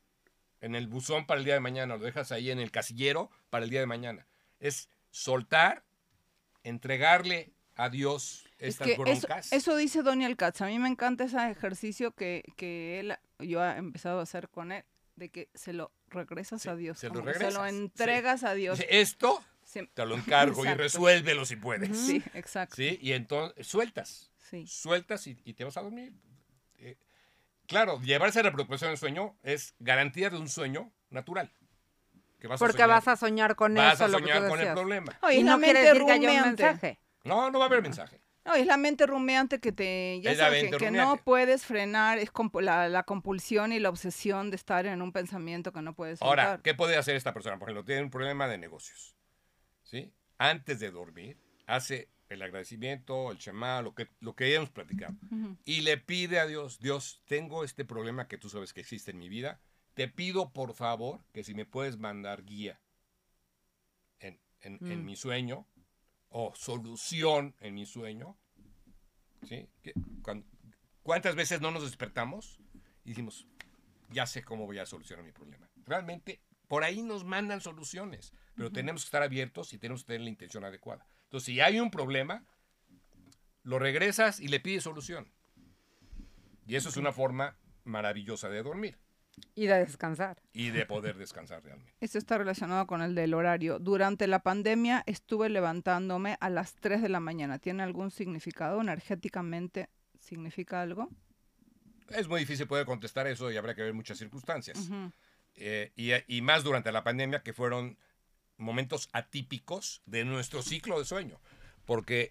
en 0.60 0.74
el 0.74 0.86
buzón 0.86 1.26
para 1.26 1.38
el 1.40 1.44
día 1.44 1.54
de 1.54 1.60
mañana, 1.60 1.96
lo 1.96 2.04
dejas 2.04 2.32
ahí 2.32 2.50
en 2.50 2.58
el 2.58 2.70
casillero 2.70 3.30
para 3.50 3.64
el 3.64 3.70
día 3.70 3.80
de 3.80 3.86
mañana. 3.86 4.26
Es 4.60 4.88
soltar, 5.10 5.84
entregarle 6.62 7.52
a 7.74 7.90
Dios 7.90 8.44
Es 8.58 8.70
estas 8.70 8.86
que 8.86 8.92
eso, 8.94 9.02
broncas. 9.02 9.52
eso 9.52 9.76
dice 9.76 10.02
Daniel 10.02 10.36
Katz. 10.36 10.62
A 10.62 10.66
mí 10.66 10.78
me 10.78 10.88
encanta 10.88 11.24
ese 11.24 11.50
ejercicio 11.50 12.12
que, 12.12 12.42
que 12.56 12.98
él, 13.00 13.16
yo 13.38 13.64
he 13.64 13.76
empezado 13.76 14.20
a 14.20 14.22
hacer 14.22 14.48
con 14.48 14.72
él, 14.72 14.84
de 15.16 15.28
que 15.30 15.48
se 15.54 15.72
lo 15.72 15.92
regresas 16.08 16.62
Sí, 16.62 16.68
a 16.68 16.76
Dios. 16.76 16.98
se 16.98 17.08
lo 17.08 17.20
regresas, 17.20 17.52
Se 17.54 17.58
lo 17.58 17.64
sí. 17.68 17.76
entregas 17.76 18.42
a 18.44 18.54
Dios. 18.54 18.80
Esto 18.88 19.42
Sí, 19.64 19.80
te 19.92 20.06
lo 20.06 20.14
encargo 20.16 20.64
y 20.64 20.68
resuélvelo 20.74 21.44
si 21.44 21.56
puedes. 21.56 21.96
sí, 21.98 22.22
exacto. 22.32 22.74
¿Sí? 22.76 22.98
Y 23.02 23.12
entonces 23.12 23.66
sueltas. 23.66 24.27
Sí. 24.50 24.66
sueltas 24.66 25.26
y, 25.26 25.40
y 25.44 25.54
te 25.54 25.64
vas 25.64 25.76
a 25.76 25.82
dormir. 25.82 26.12
Eh, 26.78 26.96
claro, 27.66 28.00
llevarse 28.00 28.40
a 28.40 28.42
la 28.42 28.52
preocupación 28.52 28.90
del 28.90 28.98
sueño 28.98 29.36
es 29.42 29.74
garantía 29.78 30.30
de 30.30 30.38
un 30.38 30.48
sueño 30.48 30.92
natural. 31.10 31.52
Que 32.38 32.46
vas 32.46 32.60
Porque 32.60 32.82
a 32.82 32.86
soñar, 32.86 32.88
vas 32.88 33.08
a 33.08 33.16
soñar 33.16 33.56
con 33.56 33.74
vas 33.74 33.94
eso, 33.94 34.04
a 34.04 34.08
lo 34.08 34.18
que 34.18 34.24
tú 34.24 34.28
soñar 34.28 34.48
con 34.48 34.60
el 34.60 34.72
problema. 34.72 35.18
No, 35.22 35.32
y 35.32 35.42
no 35.42 35.58
quiere 35.58 35.80
decir 35.80 36.04
que 36.04 36.12
haya 36.12 36.30
un 36.30 36.36
rumiante. 36.36 36.62
mensaje. 36.62 36.98
No, 37.24 37.50
no 37.50 37.58
va 37.58 37.64
a 37.64 37.68
haber 37.68 37.82
mensaje. 37.82 38.20
No, 38.44 38.54
es 38.54 38.64
la 38.64 38.76
mente 38.78 39.06
rumiante 39.06 39.58
que 39.60 39.72
te. 39.72 40.20
Ya 40.22 40.34
sabes, 40.36 40.62
que, 40.64 40.70
mente 40.70 40.78
que 40.78 40.90
no 40.90 41.16
puedes 41.18 41.66
frenar, 41.66 42.18
es 42.18 42.30
la, 42.60 42.88
la 42.88 43.02
compulsión 43.02 43.72
y 43.72 43.80
la 43.80 43.90
obsesión 43.90 44.50
de 44.50 44.56
estar 44.56 44.86
en 44.86 45.02
un 45.02 45.12
pensamiento 45.12 45.72
que 45.72 45.82
no 45.82 45.92
puedes 45.94 46.22
Ahora, 46.22 46.44
soltar. 46.44 46.62
¿qué 46.62 46.74
puede 46.74 46.96
hacer 46.96 47.16
esta 47.16 47.34
persona? 47.34 47.58
Por 47.58 47.68
ejemplo, 47.68 47.84
tiene 47.84 48.02
un 48.02 48.10
problema 48.10 48.48
de 48.48 48.56
negocios. 48.56 49.16
¿Sí? 49.82 50.14
Antes 50.38 50.78
de 50.80 50.90
dormir, 50.90 51.38
hace 51.66 52.08
el 52.28 52.42
agradecimiento, 52.42 53.30
el 53.32 53.38
chamá, 53.38 53.80
lo 53.82 53.94
que, 53.94 54.08
lo 54.20 54.34
que 54.36 54.54
hemos 54.54 54.70
platicado. 54.70 55.14
Y 55.64 55.80
le 55.80 55.96
pide 55.98 56.38
a 56.40 56.46
Dios, 56.46 56.78
Dios, 56.78 57.22
tengo 57.26 57.64
este 57.64 57.84
problema 57.84 58.28
que 58.28 58.38
tú 58.38 58.48
sabes 58.48 58.72
que 58.72 58.80
existe 58.80 59.10
en 59.12 59.18
mi 59.18 59.28
vida, 59.28 59.60
te 59.94 60.08
pido 60.08 60.52
por 60.52 60.74
favor 60.74 61.24
que 61.32 61.42
si 61.44 61.54
me 61.54 61.64
puedes 61.64 61.96
mandar 61.98 62.44
guía 62.44 62.80
en, 64.20 64.38
en- 64.60 64.78
en 64.90 65.02
Mm. 65.02 65.04
mi 65.04 65.16
sueño 65.16 65.66
o 66.28 66.52
solución 66.54 67.54
en 67.60 67.74
mi 67.74 67.86
sueño. 67.86 68.36
¿Sí? 69.46 69.68
Que 69.82 69.94
¿Cuántas 71.02 71.34
veces 71.36 71.60
no 71.60 71.70
nos 71.70 71.84
despertamos 71.84 72.58
y 73.04 73.10
decimos, 73.10 73.46
ya 74.10 74.26
sé 74.26 74.42
cómo 74.42 74.66
voy 74.66 74.78
a 74.78 74.84
solucionar 74.86 75.24
mi 75.24 75.32
problema. 75.32 75.70
Realmente, 75.86 76.42
por 76.66 76.84
ahí 76.84 77.02
nos 77.02 77.24
mandan 77.24 77.60
soluciones, 77.62 78.32
pero 78.54 78.70
tenemos 78.70 79.02
que 79.02 79.06
estar 79.06 79.22
abiertos 79.22 79.72
y 79.72 79.78
tenemos 79.78 80.02
que 80.02 80.08
tener 80.08 80.20
la 80.22 80.28
intención 80.28 80.64
adecuada. 80.64 81.06
Entonces, 81.28 81.46
si 81.46 81.60
hay 81.60 81.78
un 81.78 81.90
problema, 81.90 82.42
lo 83.62 83.78
regresas 83.78 84.40
y 84.40 84.48
le 84.48 84.60
pides 84.60 84.84
solución. 84.84 85.30
Y 86.66 86.76
eso 86.76 86.88
es 86.88 86.96
una 86.96 87.12
forma 87.12 87.56
maravillosa 87.84 88.48
de 88.48 88.62
dormir 88.62 88.98
Y 89.54 89.66
de 89.66 89.78
descansar. 89.78 90.40
y 90.52 90.70
de 90.70 90.84
poder 90.86 91.16
descansar 91.16 91.62
realmente. 91.62 91.92
Esto 92.00 92.16
está 92.18 92.38
relacionado 92.38 92.86
con 92.86 93.02
el 93.02 93.14
del 93.14 93.34
horario. 93.34 93.78
Durante 93.78 94.26
la 94.26 94.38
pandemia 94.42 95.02
estuve 95.06 95.48
levantándome 95.50 96.36
a 96.40 96.48
las 96.50 96.74
3 96.76 97.02
de 97.02 97.08
la 97.10 97.20
mañana. 97.20 97.58
¿Tiene 97.58 97.82
algún 97.82 98.10
significado 98.10 98.80
energéticamente? 98.80 99.88
¿Significa 100.18 100.80
algo? 100.80 101.08
Es 102.08 102.26
muy 102.26 102.40
difícil 102.40 102.66
poder 102.66 102.86
contestar 102.86 103.26
eso 103.26 103.50
y 103.52 103.56
habrá 103.58 103.74
que 103.74 103.82
ver 103.82 103.92
muchas 103.92 104.16
circunstancias. 104.18 104.88
Eh, 105.56 105.92
y, 105.94 106.12
y 106.36 106.40
más 106.40 106.64
durante 106.64 106.90
la 106.90 107.04
pandemia, 107.04 107.42
que 107.42 107.52
fueron 107.52 107.98
momentos 108.58 109.08
atípicos 109.12 110.02
de 110.04 110.24
nuestro 110.24 110.62
ciclo 110.62 110.98
de 110.98 111.04
sueño. 111.04 111.40
Porque 111.86 112.30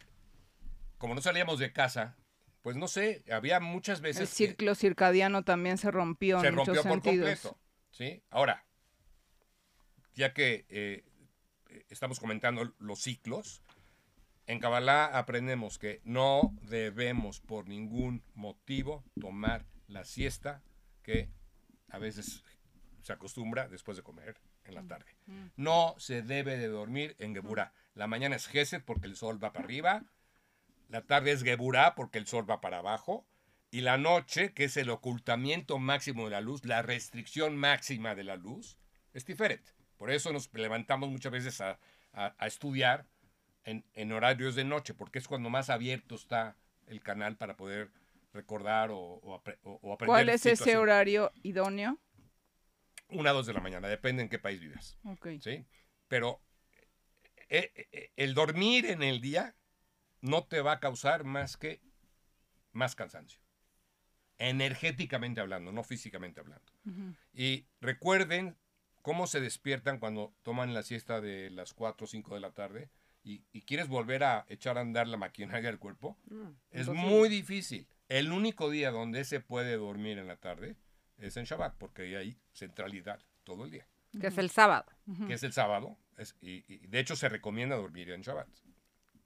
como 0.97 1.15
no 1.15 1.21
salíamos 1.21 1.59
de 1.59 1.73
casa, 1.73 2.15
pues 2.61 2.75
no 2.75 2.87
sé, 2.87 3.23
había 3.31 3.59
muchas 3.59 3.99
El 3.99 4.03
veces 4.03 4.29
que 4.29 4.47
ciclo 4.47 4.75
circadiano 4.75 5.43
también 5.43 5.77
se 5.77 5.89
rompió 5.89 6.39
se 6.41 6.47
en 6.47 6.55
muchos 6.55 6.75
rompió 6.75 6.83
por 6.83 7.01
sentidos. 7.03 7.39
completo. 7.39 7.59
¿sí? 7.91 8.23
Ahora, 8.29 8.65
ya 10.13 10.33
que 10.33 10.65
eh, 10.69 11.05
estamos 11.89 12.19
comentando 12.19 12.73
los 12.79 13.01
ciclos, 13.01 13.63
en 14.47 14.59
Kabbalah 14.59 15.05
aprendemos 15.17 15.77
que 15.77 16.01
no 16.03 16.55
debemos 16.61 17.39
por 17.41 17.67
ningún 17.67 18.23
motivo 18.33 19.03
tomar 19.19 19.65
la 19.87 20.03
siesta 20.05 20.63
que 21.03 21.29
a 21.89 21.99
veces 21.99 22.43
se 23.01 23.13
acostumbra 23.13 23.67
después 23.67 23.97
de 23.97 24.03
comer 24.03 24.37
en 24.69 24.75
la 24.75 24.83
tarde. 24.83 25.15
No 25.55 25.95
se 25.97 26.21
debe 26.21 26.57
de 26.57 26.67
dormir 26.67 27.15
en 27.19 27.33
Geburah. 27.33 27.73
La 27.95 28.07
mañana 28.07 28.35
es 28.35 28.47
Gesed 28.47 28.83
porque 28.83 29.07
el 29.07 29.15
sol 29.15 29.43
va 29.43 29.51
para 29.51 29.65
arriba, 29.65 30.03
la 30.89 31.01
tarde 31.01 31.31
es 31.31 31.43
Geburah 31.43 31.95
porque 31.95 32.17
el 32.17 32.27
sol 32.27 32.49
va 32.49 32.61
para 32.61 32.77
abajo, 32.79 33.25
y 33.71 33.81
la 33.81 33.97
noche, 33.97 34.53
que 34.53 34.63
es 34.65 34.77
el 34.77 34.89
ocultamiento 34.89 35.77
máximo 35.79 36.23
de 36.25 36.31
la 36.31 36.41
luz, 36.41 36.63
la 36.63 36.81
restricción 36.81 37.57
máxima 37.57 38.15
de 38.15 38.23
la 38.23 38.37
luz, 38.37 38.77
es 39.13 39.25
diferente. 39.25 39.71
Por 39.97 40.11
eso 40.11 40.31
nos 40.31 40.53
levantamos 40.53 41.09
muchas 41.09 41.31
veces 41.31 41.59
a, 41.59 41.79
a- 42.13 42.33
a 42.37 42.47
estudiar 42.47 43.05
en, 43.65 43.83
en 43.93 44.11
horarios 44.13 44.55
de 44.55 44.63
noche, 44.63 44.93
porque 44.93 45.19
es 45.19 45.27
cuando 45.27 45.49
más 45.49 45.69
abierto 45.69 46.15
está 46.15 46.55
el 46.85 47.01
canal 47.01 47.35
para 47.35 47.57
poder 47.57 47.91
recordar 48.31 48.91
o, 48.91 48.97
o 48.99 49.35
apre- 49.43 49.57
o- 49.63 49.79
o 49.81 49.93
aprender. 49.93 50.07
¿Cuál 50.07 50.29
es 50.29 50.45
ese 50.45 50.77
horario 50.77 51.31
idóneo? 51.43 51.97
Una 53.09 53.29
a 53.29 53.33
dos 53.33 53.45
de 53.45 53.53
la 53.53 53.61
mañana, 53.61 53.87
depende 53.87 54.21
en 54.21 54.29
qué 54.29 54.39
país 54.39 54.59
vivas. 54.59 54.97
¿sí? 55.41 55.65
Pero 56.07 56.41
eh, 57.49 57.71
eh, 57.91 58.11
el 58.15 58.33
dormir 58.33 58.85
en 58.85 59.03
el 59.03 59.21
día 59.21 59.55
no 60.21 60.45
te 60.45 60.61
va 60.61 60.73
a 60.73 60.79
causar 60.79 61.23
más 61.23 61.57
que 61.57 61.81
más 62.73 62.95
cansancio. 62.95 63.39
Energéticamente 64.37 65.41
hablando, 65.41 65.71
no 65.71 65.83
físicamente 65.83 66.39
hablando. 66.39 66.71
Y 67.33 67.65
recuerden 67.81 68.55
cómo 69.01 69.25
se 69.25 69.39
despiertan 69.39 69.99
cuando 69.99 70.35
toman 70.43 70.73
la 70.73 70.83
siesta 70.83 71.21
de 71.21 71.49
las 71.49 71.73
4 71.73 72.05
o 72.05 72.07
5 72.07 72.35
de 72.35 72.39
la 72.41 72.51
tarde 72.51 72.89
y, 73.23 73.43
y 73.51 73.61
quieres 73.61 73.87
volver 73.87 74.23
a 74.23 74.45
echar 74.47 74.77
a 74.77 74.81
andar 74.81 75.07
la 75.07 75.17
maquinaria 75.17 75.69
del 75.69 75.79
cuerpo. 75.79 76.17
Es 76.69 76.87
muy 76.87 77.29
difícil. 77.29 77.87
El 78.09 78.31
único 78.31 78.69
día 78.69 78.91
donde 78.91 79.23
se 79.25 79.39
puede 79.39 79.75
dormir 79.77 80.17
en 80.17 80.27
la 80.27 80.37
tarde 80.37 80.75
es 81.17 81.37
en 81.37 81.45
Shabbat, 81.45 81.75
porque 81.77 82.15
hay 82.17 82.37
centralidad 82.53 83.19
todo 83.43 83.65
el 83.65 83.71
día 83.71 83.87
Que 84.19 84.27
es 84.27 84.37
el 84.37 84.49
sábado. 84.49 84.85
que 85.27 85.33
es 85.33 85.43
el 85.43 85.53
sábado, 85.53 85.97
es- 86.17 86.35
y, 86.41 86.63
y 86.73 86.87
de 86.87 86.99
hecho 86.99 87.15
se 87.15 87.29
recomienda 87.29 87.75
dormir 87.75 88.11
en 88.11 88.21
Shabbat. 88.21 88.47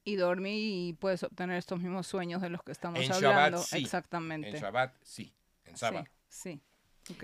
Y 0.03 0.15
dormir 0.15 0.55
y 0.89 0.93
puedes 0.93 1.21
obtener 1.23 1.57
estos 1.57 1.79
mismos 1.79 2.07
sueños 2.07 2.41
de 2.41 2.49
los 2.49 2.63
que 2.63 2.71
estamos 2.71 2.99
En 2.99 3.07
Shabbat, 3.09 3.23
hablando. 3.23 3.57
sí. 3.59 3.77
Exactamente. 3.77 4.49
En 4.49 4.55
Shabbat, 4.55 4.95
sí, 5.03 5.33
en 5.65 5.77
sábado. 5.77 6.05
Sí. 6.27 6.53
sí. 6.53 6.61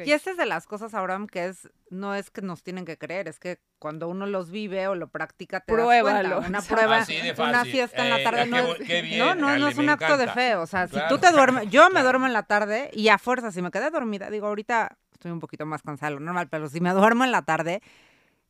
Y 0.05 0.11
esta 0.11 0.31
es 0.31 0.37
de 0.37 0.45
las 0.45 0.65
cosas, 0.67 0.93
Abraham, 0.93 1.27
que 1.27 1.45
es, 1.47 1.69
no 1.89 2.13
es 2.15 2.29
que 2.29 2.41
nos 2.41 2.63
tienen 2.63 2.83
que 2.85 2.97
creer, 2.97 3.27
es 3.27 3.39
que 3.39 3.59
cuando 3.79 4.07
uno 4.09 4.25
los 4.25 4.49
vive 4.51 4.87
o 4.87 4.95
lo 4.95 5.07
practica, 5.09 5.59
te 5.61 5.71
das 5.73 5.81
Pruébalo, 5.85 6.35
cuenta. 6.37 6.47
Una 6.49 6.61
prueba, 6.61 6.97
Así 6.97 7.15
de 7.15 7.31
una 7.41 7.63
fiesta 7.63 8.03
en 8.03 8.09
la 8.09 8.19
Eh, 8.19 8.23
tarde 8.23 8.43
qué 8.43 8.49
no 8.49 8.57
es, 8.57 8.77
qué 8.87 9.01
bien, 9.01 9.19
no, 9.19 9.35
no, 9.57 9.67
es 9.67 9.77
un 9.77 9.89
acto 9.89 10.17
de 10.17 10.27
fe. 10.29 10.55
O 10.55 10.65
sea, 10.67 10.87
si 10.87 10.97
tú 11.09 11.17
te 11.19 11.31
duermes, 11.31 11.67
yo 11.71 11.85
me 11.85 11.91
Claro. 11.91 12.03
duermo 12.05 12.25
en 12.27 12.33
la 12.33 12.43
tarde 12.43 12.89
y 12.93 13.07
a 13.09 13.17
fuerza, 13.17 13.51
si 13.51 13.61
me 13.61 13.71
quedé 13.71 13.89
dormida, 13.89 14.29
digo, 14.29 14.47
ahorita 14.47 14.97
estoy 15.13 15.31
un 15.31 15.39
poquito 15.39 15.65
más 15.65 15.81
cansada 15.83 16.09
de 16.09 16.15
lo 16.15 16.21
normal, 16.21 16.47
pero 16.49 16.69
si 16.69 16.79
me 16.81 16.91
duermo 16.91 17.23
en 17.23 17.31
la 17.31 17.43
tarde, 17.43 17.81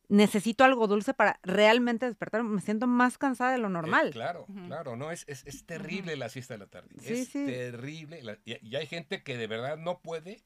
necesito 0.08 0.64
algo 0.64 0.86
dulce 0.86 1.12
para 1.14 1.38
realmente 1.42 2.06
despertar. 2.06 2.42
Me 2.42 2.60
siento 2.62 2.86
más 2.86 3.18
cansada 3.18 3.52
de 3.52 3.58
lo 3.58 3.68
Eh, 3.68 3.72
normal. 3.72 4.10
claro, 4.10 4.46
claro, 4.66 4.96
no, 4.96 5.10
es, 5.10 5.24
es, 5.28 5.42
es 5.46 5.64
terrible 5.66 6.16
la 6.16 6.28
siesta 6.30 6.54
de 6.54 6.58
la 6.58 6.66
tarde. 6.66 6.88
Sí, 7.00 7.12
es 7.12 7.28
sí. 7.28 7.44
terrible. 7.44 8.22
la- 8.22 8.38
y, 8.44 8.56
y 8.66 8.76
hay 8.76 8.86
gente 8.86 9.22
que 9.22 9.36
de 9.36 9.46
verdad 9.46 9.76
no 9.76 10.00
puede 10.00 10.42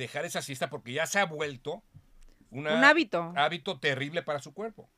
dejar 0.00 0.24
esa 0.24 0.42
siesta 0.42 0.68
porque 0.70 0.92
ya 0.92 1.06
se 1.06 1.18
ha 1.20 1.24
vuelto 1.26 1.82
una- 2.50 2.74
Un 2.76 2.84
hábito. 2.84 3.32
hábito 3.36 3.78
terrible 3.78 4.22
para 4.22 4.40
su 4.40 4.52
cuerpo. 4.52 4.90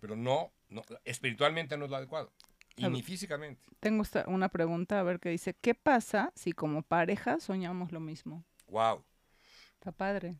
Pero 0.00 0.16
no, 0.16 0.52
no, 0.68 0.82
espiritualmente 1.04 1.76
no 1.76 1.84
es 1.86 1.90
lo 1.90 1.96
adecuado. 1.96 2.32
Y 2.76 2.88
ni 2.88 3.02
físicamente. 3.02 3.60
Tengo 3.80 4.04
una 4.26 4.48
pregunta, 4.48 5.00
a 5.00 5.02
ver 5.02 5.18
qué 5.20 5.28
dice. 5.30 5.54
¿Qué 5.54 5.74
pasa 5.74 6.32
si 6.34 6.52
como 6.52 6.82
pareja 6.82 7.38
soñamos 7.40 7.92
lo 7.92 8.00
mismo? 8.00 8.44
Wow. 8.68 9.04
Está 9.74 9.92
padre. 9.92 10.36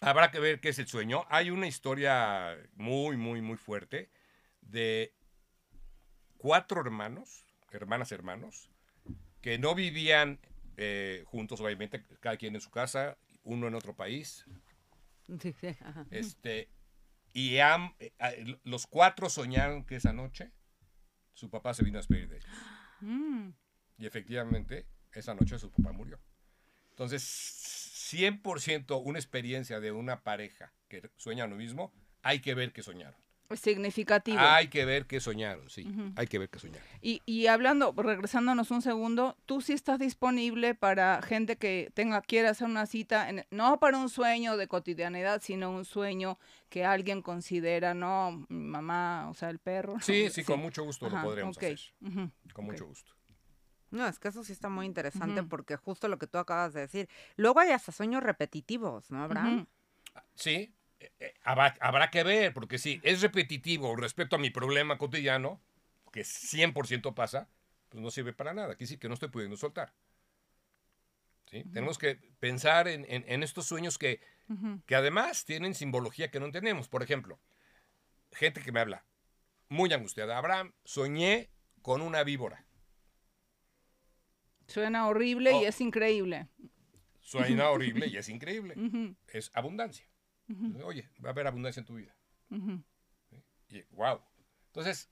Habrá 0.00 0.30
que 0.30 0.38
ver 0.40 0.60
qué 0.60 0.68
es 0.70 0.78
el 0.78 0.86
sueño. 0.86 1.26
Hay 1.28 1.50
una 1.50 1.66
historia 1.66 2.56
muy, 2.74 3.16
muy, 3.16 3.42
muy 3.42 3.56
fuerte 3.56 4.10
de 4.62 5.12
cuatro 6.38 6.80
hermanos, 6.80 7.44
hermanas, 7.72 8.12
hermanos, 8.12 8.70
que 9.42 9.58
no 9.58 9.74
vivían 9.74 10.38
eh, 10.78 11.24
juntos, 11.26 11.60
obviamente, 11.60 12.04
cada 12.20 12.36
quien 12.36 12.54
en 12.54 12.60
su 12.60 12.70
casa, 12.70 13.16
uno 13.46 13.66
en 13.68 13.74
otro 13.74 13.94
país. 13.96 14.44
Este, 16.10 16.68
y 17.32 17.58
am- 17.58 17.94
eh, 17.98 18.12
eh, 18.18 18.58
los 18.64 18.86
cuatro 18.86 19.28
soñaron 19.30 19.84
que 19.84 19.96
esa 19.96 20.12
noche 20.12 20.52
su 21.32 21.48
papá 21.50 21.74
se 21.74 21.82
vino 21.84 21.98
a 21.98 22.00
despedir 22.00 22.28
de 22.28 22.36
ellos. 22.38 22.50
Mm, 23.00 23.50
Y 23.98 24.06
efectivamente, 24.06 24.86
esa 25.12 25.34
noche 25.34 25.58
su 25.58 25.70
papá 25.70 25.92
murió. 25.92 26.20
Entonces, 26.90 27.22
100% 28.10 28.98
una 29.02 29.18
experiencia 29.18 29.80
de 29.80 29.92
una 29.92 30.22
pareja 30.22 30.72
que 30.88 31.10
sueña 31.16 31.46
lo 31.46 31.56
mismo, 31.56 31.92
hay 32.22 32.40
que 32.40 32.54
ver 32.54 32.72
que 32.72 32.82
soñaron. 32.82 33.20
Significativo. 33.54 34.38
Hay 34.40 34.68
que 34.68 34.84
ver 34.84 35.06
que 35.06 35.20
soñaron, 35.20 35.68
sí. 35.70 35.86
Hay 36.16 36.26
que 36.26 36.38
ver 36.38 36.48
que 36.48 36.58
soñaron. 36.58 36.86
Y, 37.00 37.22
y 37.26 37.46
hablando, 37.46 37.92
regresándonos 37.96 38.70
un 38.70 38.82
segundo, 38.82 39.36
tú 39.46 39.60
sí 39.60 39.72
estás 39.72 39.98
disponible 39.98 40.74
para 40.74 41.20
gente 41.22 41.56
que 41.56 41.90
tenga, 41.94 42.20
quiera 42.22 42.50
hacer 42.50 42.66
una 42.68 42.86
cita, 42.86 43.28
en- 43.28 43.46
no 43.50 43.78
para 43.78 43.98
un 43.98 44.08
sueño 44.08 44.56
de 44.56 44.66
cotidianidad, 44.68 45.40
sino 45.42 45.70
un 45.70 45.84
sueño 45.84 46.38
que 46.68 46.84
alguien 46.84 47.22
considera, 47.22 47.94
no, 47.94 48.44
mi 48.48 48.64
mamá, 48.64 49.28
o 49.30 49.34
sea, 49.34 49.50
el 49.50 49.58
perro. 49.58 49.94
¿no? 49.94 50.00
Sí, 50.00 50.28
sí, 50.30 50.42
con 50.44 50.60
mucho 50.60 50.82
gusto 50.84 51.06
Ajá, 51.06 51.16
lo 51.18 51.22
podríamos 51.28 51.56
hacer. 51.58 51.78
Con 52.52 52.64
mucho 52.64 52.86
gusto. 52.86 53.12
No, 53.90 54.06
es 54.08 54.18
que 54.18 54.28
eso 54.28 54.42
sí 54.42 54.52
está 54.52 54.68
muy 54.68 54.84
interesante 54.84 55.42
porque 55.44 55.76
justo 55.76 56.08
lo 56.08 56.18
que 56.18 56.26
tú 56.26 56.38
acabas 56.38 56.74
de 56.74 56.80
decir. 56.80 57.08
Luego 57.36 57.60
hay 57.60 57.70
hasta 57.70 57.92
sueños 57.92 58.22
repetitivos, 58.22 59.10
¿no, 59.12 59.22
Abraham? 59.22 59.66
Sí, 60.34 60.74
habrá, 61.42 61.76
habrá 61.80 62.10
que 62.10 62.22
ver, 62.22 62.52
porque 62.54 62.78
si 62.78 63.00
es 63.02 63.22
repetitivo 63.22 63.94
respecto 63.96 64.36
a 64.36 64.38
mi 64.38 64.50
problema 64.50 64.98
cotidiano, 64.98 65.60
que 66.12 66.22
100% 66.22 67.14
pasa, 67.14 67.48
pues 67.88 68.02
no 68.02 68.10
sirve 68.10 68.32
para 68.32 68.54
nada. 68.54 68.72
Aquí 68.74 68.86
sí 68.86 68.96
que 68.98 69.08
no 69.08 69.14
estoy 69.14 69.28
pudiendo 69.28 69.56
soltar. 69.56 69.92
¿Sí? 71.50 71.62
Tenemos 71.72 71.98
que 71.98 72.16
pensar 72.40 72.88
en, 72.88 73.04
en- 73.08 73.24
en 73.28 73.42
estos 73.42 73.66
sueños 73.66 73.98
que, 73.98 74.20
que 74.86 74.94
además 74.96 75.44
tienen 75.44 75.74
simbología 75.74 76.30
que 76.30 76.40
no 76.40 76.50
tenemos. 76.50 76.88
Por 76.88 77.02
ejemplo, 77.02 77.38
gente 78.32 78.62
que 78.62 78.72
me 78.72 78.80
habla 78.80 79.04
muy 79.68 79.92
angustiada. 79.92 80.38
Abraham, 80.38 80.72
soñé 80.84 81.50
con 81.82 82.00
una 82.02 82.24
víbora. 82.24 82.64
Suena 84.66 85.06
horrible 85.06 85.52
y 85.52 85.64
Oh. 85.64 85.68
es 85.68 85.80
increíble. 85.80 86.48
Suena 87.20 87.70
horrible 87.70 88.06
y 88.08 88.16
es 88.16 88.28
increíble. 88.28 88.74
Es 89.28 89.50
abundancia. 89.54 90.06
Oye, 90.84 91.08
va 91.24 91.30
a 91.30 91.32
haber 91.32 91.46
abundancia 91.46 91.80
en 91.80 91.86
tu 91.86 91.94
vida. 91.96 92.16
Y, 93.68 93.82
wow. 93.90 94.20
Entonces, 94.66 95.10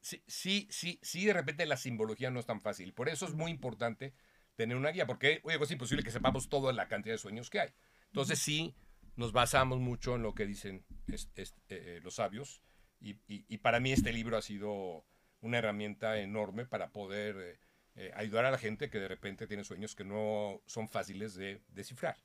sí, 0.00 0.22
sí, 0.26 0.68
sí, 0.70 0.98
sí, 1.02 1.26
de 1.26 1.32
repente 1.32 1.66
la 1.66 1.76
simbología 1.76 2.30
no 2.30 2.40
es 2.40 2.46
tan 2.46 2.60
fácil. 2.60 2.92
Por 2.94 3.08
eso 3.08 3.26
es 3.26 3.34
muy 3.34 3.50
importante 3.50 4.14
tener 4.56 4.76
una 4.76 4.90
guía, 4.90 5.06
porque 5.06 5.40
oye, 5.44 5.58
es 5.60 5.70
imposible 5.70 6.02
que 6.04 6.10
sepamos 6.10 6.48
toda 6.48 6.72
la 6.72 6.88
cantidad 6.88 7.14
de 7.14 7.18
sueños 7.18 7.50
que 7.50 7.60
hay. 7.60 7.70
Entonces, 8.06 8.38
sí, 8.38 8.74
nos 9.16 9.32
basamos 9.32 9.78
mucho 9.80 10.14
en 10.16 10.22
lo 10.22 10.34
que 10.34 10.46
dicen 10.46 10.84
es- 11.08 11.30
es- 11.34 11.54
eh, 11.68 11.96
eh, 11.96 12.00
los 12.02 12.14
sabios. 12.16 12.62
Y, 13.00 13.12
y- 13.26 13.44
y 13.48 13.58
para 13.58 13.80
mí 13.80 13.92
este 13.92 14.12
libro 14.12 14.36
ha 14.36 14.42
sido 14.42 15.04
una 15.40 15.58
herramienta 15.58 16.18
enorme 16.18 16.66
para 16.66 16.90
poder 16.90 17.36
eh, 17.38 17.60
eh, 17.94 18.12
ayudar 18.14 18.44
a 18.44 18.50
la 18.52 18.58
gente 18.58 18.90
que 18.90 18.98
de 18.98 19.08
repente 19.08 19.46
tiene 19.46 19.64
sueños 19.64 19.94
que 19.96 20.04
no 20.04 20.60
son 20.66 20.88
fáciles 20.88 21.34
de 21.34 21.62
descifrar. 21.68 22.16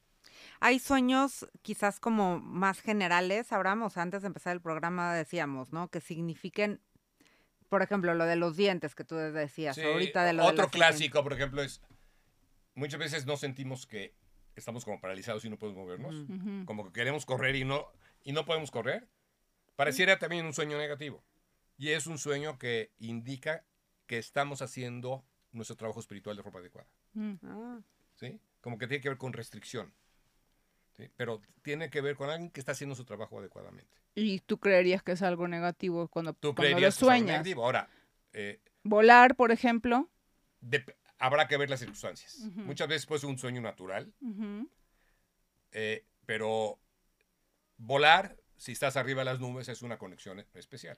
Hay 0.60 0.80
sueños 0.80 1.48
quizás 1.62 2.00
como 2.00 2.40
más 2.40 2.82
generales, 2.82 3.52
Abraham, 3.52 3.84
o 3.84 3.90
sea, 3.90 4.04
antes 4.04 4.22
de 4.22 4.28
empezar 4.28 4.54
el 4.54 4.62
programa 4.62 5.14
decíamos, 5.14 5.74
¿no? 5.74 5.90
Que 5.90 6.02
signifiquen, 6.02 6.82
por 7.70 7.82
ejemplo, 7.82 8.14
lo 8.14 8.26
de 8.26 8.36
los 8.36 8.56
dientes 8.56 8.96
que 8.96 9.04
tú 9.04 9.16
decías, 9.16 9.76
Sí, 9.76 9.84
ahorita 9.84 10.24
de 10.24 10.34
lo 10.34 10.46
Otro 10.46 10.70
clásico, 10.70 11.24
por 11.24 11.34
ejemplo, 11.34 11.62
es 11.62 11.82
muchas 12.76 13.00
veces 13.00 13.26
no 13.26 13.38
sentimos 13.38 13.86
que 13.86 14.14
estamos 14.56 14.86
como 14.86 15.00
paralizados 15.00 15.46
y 15.46 15.50
no 15.50 15.58
podemos 15.58 15.82
movernos. 15.82 16.26
Mm. 16.28 16.66
Como 16.66 16.86
que 16.86 16.94
queremos 16.94 17.26
correr 17.26 17.56
y 17.56 17.66
no, 17.66 17.88
y 18.24 18.32
no 18.32 18.46
podemos 18.46 18.72
correr. 18.72 19.08
Pareciera 19.76 20.20
también 20.20 20.46
un 20.46 20.54
sueño 20.54 20.78
negativo. 20.78 21.24
Y 21.78 21.90
es 21.90 22.08
un 22.08 22.18
sueño 22.18 22.60
que 22.60 22.92
indica 23.00 23.66
que 24.06 24.18
estamos 24.18 24.62
haciendo 24.62 25.26
nuestro 25.52 25.76
trabajo 25.76 26.00
espiritual 26.00 26.38
de 26.38 26.44
forma 26.44 26.60
adecuada. 26.60 26.88
Mm. 27.14 27.34
Ah, 27.44 27.80
¿sí? 28.16 28.40
Como 28.62 28.78
que 28.78 28.88
tiene 28.88 29.02
que 29.02 29.10
ver 29.10 29.18
con 29.18 29.34
restricción. 29.34 29.94
¿Sí? 30.98 31.10
Pero 31.16 31.42
tiene 31.62 31.90
que 31.90 32.02
ver 32.02 32.16
con 32.16 32.30
alguien 32.30 32.52
que 32.52 32.60
está 32.60 32.74
haciendo 32.74 32.96
su 32.96 33.06
trabajo 33.06 33.40
adecuadamente. 33.40 33.98
Y 34.16 34.40
tú 34.40 34.60
creerías 34.60 35.02
que 35.04 35.14
es 35.14 35.22
algo 35.22 35.48
negativo 35.48 36.08
cuando, 36.08 36.34
Tú 36.34 36.54
cuando 36.54 36.80
lo 36.80 36.86
que 36.86 36.92
sueñas. 36.92 37.46
Ahora, 37.56 37.90
eh, 38.34 38.60
Volar, 38.84 39.36
por 39.36 39.52
ejemplo. 39.52 40.10
habrá 41.18 41.48
que 41.48 41.58
ver 41.58 41.70
las 41.70 41.80
circunstancias. 41.80 42.40
Muchas 42.56 42.88
veces 42.88 43.06
puede 43.06 43.22
ser 43.22 43.30
un 43.30 43.38
sueño 43.38 43.62
natural, 43.62 44.14
eh, 45.72 46.06
pero 46.26 46.80
volar, 47.78 48.38
si 48.58 48.74
estás 48.74 48.98
arriba 48.98 49.22
de 49.22 49.26
las 49.26 49.40
nubes, 49.40 49.70
es 49.70 49.82
una 49.82 49.98
conexión 49.98 50.40
especial. 50.54 50.98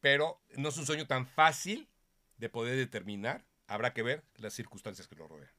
Pero 0.00 0.40
no 0.56 0.70
es 0.70 0.78
un 0.78 0.86
sueño 0.86 1.06
tan 1.06 1.26
fácil 1.26 1.88
de 2.38 2.48
poder 2.48 2.76
determinar. 2.76 3.44
Habrá 3.66 3.92
que 3.92 4.02
ver 4.02 4.24
las 4.36 4.54
circunstancias 4.54 5.06
que 5.06 5.16
lo 5.16 5.28
rodean. 5.28 5.52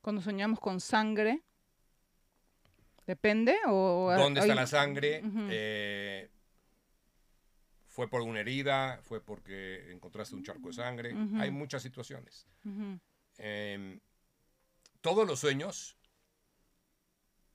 Cuando 0.00 0.22
soñamos 0.22 0.60
con 0.60 0.80
sangre. 0.80 1.42
¿Depende? 3.06 3.56
O 3.66 4.10
¿Dónde 4.16 4.40
está 4.40 4.54
la 4.54 4.66
sangre? 4.66 5.22
Eh, 5.50 6.30
¿Fue 7.86 8.08
por 8.08 8.22
una 8.22 8.40
herida? 8.40 9.00
¿Fue 9.02 9.20
porque 9.24 9.92
encontraste 9.92 10.34
un 10.34 10.42
charco 10.42 10.68
de 10.68 10.74
sangre? 10.74 11.14
Hay 11.38 11.50
muchas 11.50 11.82
situaciones. 11.82 12.46
Em, 13.38 14.00
todos 15.00 15.26
los 15.26 15.38
sueños, 15.40 15.96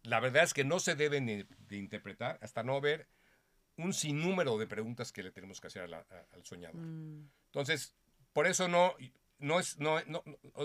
la 0.03 0.19
verdad 0.19 0.43
es 0.43 0.53
que 0.53 0.63
no 0.63 0.79
se 0.79 0.95
deben 0.95 1.25
de, 1.25 1.45
de 1.67 1.77
interpretar 1.77 2.37
hasta 2.41 2.63
no 2.63 2.79
ver 2.79 3.07
un 3.77 3.93
sinnúmero 3.93 4.57
de 4.57 4.67
preguntas 4.67 5.11
que 5.11 5.23
le 5.23 5.31
tenemos 5.31 5.59
que 5.59 5.67
hacer 5.67 5.81
a 5.83 5.87
la- 5.87 6.05
a- 6.09 6.25
al 6.35 6.45
soñador. 6.45 6.81
mm. 6.81 7.29
Entonces, 7.45 7.95
por 8.33 8.45
eso 8.47 8.67
no, 8.67 8.93
no, 9.39 9.59
es, 9.59 9.79
no, 9.79 9.99
no, 10.05 10.23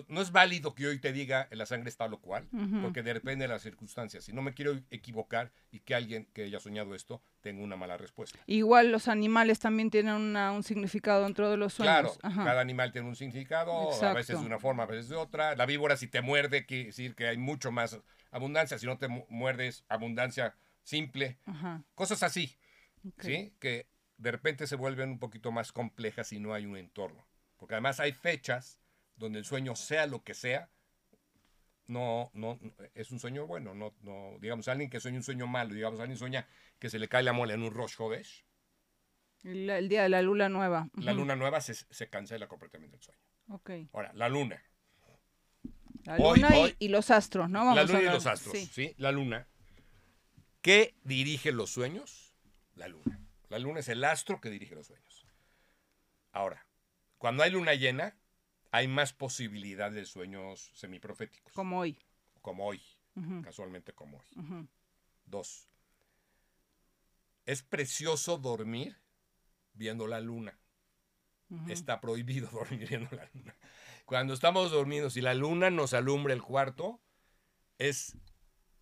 no- 0.08 0.20
es 0.20 0.32
válido 0.32 0.74
que 0.74 0.86
hoy 0.86 0.98
te 0.98 1.12
diga 1.12 1.48
la 1.52 1.64
sangre 1.66 1.88
está 1.88 2.08
lo 2.08 2.20
cual, 2.20 2.48
Ujú. 2.52 2.82
porque 2.82 3.02
depende 3.02 3.44
de 3.44 3.48
las 3.48 3.62
circunstancias. 3.62 4.28
Y 4.28 4.32
no 4.32 4.42
me 4.42 4.52
quiero 4.54 4.78
equivocar 4.90 5.52
y 5.70 5.80
que 5.80 5.94
alguien 5.94 6.26
que 6.32 6.44
haya 6.44 6.60
soñado 6.60 6.94
esto 6.94 7.22
tenga 7.40 7.62
una 7.62 7.76
mala 7.76 7.96
respuesta. 7.96 8.38
Igual 8.46 8.90
los 8.92 9.08
animales 9.08 9.58
también 9.60 9.90
tienen 9.90 10.14
una- 10.14 10.52
un 10.52 10.62
significado 10.62 11.24
dentro 11.24 11.50
de 11.50 11.56
los 11.56 11.74
sueños. 11.74 11.94
Claro, 11.94 12.14
Ajá. 12.22 12.44
cada 12.44 12.60
animal 12.60 12.92
tiene 12.92 13.08
un 13.08 13.16
significado, 13.16 13.90
a 14.02 14.12
veces 14.12 14.40
de 14.40 14.46
una 14.46 14.58
forma, 14.58 14.82
a 14.82 14.86
veces 14.86 15.08
de 15.08 15.16
otra. 15.16 15.54
La 15.56 15.66
víbora 15.66 15.96
si 15.96 16.06
te 16.08 16.20
muerde 16.20 16.66
quiere 16.66 16.86
decir 16.86 17.14
que 17.14 17.28
hay 17.28 17.36
mucho 17.38 17.70
más 17.70 17.98
abundancia, 18.30 18.78
si 18.78 18.86
no 18.86 18.98
te 18.98 19.08
mu- 19.08 19.26
muerdes, 19.28 19.84
abundancia 19.88 20.56
simple, 20.82 21.38
Ajá. 21.46 21.82
cosas 21.94 22.22
así. 22.22 22.56
¿sí? 23.18 23.52
Que 23.60 23.86
de 24.16 24.30
repente 24.30 24.66
se 24.66 24.76
vuelven 24.76 25.10
un 25.10 25.18
poquito 25.18 25.52
más 25.52 25.72
complejas 25.72 26.28
si 26.28 26.40
no 26.40 26.54
hay 26.54 26.64
un 26.66 26.76
entorno. 26.76 27.26
Porque 27.64 27.76
además 27.76 27.98
hay 27.98 28.12
fechas 28.12 28.78
donde 29.16 29.38
el 29.38 29.46
sueño, 29.46 29.74
sea 29.74 30.06
lo 30.06 30.22
que 30.22 30.34
sea, 30.34 30.68
no, 31.86 32.30
no, 32.34 32.60
es 32.94 33.10
un 33.10 33.18
sueño 33.18 33.46
bueno, 33.46 33.72
no, 33.74 33.94
no, 34.02 34.36
digamos, 34.38 34.68
alguien 34.68 34.90
que 34.90 35.00
sueña 35.00 35.16
un 35.16 35.22
sueño 35.22 35.46
malo, 35.46 35.72
digamos, 35.72 35.98
alguien 35.98 36.18
sueña 36.18 36.46
que 36.78 36.90
se 36.90 36.98
le 36.98 37.08
cae 37.08 37.22
la 37.22 37.32
muela 37.32 37.54
en 37.54 37.62
un 37.62 37.72
Rosh 37.72 37.94
Hodesh, 37.98 38.44
El, 39.44 39.70
el 39.70 39.88
día 39.88 40.02
de 40.02 40.10
la 40.10 40.20
luna 40.20 40.50
nueva. 40.50 40.90
la 40.96 41.14
luna 41.14 41.36
nueva 41.36 41.62
se, 41.62 41.72
se 41.72 42.10
cancela 42.10 42.48
completamente 42.48 42.96
el 42.98 43.02
sueño. 43.02 43.20
Ok. 43.48 43.70
Ahora, 43.94 44.12
la 44.12 44.28
luna. 44.28 44.62
La 46.04 46.16
Hoy- 46.16 46.40
luna 46.40 46.54
y- 46.54 46.60
hoy- 46.60 46.76
y, 46.80 46.88
los 46.88 47.10
astros, 47.10 47.48
¿no? 47.48 47.60
Vamos 47.60 47.76
la 47.76 47.80
a 47.80 47.84
luna 47.86 48.02
y 48.02 48.04
los 48.12 48.26
astros, 48.26 48.52
Sí. 48.58 48.66
sí. 48.66 48.94
La 48.98 49.10
luna. 49.10 49.48
¿Qué 50.60 50.94
dirige 51.02 51.50
los 51.50 51.70
sueños? 51.70 52.34
La 52.74 52.88
luna. 52.88 53.20
La 53.48 53.58
luna 53.58 53.80
es 53.80 53.88
el 53.88 54.04
astro 54.04 54.38
que 54.38 54.50
dirige 54.50 54.74
los 54.74 54.86
sueños. 54.88 55.24
Ahora, 56.32 56.66
cuando 57.24 57.42
hay 57.42 57.50
luna 57.52 57.72
llena, 57.72 58.14
hay 58.70 58.86
más 58.86 59.14
posibilidad 59.14 59.90
de 59.90 60.04
sueños 60.04 60.70
semiproféticos, 60.74 61.54
Como 61.54 61.78
hoy. 61.78 61.98
como 62.42 62.66
hoy, 62.66 62.82
casualmente 63.42 63.94
como 63.94 64.18
hoy. 64.18 64.68
Dos, 65.24 65.70
es 67.46 67.62
precioso 67.62 68.36
dormir 68.36 68.98
viendo 69.72 70.06
la 70.06 70.20
luna. 70.20 70.58
Está 71.66 71.98
prohibido 72.02 72.46
dormir 72.52 72.86
viendo 72.90 73.16
la 73.16 73.26
luna. 73.32 73.56
Cuando 74.04 74.34
estamos 74.34 74.70
dormidos 74.70 75.16
y 75.16 75.22
la 75.22 75.32
luna 75.32 75.70
nos 75.70 75.94
alumbra 75.94 76.34
el 76.34 76.42
cuarto, 76.42 77.00
es 77.78 78.18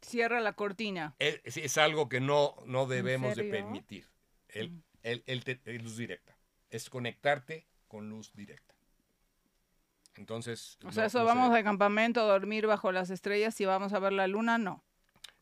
Cierra 0.01 0.40
la 0.40 0.55
cortina. 0.55 1.14
es, 1.20 1.78
algo 1.78 2.09
que 2.09 2.18
no, 2.20 2.57
no 2.66 2.86
debemos 2.86 3.36
de 3.36 3.45
permitir. 3.45 4.09
El, 4.49 4.70
Mm. 4.72 4.82
el- 5.05 5.22
el 5.26 5.45
te- 5.45 5.61
el 5.64 5.82
luz 5.84 5.97
directa. 5.97 6.36
Es 6.70 6.90
conectarte 6.90 7.68
con 7.93 8.09
luz 8.09 8.32
directa. 8.34 8.74
Entonces. 10.16 10.78
O 10.82 10.93
sea, 10.93 11.05
eso 11.05 11.18
no 11.20 11.26
vamos 11.26 11.45
debe. 11.51 11.59
de 11.59 11.64
campamento 11.64 12.20
a 12.22 12.24
dormir 12.24 12.66
bajo 12.66 12.90
las 12.90 13.11
estrellas 13.11 13.61
y 13.61 13.66
vamos 13.66 13.93
a 13.93 13.99
ver 13.99 14.14
la 14.14 14.26
luna, 14.26 14.57
no. 14.57 14.82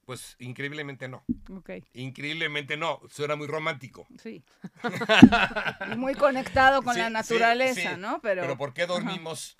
Pues 0.05 0.34
increíblemente 0.40 1.07
no. 1.07 1.22
Ok, 1.55 1.70
Increíblemente 1.92 2.76
no. 2.76 3.01
Suena 3.09 3.36
muy 3.36 3.46
romántico. 3.46 4.09
sí. 4.20 4.42
y 5.92 5.96
muy 5.96 6.14
conectado 6.16 6.82
con 6.82 6.94
Sí, 6.94 7.01
la 7.01 7.11
naturaleza, 7.11 7.94
sí. 7.94 8.01
¿no? 8.01 8.20
Pero, 8.20 8.42
Pero, 8.42 8.57
¿por 8.59 8.74
qué 8.74 8.86
dormimos 8.86 9.57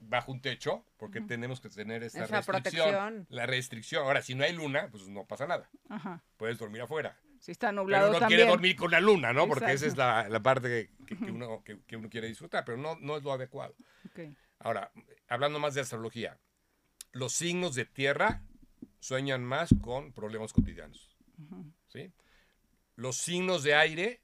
bajo 0.00 0.32
un 0.32 0.40
techo? 0.40 0.84
Porque 0.96 1.20
tenemos 1.20 1.60
que 1.60 1.68
tener 1.68 2.02
esta 2.02 2.24
Esa 2.24 2.38
restricción. 2.40 2.88
protección. 2.90 3.26
La 3.28 3.46
restricción. 3.46 4.04
Ahora, 4.04 4.22
si 4.22 4.34
no 4.34 4.42
hay 4.42 4.52
luna, 4.54 4.88
pues 4.90 5.06
no 5.06 5.24
pasa 5.26 5.46
nada. 5.46 5.70
Ajá. 5.88 6.20
Puedes 6.36 6.58
dormir 6.58 6.82
afuera. 6.82 7.16
Si 7.44 7.50
está 7.52 7.66
Pero 7.68 7.82
nublado 7.82 8.08
uno 8.08 8.18
también. 8.20 8.38
quiere 8.38 8.50
dormir 8.50 8.74
con 8.74 8.90
la 8.90 9.00
luna, 9.00 9.34
¿no? 9.34 9.46
Porque 9.46 9.70
esa 9.72 9.84
es 9.86 9.98
la, 9.98 10.28
la 10.30 10.42
parte 10.42 10.88
que, 11.06 11.14
que- 11.16 11.30
uno, 11.30 11.62
que, 11.62 11.78
que 11.82 11.96
uno 11.96 12.08
quiere 12.08 12.26
disfrutar, 12.26 12.64
pero 12.64 12.78
no, 12.78 12.96
no 13.00 13.18
es 13.18 13.22
lo 13.22 13.32
adecuado. 13.32 13.74
Ahora, 14.60 14.90
hablando 15.28 15.58
más 15.58 15.74
de 15.74 15.82
astrología, 15.82 16.38
los 17.12 17.34
signos 17.34 17.74
de 17.74 17.84
tierra 17.84 18.42
sueñan 18.98 19.44
más 19.44 19.74
con 19.82 20.14
problemas 20.14 20.54
cotidianos. 20.54 21.14
¿sí? 21.88 22.10
Los 22.96 23.18
signos 23.18 23.62
de 23.62 23.74
aire 23.74 24.22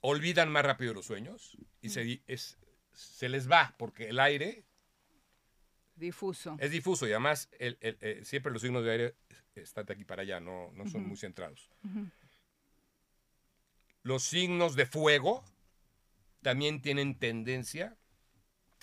olvidan 0.00 0.50
más 0.50 0.64
rápido 0.64 0.94
los 0.94 1.04
sueños 1.06 1.58
y 1.82 1.90
se, 1.90 2.04
di- 2.04 2.22
es- 2.26 2.56
se 2.92 3.28
les 3.28 3.50
va 3.50 3.74
porque 3.76 4.08
el 4.08 4.18
aire 4.20 4.64
Difuso. 5.98 6.56
es 6.60 6.70
difuso 6.70 7.06
y 7.06 7.10
además 7.10 7.48
el- 7.58 7.76
el- 7.80 7.98
eh, 8.00 8.20
siempre 8.24 8.52
los 8.52 8.62
signos 8.62 8.84
de 8.84 8.90
aire 8.92 9.14
están 9.54 9.84
de 9.86 9.92
aquí 9.94 10.04
para 10.04 10.22
allá, 10.22 10.38
no, 10.40 10.70
no 10.72 10.86
son 10.86 11.06
muy 11.06 11.16
centrados. 11.16 11.68
Los 14.02 14.22
signos 14.22 14.74
de 14.76 14.86
fuego 14.86 15.44
también 16.42 16.80
tienen 16.80 17.18
tendencia 17.18 17.96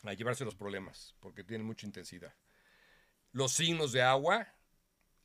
a 0.04 0.14
llevarse 0.14 0.46
los 0.46 0.56
problemas 0.56 1.16
porque 1.20 1.44
tienen 1.44 1.66
mucha 1.66 1.86
intensidad. 1.88 2.34
Los 3.32 3.54
signos 3.54 3.92
de 3.92 4.02
agua, 4.02 4.48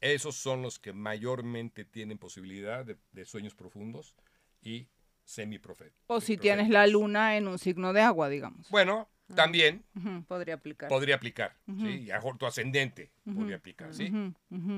esos 0.01 0.37
son 0.37 0.63
los 0.63 0.79
que 0.79 0.93
mayormente 0.93 1.85
tienen 1.85 2.19
posibilidad 2.19 2.85
de, 2.85 2.97
de 3.13 3.25
sueños 3.25 3.55
profundos 3.55 4.15
y 4.63 4.89
semiproféticos. 5.25 6.05
O 6.07 6.21
si 6.21 6.37
tienes 6.37 6.71
la 6.71 6.87
luna 6.87 7.37
en 7.37 7.47
un 7.49 7.59
signo 7.59 7.93
de 7.93 8.01
agua, 8.01 8.29
digamos. 8.29 8.69
Bueno, 8.71 9.09
también 9.35 9.85
Podría 10.29 10.55
aplicar. 10.55 10.89
podría 10.89 11.15
aplicar. 11.17 11.57
¿sí? 11.79 12.03
Y 12.03 12.11
a 12.11 12.15
lo 12.17 12.21
mejor 12.21 12.39
tu 12.39 12.47
ascendente 12.47 13.13
podría 13.25 13.57
aplicar, 13.57 13.95
¿sí? 13.95 14.13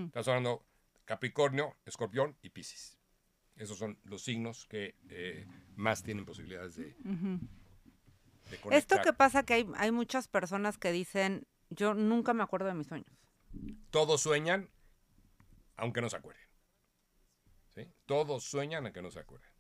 Estás 0.06 0.28
hablando 0.28 0.64
Capricornio, 1.04 1.76
Escorpión 1.84 2.36
y 2.42 2.50
Piscis. 2.50 2.98
Esos 3.56 3.76
son 3.78 3.98
los 4.04 4.22
signos 4.22 4.66
que 4.66 4.96
eh, 5.08 5.46
más 5.76 6.02
tienen 6.02 6.24
posibilidades 6.24 6.76
de, 6.76 6.94
de 6.94 8.58
conectar. 8.60 8.72
Esto 8.72 8.96
que 9.02 9.12
pasa 9.12 9.42
que 9.42 9.54
hay, 9.54 9.66
hay 9.76 9.92
muchas 9.92 10.26
personas 10.28 10.78
que 10.78 10.90
dicen, 10.90 11.46
yo 11.70 11.94
nunca 11.94 12.32
me 12.32 12.42
acuerdo 12.42 12.68
de 12.68 12.74
mis 12.74 12.86
sueños. 12.86 13.12
Todos 13.90 14.22
sueñan, 14.22 14.70
aunque 15.76 16.00
no 16.00 16.08
se 16.08 16.16
acuerden. 16.16 16.42
¿Sí? 17.74 17.86
Todos 18.06 18.44
sueñan, 18.44 18.84
aunque 18.86 19.02
no 19.02 19.10
se 19.10 19.20
acuerden. 19.20 19.50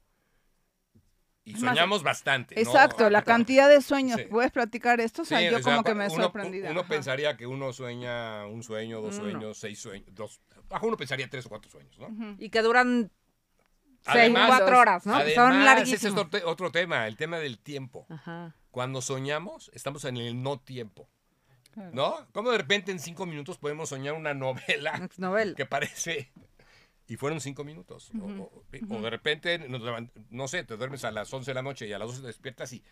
Y 1.44 1.52
más, 1.54 1.60
soñamos 1.60 2.02
bastante. 2.04 2.54
¿no? 2.54 2.60
Exacto, 2.60 3.10
la 3.10 3.22
cantidad 3.22 3.68
de 3.68 3.80
sueños. 3.80 4.20
Sí. 4.20 4.26
¿Puedes 4.30 4.52
platicar 4.52 5.00
esto? 5.00 5.22
O 5.22 5.24
sea, 5.24 5.38
Sí, 5.40 5.46
yo 5.50 5.56
o 5.56 5.62
sea, 5.62 5.72
como 5.72 5.82
que 5.84 5.94
me 5.94 6.04
he 6.04 6.08
uno- 6.08 6.22
sorprendido. 6.24 6.70
Uno 6.70 6.86
pensaría 6.86 7.36
que 7.36 7.46
uno 7.46 7.72
sueña 7.72 8.46
un 8.46 8.62
sueño, 8.62 9.00
dos 9.00 9.16
Uno. 9.18 9.30
sueños, 9.30 9.58
seis 9.58 9.80
sueños, 9.80 10.08
dos. 10.14 10.40
Bajo 10.68 10.86
uno 10.86 10.96
pensaría 10.96 11.28
tres 11.28 11.46
o 11.46 11.48
cuatro 11.48 11.70
sueños, 11.70 11.98
¿no? 11.98 12.36
Y 12.38 12.48
que 12.50 12.62
duran 12.62 13.10
seis, 14.12 14.32
cuatro 14.46 14.78
horas, 14.78 15.04
¿no? 15.06 15.14
Además, 15.16 15.34
Son 15.34 15.50
ese 15.52 15.58
es 15.60 15.64
larguísimos. 15.64 16.20
otro, 16.20 16.38
te- 16.40 16.44
otro 16.44 16.70
tema, 16.72 17.06
el 17.08 17.16
tema 17.16 17.38
del 17.38 17.58
tiempo. 17.58 18.06
Ajá. 18.08 18.54
Cuando 18.70 19.02
soñamos, 19.02 19.70
estamos 19.74 20.04
en 20.04 20.16
el 20.18 20.42
no 20.42 20.58
tiempo. 20.60 21.08
Claro. 21.72 21.90
¿No? 21.92 22.26
¿Cómo 22.32 22.50
de 22.50 22.58
repente 22.58 22.92
en 22.92 22.98
cinco 23.00 23.24
minutos 23.26 23.58
podemos 23.58 23.88
soñar 23.88 24.12
una 24.14 24.34
novela 24.34 25.00
Ex 25.02 25.18
novel. 25.18 25.54
que 25.54 25.66
parece... 25.66 26.30
Y 27.12 27.16
fueron 27.18 27.42
cinco 27.42 27.62
minutos. 27.62 28.10
O- 28.18 28.24
Ujú, 28.24 28.42
o, 28.90 28.96
o 28.96 29.02
de 29.02 29.10
repente, 29.10 29.58
no 30.30 30.48
sé, 30.48 30.64
te 30.64 30.78
duermes 30.78 31.04
a 31.04 31.10
las 31.10 31.30
11 31.30 31.50
de 31.50 31.54
la 31.54 31.60
noche 31.60 31.86
y 31.86 31.92
a 31.92 31.98
las 31.98 32.08
12 32.08 32.22
te 32.22 32.26
despiertas 32.28 32.72
y, 32.72 32.82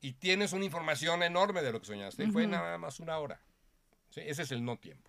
y 0.00 0.14
tienes 0.14 0.52
una 0.52 0.64
información 0.64 1.22
enorme 1.22 1.62
de 1.62 1.70
lo 1.70 1.78
que 1.78 1.86
soñaste. 1.86 2.24
Y 2.24 2.26
fue 2.32 2.48
nada 2.48 2.78
más 2.78 2.98
una 2.98 3.16
hora. 3.18 3.40
¿Sí? 4.10 4.22
Ese 4.24 4.42
es 4.42 4.50
el 4.50 4.64
no 4.64 4.76
tiempo. 4.78 5.08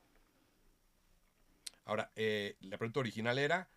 Ahora, 1.86 2.11
eh, 2.15 2.55
la 2.61 2.77
pregunta 2.77 2.99
original 2.99 3.39
era... 3.39 3.67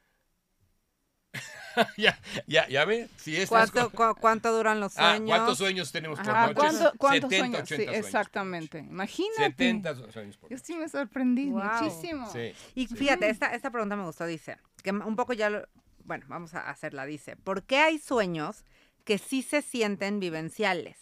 ya, 1.97 2.19
ya, 2.47 2.69
ya 2.69 2.85
ve, 2.85 3.09
si 3.17 3.35
estas 3.37 3.71
¿Cuánto, 3.71 3.91
cu- 3.91 4.21
¿Cuánto 4.21 4.53
duran 4.55 4.79
los 4.81 4.93
Ah, 4.99 5.13
sueños? 5.13 5.29
¿cuántos 5.29 5.59
sueños 5.59 5.91
tenemos 5.93 6.19
por 6.19 6.29
Ajá, 6.31 6.47
noche? 6.49 6.55
¿cuánto- 6.57 6.93
¿Cuántos 6.99 7.31
70, 7.31 7.39
sueños? 7.39 7.63
80 7.63 7.67
Sí, 7.67 7.75
sueños 7.85 7.97
por 7.97 8.05
exactamente. 8.07 8.83
noche. 8.83 8.93
Imagínate. 8.93 9.43
70 9.47 9.95
sueños 10.13 10.37
por 10.37 10.51
Yo 10.51 10.57
noche. 10.57 10.67
sí 10.67 10.77
me 10.77 10.89
sorprendí 10.89 11.51
Wow. 11.51 11.63
muchísimo. 11.63 12.31
Sí. 12.31 12.53
Y 12.75 12.87
fíjate, 12.89 13.31
esta, 13.31 13.55
esta 13.55 13.71
pregunta 13.71 13.97
me 13.97 14.05
gustó, 14.05 14.27
dice, 14.27 14.59
que 14.83 14.91
un 14.91 15.17
poco 15.17 15.33
ya 15.33 15.49
lo, 15.49 15.67
bueno, 16.05 16.27
vamos 16.29 16.53
a 16.55 16.69
hacerla, 16.69 17.07
dice, 17.07 17.37
¿por 17.37 17.63
qué 17.63 17.79
hay 17.79 17.99
sueños 17.99 18.65
que 19.05 19.17
sí 19.17 19.41
se 19.43 19.63
sienten 19.63 20.21
vivenciales? 20.21 20.99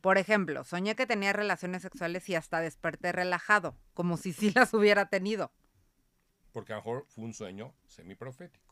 Por 0.00 0.18
ejemplo, 0.18 0.64
soñé 0.64 0.94
que 0.96 1.06
tenía 1.06 1.32
relaciones 1.32 1.82
sexuales 1.82 2.28
y 2.28 2.34
hasta 2.36 2.60
desperté 2.60 3.10
relajado, 3.12 3.76
como 3.94 4.16
si 4.16 4.32
sí 4.32 4.52
las 4.54 4.72
hubiera 4.74 5.06
tenido. 5.06 5.52
porque 6.52 6.72
a 6.72 6.76
lo 6.76 6.82
mejor 6.82 7.06
fue 7.08 7.24
un 7.24 7.32
sueño 7.34 7.72
semiprofético. 7.86 8.71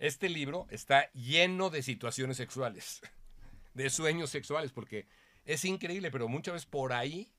Este 0.00 0.30
libro 0.30 0.66
está 0.70 1.12
lleno 1.12 1.68
de 1.68 1.82
situaciones 1.82 2.38
sexuales, 2.38 3.02
de 3.74 3.90
sueños 3.90 4.30
sexuales, 4.30 4.72
porque 4.72 5.06
es 5.44 5.64
increíble, 5.66 6.10
pero 6.10 6.26
muchas 6.26 6.54
veces 6.54 6.66
por 6.66 6.94
ahí 6.94 7.30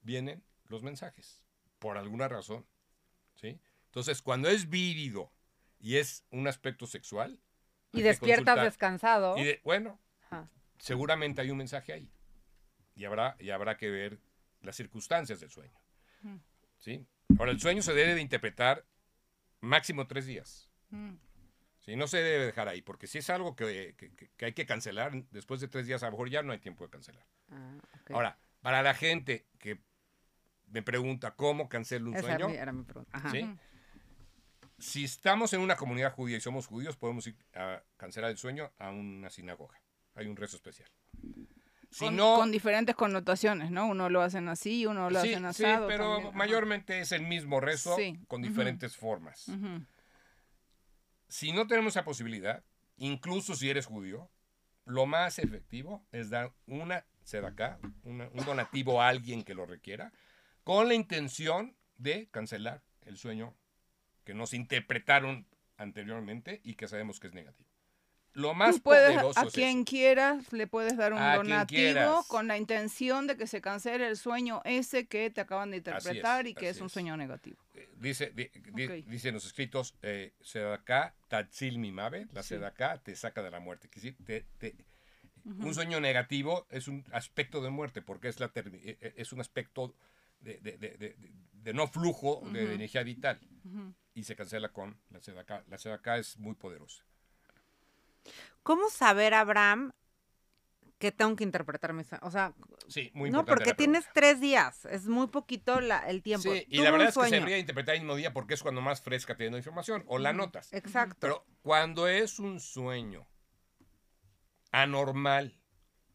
vienen 0.00 0.42
los 0.68 0.82
mensajes, 0.82 1.44
por 1.78 1.98
alguna 1.98 2.26
razón. 2.26 2.66
¿sí? 3.34 3.60
Entonces, 3.86 4.22
cuando 4.22 4.48
es 4.48 4.70
vívido 4.70 5.30
y 5.78 5.96
es 5.96 6.24
un 6.30 6.48
aspecto 6.48 6.86
sexual, 6.86 7.38
Y 7.92 8.00
despiertas 8.02 8.60
descansado. 8.62 9.36
Y 9.36 9.44
de- 9.44 9.60
bueno, 9.62 10.00
Ajá. 10.22 10.48
seguramente 10.78 11.42
hay 11.42 11.50
un 11.50 11.58
mensaje 11.58 11.92
ahí. 11.92 12.10
Y 12.96 13.04
habrá, 13.04 13.36
y 13.38 13.50
habrá 13.50 13.76
que 13.76 13.90
ver 13.90 14.18
las 14.62 14.74
circunstancias 14.74 15.38
del 15.38 15.50
sueño. 15.50 15.78
Mm. 16.22 16.36
¿sí? 16.78 17.06
Ahora, 17.38 17.52
el 17.52 17.60
sueño 17.60 17.82
se 17.82 17.92
debe 17.92 18.14
de 18.14 18.20
interpretar 18.22 18.86
máximo 19.60 20.06
tres 20.06 20.26
días. 20.26 20.68
Mm. 20.88 21.14
¿Sí? 21.84 21.96
No 21.96 22.06
se 22.06 22.18
debe 22.18 22.46
dejar 22.46 22.68
ahí, 22.68 22.82
porque 22.82 23.06
si 23.06 23.18
es 23.18 23.30
algo 23.30 23.54
que, 23.56 23.94
que- 23.96 24.10
que- 24.36 24.44
hay 24.44 24.52
que 24.52 24.66
cancelar, 24.66 25.12
después 25.30 25.60
de 25.60 25.68
tres 25.68 25.86
días 25.86 26.02
a 26.02 26.06
lo 26.06 26.12
mejor 26.12 26.30
ya 26.30 26.42
no 26.42 26.52
hay 26.52 26.58
tiempo 26.58 26.84
de 26.84 26.90
cancelar. 26.90 27.24
Ah. 27.50 27.76
Ahora, 28.10 28.38
para 28.62 28.82
la 28.82 28.94
gente 28.94 29.46
que 29.58 29.78
me 30.68 30.82
pregunta 30.82 31.32
cómo 31.34 31.68
cancelo 31.68 32.10
un 32.10 32.16
Esa 32.16 32.26
sueño, 32.26 32.48
era 32.48 32.72
mi-. 32.72 32.84
Ajá. 33.12 33.30
¿sí? 33.30 33.48
Si 34.78 35.04
estamos 35.04 35.52
en 35.52 35.60
una 35.60 35.76
comunidad 35.76 36.12
judía 36.12 36.36
y 36.36 36.40
somos 36.40 36.66
judíos, 36.66 36.96
podemos 36.96 37.26
ir 37.26 37.36
a 37.54 37.82
cancelar 37.96 38.30
el 38.30 38.38
sueño 38.38 38.72
a 38.78 38.90
una 38.90 39.30
sinagoga. 39.30 39.80
Hay 40.14 40.26
un 40.26 40.36
rezo 40.36 40.56
especial. 40.56 40.88
Si 41.90 42.06
con, 42.06 42.16
no, 42.16 42.34
con 42.36 42.50
diferentes 42.50 42.96
connotaciones, 42.96 43.70
¿no? 43.70 43.86
Uno 43.86 44.08
lo 44.10 44.20
hacen 44.20 44.48
así, 44.48 44.84
uno 44.84 45.10
lo 45.10 45.20
sí, 45.22 45.32
hacen 45.32 45.52
sí, 45.54 45.64
asado. 45.64 45.86
pero 45.86 46.04
también. 46.14 46.28
Ajá. 46.28 46.36
mayormente 46.38 46.98
es 47.00 47.12
el 47.12 47.22
mismo 47.22 47.60
rezo 47.60 47.94
Sí, 47.96 48.18
con 48.26 48.42
diferentes 48.42 48.96
formas. 48.96 49.46
Ujú. 49.48 49.84
Si 51.34 51.50
no 51.50 51.66
tenemos 51.66 51.94
esa 51.94 52.04
posibilidad, 52.04 52.62
incluso 52.96 53.56
si 53.56 53.68
eres 53.68 53.86
judío, 53.86 54.30
lo 54.84 55.04
más 55.04 55.40
efectivo 55.40 56.06
es 56.12 56.30
dar 56.30 56.52
una 56.68 57.04
sedacá, 57.24 57.80
una- 58.04 58.28
un 58.28 58.44
donativo 58.44 59.02
a 59.02 59.08
alguien 59.08 59.42
que 59.42 59.52
lo 59.52 59.66
requiera, 59.66 60.12
con 60.62 60.86
la 60.86 60.94
intención 60.94 61.74
de 61.98 62.28
cancelar 62.30 62.84
el 63.02 63.18
sueño 63.18 63.52
que 64.22 64.32
nos 64.32 64.54
interpretaron 64.54 65.44
anteriormente 65.76 66.60
y 66.62 66.74
que 66.76 66.86
sabemos 66.86 67.18
que 67.18 67.26
es 67.26 67.34
negativo. 67.34 67.68
Lo 68.34 68.52
más 68.52 68.76
Tú 68.76 68.82
puedes, 68.82 69.12
poderoso 69.14 69.38
a 69.40 69.44
es 69.44 69.52
quien 69.54 69.78
eso. 69.78 69.84
quieras, 69.86 70.52
le 70.52 70.66
puedes 70.66 70.96
dar 70.96 71.12
un 71.12 71.20
A 71.20 71.36
donativo 71.36 72.24
con 72.26 72.48
la 72.48 72.58
intención 72.58 73.28
de 73.28 73.36
que 73.36 73.46
se 73.46 73.60
cancele 73.60 74.08
el 74.08 74.16
sueño 74.16 74.60
ese 74.64 75.06
que 75.06 75.30
te 75.30 75.40
acaban 75.40 75.70
de 75.70 75.76
interpretar 75.78 76.46
y 76.48 76.54
que 76.54 76.68
es 76.68 76.80
un 76.80 76.86
es. 76.86 76.92
sueño 76.92 77.16
negativo. 77.16 77.56
Eh, 77.74 77.88
Dice, 77.96 78.32
di- 78.34 78.50
di- 78.72 78.86
Ok. 78.86 79.06
dicen 79.06 79.34
los 79.34 79.46
escritos, 79.46 79.94
eh, 80.02 80.34
Sedacá, 80.40 81.14
Tatzil 81.28 81.78
Mimabe, 81.78 82.26
la 82.32 82.42
Sí. 82.42 82.56
Te 83.04 83.14
saca 83.16 83.40
de 83.42 83.50
la 83.52 83.60
muerte. 83.60 83.88
Te-. 84.58 84.74
Un 85.44 85.72
sueño 85.74 86.00
negativo 86.00 86.66
es 86.70 86.88
un 86.88 87.04
aspecto 87.12 87.60
de 87.62 87.70
muerte, 87.70 88.02
porque 88.02 88.28
es, 88.28 88.40
la 88.40 88.50
eh, 88.54 88.98
eh, 89.00 89.14
es 89.16 89.32
un 89.32 89.40
aspecto 89.40 89.94
de, 90.40 90.58
de- 90.58 90.76
de- 90.76 91.16
de- 91.52 91.72
no 91.72 91.86
flujo 91.86 92.42
de 92.52 92.74
energía 92.74 93.02
vital 93.04 93.38
y 94.12 94.24
se 94.24 94.34
cancela 94.34 94.70
con 94.70 94.98
la 95.10 95.20
Sedacá. 95.20 95.62
La 95.68 95.78
Sedacá 95.78 96.18
es 96.18 96.36
muy 96.38 96.54
poderosa. 96.56 97.04
¿Cómo 98.62 98.88
saber, 98.90 99.34
Abraham, 99.34 99.92
que 100.98 101.12
tengo 101.12 101.36
que 101.36 101.44
interpretar 101.44 101.92
mi 101.92 102.04
sueño? 102.04 102.20
O 102.24 102.30
sea, 102.30 102.54
Sí, 102.88 103.10
muy 103.14 103.30
no, 103.30 103.44
porque 103.44 103.74
tienes 103.74 104.06
tres 104.12 104.40
días. 104.40 104.84
Es 104.86 105.06
muy 105.06 105.26
poquito 105.28 105.80
la- 105.80 106.08
el 106.08 106.22
tiempo. 106.22 106.50
Sí, 106.52 106.64
y 106.68 106.76
Tuve 106.76 106.84
la 106.84 106.90
verdad 106.90 107.08
es 107.08 107.14
que 107.14 107.28
se 107.28 107.34
debería 107.36 107.58
interpretar 107.58 107.94
el 107.94 108.02
mismo 108.02 108.16
día 108.16 108.32
porque 108.32 108.54
es 108.54 108.62
cuando 108.62 108.80
más 108.80 109.00
fresca 109.00 109.36
la 109.38 109.56
información 109.56 110.04
o 110.06 110.18
la 110.18 110.32
notas. 110.32 110.72
Exacto. 110.72 111.16
Pero 111.20 111.46
cuando 111.62 112.08
es 112.08 112.38
un 112.38 112.60
sueño 112.60 113.26
anormal 114.70 115.58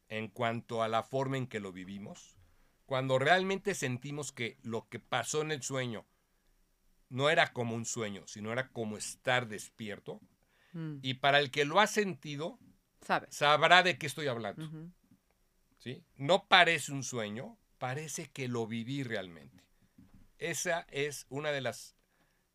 en 0.09 0.27
cuanto 0.27 0.83
a 0.83 0.87
la 0.87 1.03
forma 1.03 1.37
en 1.37 1.47
que 1.47 1.59
lo 1.59 1.71
vivimos, 1.71 2.37
cuando 2.85 3.19
realmente 3.19 3.75
sentimos 3.75 4.31
que 4.31 4.57
lo 4.63 4.87
que 4.89 4.99
pasó 4.99 5.41
en 5.41 5.51
el 5.51 5.61
sueño 5.61 6.05
no 7.09 7.29
era 7.29 7.53
como 7.53 7.75
un 7.75 7.85
sueño, 7.85 8.23
sino 8.27 8.51
era 8.51 8.69
como 8.69 8.97
estar 8.97 9.47
despierto, 9.47 10.19
Mm, 10.73 10.99
y 11.01 11.15
para 11.15 11.39
el 11.39 11.51
que 11.51 11.65
lo 11.65 11.79
ha 11.79 11.87
sentido, 11.87 12.59
¿Sabes? 13.01 13.35
sabrá 13.35 13.83
de 13.83 13.97
qué 13.97 14.07
estoy 14.07 14.27
hablando. 14.27 14.69
¿sí? 15.77 16.03
No 16.15 16.47
parece 16.47 16.91
un 16.91 17.03
sueño, 17.03 17.57
parece 17.77 18.29
que 18.31 18.47
lo 18.47 18.67
viví 18.67 19.03
realmente. 19.03 19.63
Esa 20.37 20.85
es 20.89 21.25
una 21.29 21.51
de 21.51 21.61
las 21.61 21.95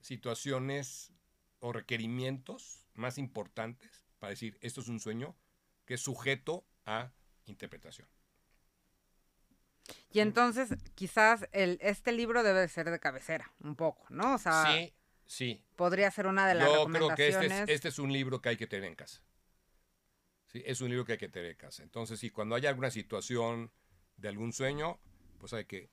situaciones 0.01 1.13
o 1.59 1.73
requerimientos 1.73 2.87
más 2.95 3.19
importantes 3.19 4.05
para 4.19 4.31
decir 4.31 4.59
esto 4.61 4.81
es 4.81 4.89
un 4.89 5.01
sueño 5.01 5.37
que 5.87 5.95
es 5.95 6.01
sujeto 6.01 6.67
a 6.87 7.13
interpretación. 7.47 8.09
Y 10.11 10.21
entonces, 10.21 10.75
quizás 10.95 11.47
el, 11.53 11.79
este 11.83 12.13
libro 12.13 12.43
debe 12.43 12.61
de 12.61 12.69
ser 12.69 12.91
de 12.91 13.01
cabecera, 13.01 13.53
un 13.61 13.77
poco, 13.77 14.07
¿no? 14.09 14.35
O 14.35 14.39
sea, 14.39 14.65
sí, 14.67 14.95
sí. 15.27 15.63
podría 15.77 16.11
ser 16.11 16.27
una 16.27 16.47
de 16.49 16.55
las 16.55 16.69
Yo 16.73 16.87
creo 16.87 17.15
que 17.15 17.29
este 17.29 17.47
es, 17.47 17.69
este 17.69 17.89
es 17.89 17.99
un 17.99 18.13
libro 18.13 18.41
que 18.41 18.51
hay 18.51 18.57
que 18.57 18.67
tener 18.67 18.85
en 18.89 18.95
casa. 18.95 19.23
Sí, 20.47 20.63
es 20.65 20.81
un 20.81 20.89
libro 20.91 21.05
que 21.05 21.13
hay 21.13 21.19
que 21.19 21.29
tener 21.29 21.51
en 21.51 21.57
casa. 21.57 21.83
Entonces, 21.83 22.21
si 22.21 22.31
cuando 22.31 22.55
hay 22.55 22.67
alguna 22.67 22.91
situación 22.91 23.73
de 24.17 24.29
algún 24.29 24.53
sueño, 24.53 25.01
pues 25.39 25.53
hay 25.53 25.65
que 25.65 25.91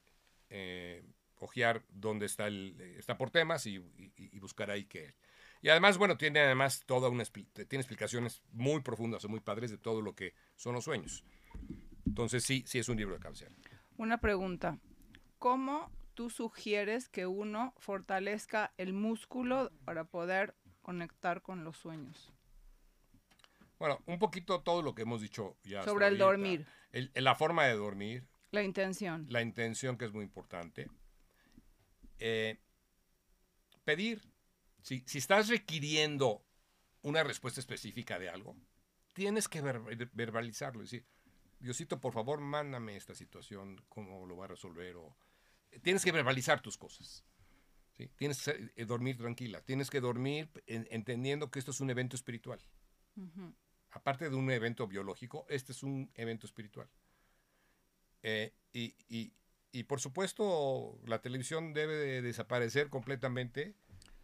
eh, 0.50 1.04
ojear 1.38 1.84
dónde 1.90 2.28
está 2.28 2.48
el, 2.48 2.80
está 2.98 3.18
por 3.18 3.32
temas 3.32 3.66
y, 3.66 3.78
y- 3.78 4.14
y 4.18 4.40
buscar 4.40 4.70
ahí 4.70 4.86
qué. 4.86 5.16
Y 5.64 5.70
además, 5.70 5.98
bueno, 5.98 6.18
tiene 6.18 6.40
además 6.42 6.84
toda 6.86 7.10
una 7.10 7.24
tiene 7.26 7.82
explicaciones 7.82 8.42
muy 8.52 8.82
profundas 8.82 9.24
o 9.26 9.30
muy 9.30 9.40
padres 9.40 9.72
de 9.72 9.78
todo 9.78 10.02
lo 10.02 10.16
que 10.16 10.34
son 10.56 10.74
los 10.74 10.84
sueños. 10.84 11.24
Entonces, 12.06 12.44
sí, 12.44 12.64
sí 12.68 12.80
es 12.80 12.90
un 12.90 12.98
libro 12.98 13.16
de 13.16 13.22
cabecera. 13.22 13.52
Una 13.98 14.20
pregunta. 14.20 14.80
¿Cómo 15.38 15.92
tú 16.14 16.30
sugieres 16.30 17.09
que 17.09 17.26
uno 17.28 17.74
fortalezca 17.78 18.74
el 18.78 18.93
músculo 18.93 19.72
para 19.86 20.03
poder 20.05 20.55
conectar 20.82 21.41
con 21.41 21.64
los 21.64 21.78
sueños? 21.78 22.32
Bueno, 23.80 23.99
un 24.05 24.20
poquito 24.20 24.62
todo 24.62 24.82
lo 24.82 24.93
que 24.93 25.01
hemos 25.03 25.22
dicho 25.22 25.57
ya. 25.64 25.84
Sobre 25.84 26.07
el 26.07 26.14
ahorita. 26.22 26.26
dormir. 26.26 26.68
El- 26.91 27.12
la 27.16 27.36
forma 27.36 27.66
de 27.66 27.74
dormir, 27.74 28.28
La 28.51 28.62
intención. 28.64 29.26
la 29.30 29.41
intención 29.41 29.97
que 29.97 30.05
es 30.05 30.12
muy 30.12 30.24
importante. 30.24 30.88
Eh, 32.20 32.59
pedir, 33.84 34.22
si, 34.84 35.03
si 35.07 35.18
estás 35.18 35.47
requiriendo 35.49 36.43
una 37.01 37.24
respuesta 37.24 37.59
específica 37.59 38.20
de 38.20 38.30
algo, 38.30 38.55
tienes 39.14 39.47
que 39.47 39.62
ver- 39.62 39.82
verbalizarlo. 40.14 40.84
Es 40.84 40.91
decir, 40.91 41.07
Diosito, 41.59 41.99
por 41.99 42.14
favor, 42.14 42.39
mándame 42.41 42.95
esta 42.95 43.14
situación, 43.14 43.84
cómo 43.88 44.26
lo 44.26 44.36
va 44.38 44.45
a 44.45 44.49
resolver. 44.49 44.95
O, 44.97 45.16
tienes 45.80 46.04
que 46.04 46.12
verbalizar 46.12 46.62
tus 46.62 46.78
cosas. 46.78 47.24
¿sí? 47.98 48.10
Tienes 48.16 48.44
que 48.44 48.72
eh, 48.76 48.86
dormir 48.86 49.18
tranquila. 49.18 49.62
Tienes 49.62 49.90
que 49.90 50.00
dormir 50.02 50.50
en- 50.68 50.88
entendiendo 50.92 51.50
que 51.52 51.60
esto 51.60 51.72
es 51.72 51.80
un 51.82 51.90
evento 51.90 52.16
espiritual. 52.16 52.60
Aparte 53.92 54.30
de 54.30 54.36
un 54.36 54.50
evento 54.52 54.88
biológico, 54.88 55.46
este 55.50 55.72
es 55.74 55.84
un 55.84 56.10
evento 56.16 56.46
espiritual. 56.48 56.88
Eh, 58.24 58.54
y, 58.74 58.96
y- 59.10 59.34
y, 59.74 59.84
por 59.84 60.00
supuesto, 60.02 61.00
la 61.06 61.22
televisión 61.22 61.74
debe 61.74 61.96
de 61.96 62.22
desaparecer 62.22 62.90
completamente 62.90 63.74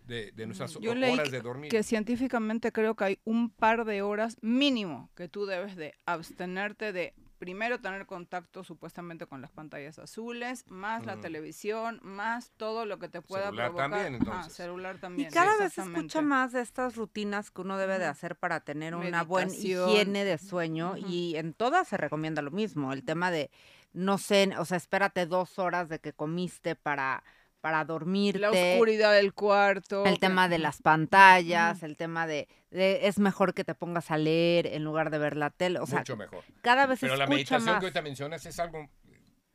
de, 0.06 0.32
de 0.32 0.45
nuestras 0.45 0.74
Yo 0.80 0.91
ho- 0.91 0.95
leí 0.95 1.14
horas 1.14 1.32
de 1.32 1.41
dormir. 1.41 1.70
Que 1.72 1.84
científicamente 1.84 2.72
creo 2.72 2.95
que 2.95 3.04
hay 3.04 3.20
un 3.26 3.50
par 3.50 3.84
de 3.86 4.02
horas 4.02 4.38
mínimo 4.41 5.10
que 5.16 5.28
tú 5.28 5.45
debes 5.45 5.76
de 5.76 5.93
abstenerte 6.06 6.91
de 6.93 7.14
primero 7.38 7.79
tener 7.79 8.05
contacto 8.05 8.63
supuestamente 8.63 9.25
con 9.27 9.41
las 9.41 9.51
pantallas 9.51 9.99
azules, 9.99 10.65
más 10.67 11.05
la 11.05 11.15
Mm. 11.17 11.21
televisión, 11.21 11.99
más 12.03 12.51
todo 12.57 12.85
lo 12.85 12.99
que 12.99 13.09
te 13.09 13.21
pueda 13.21 13.45
Celular 13.45 13.67
provocar. 13.67 13.89
también, 13.91 14.15
Ajá, 14.21 14.31
entonces. 14.31 14.53
celular 14.53 14.95
Y 14.95 14.99
también. 14.99 15.31
cada 15.31 15.57
vez 15.57 15.73
se 15.73 15.81
escucha 15.81 16.21
más 16.21 16.51
de 16.51 16.61
estas 16.61 16.95
rutinas 16.95 17.51
que 17.51 17.61
uno 17.61 17.77
debe 17.77 17.99
de 17.99 18.05
hacer 18.05 18.35
para 18.35 18.59
tener 18.61 18.95
una 18.95 19.23
buena 19.23 19.53
higiene 19.53 20.23
de 20.25 20.38
sueño 20.38 20.95
y 20.97 21.35
en 21.35 21.53
todas 21.53 21.88
se 21.88 21.97
recomienda 21.97 22.41
lo 22.41 22.51
mismo, 22.51 22.91
el 22.93 23.03
tema 23.03 23.31
de, 23.31 23.51
no 23.93 24.17
sé, 24.17 24.53
o 24.57 24.65
sea, 24.65 24.77
espérate 24.77 25.25
dos 25.25 25.59
horas 25.59 25.89
de 25.89 25.99
que 25.99 26.13
comiste 26.13 26.75
para, 26.75 27.23
para 27.62 27.84
dormirte. 27.86 28.39
La 28.39 28.51
oscuridad 28.51 29.14
del 29.14 29.34
cuarto. 29.34 30.05
El 30.05 30.20
tema 30.20 30.47
de 30.49 30.60
las 30.60 30.82
pantallas, 30.82 31.84
el 31.84 31.97
tema 31.97 32.28
de, 32.28 32.47
de 32.72 33.08
es 33.08 33.20
mejor 33.20 33.53
que 33.53 33.64
te 33.64 33.76
pongas 33.76 34.12
a 34.12 34.18
leer 34.18 34.68
en 34.68 34.84
lugar 34.84 35.10
de 35.10 35.18
ver 35.18 35.36
la 35.36 35.49
tele. 35.49 35.80
O 35.80 35.86
sea, 35.88 35.99
Mucho 35.99 36.16
mejor. 36.18 36.43
cada 36.62 36.86
vez 36.86 36.99
Pero 36.99 37.16
la 37.16 37.28
meditación 37.28 37.66
más. 37.66 37.80
que 37.80 37.86
ahorita 37.88 38.01
mencionas 38.01 38.45
es 38.45 38.60
algo 38.60 38.89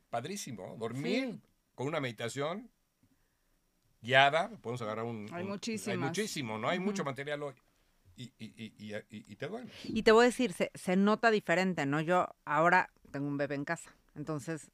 padrísimo. 0.09 0.75
Dormir 0.77 1.31
Sí. 1.33 1.41
con 1.75 1.87
una 1.87 1.99
meditación 1.99 2.69
guiada, 4.01 4.49
podemos 4.61 4.81
agarrar 4.81 5.05
un... 5.05 5.27
Hay 5.31 5.43
un- 5.43 5.49
muchísimas. 5.49 5.93
Hay 5.93 5.97
muchísimo, 5.97 6.57
¿no? 6.57 6.69
Hay 6.69 6.79
mucho 6.79 7.03
material 7.03 7.41
hoy. 7.43 7.53
Y, 8.15 8.25
y, 8.37 8.45
y, 8.55 8.73
y, 8.77 8.95
y- 8.95 9.25
y 9.27 9.35
te 9.37 9.47
duermes. 9.47 9.73
Y 9.85 10.03
te 10.03 10.11
voy 10.11 10.23
a 10.23 10.27
decir, 10.27 10.53
se, 10.53 10.69
se 10.75 10.95
nota 10.95 11.31
diferente, 11.31 11.85
¿no? 11.85 11.99
Yo 12.01 12.27
ahora 12.45 12.91
tengo 13.11 13.27
un 13.27 13.37
bebé 13.37 13.55
en 13.55 13.65
casa, 13.65 13.95
entonces 14.13 14.69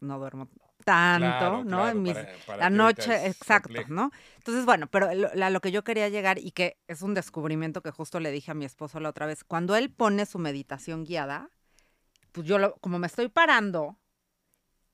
no 0.00 0.18
duermo 0.18 0.48
tanto, 0.82 1.20
Claro, 1.38 1.64
¿no? 1.64 1.68
claro, 1.78 1.88
en 1.90 2.02
mis, 2.02 2.14
para- 2.14 2.38
para 2.46 2.58
la 2.58 2.70
noche, 2.70 3.26
exacto, 3.26 3.68
complejo. 3.68 3.92
¿no? 3.92 4.10
Entonces, 4.38 4.64
bueno, 4.64 4.86
pero 4.88 5.12
lo, 5.14 5.28
a 5.44 5.50
lo 5.50 5.60
que 5.60 5.70
yo 5.72 5.82
quería 5.84 6.08
llegar 6.08 6.38
y 6.38 6.50
que 6.52 6.78
es 6.88 7.02
un 7.02 7.14
descubrimiento 7.14 7.80
que 7.82 7.90
justo 7.90 8.20
le 8.20 8.30
dije 8.30 8.50
a 8.50 8.54
mi 8.54 8.64
esposo 8.64 9.00
la 9.00 9.08
otra 9.08 9.26
vez, 9.26 9.44
cuando 9.44 9.74
él 9.76 9.90
pone 9.90 10.26
su 10.26 10.38
meditación 10.38 11.04
guiada, 11.04 11.50
pues 12.32 12.46
yo 12.46 12.58
lo- 12.58 12.74
como 12.76 12.98
me 12.98 13.06
estoy 13.06 13.28
parando, 13.28 13.98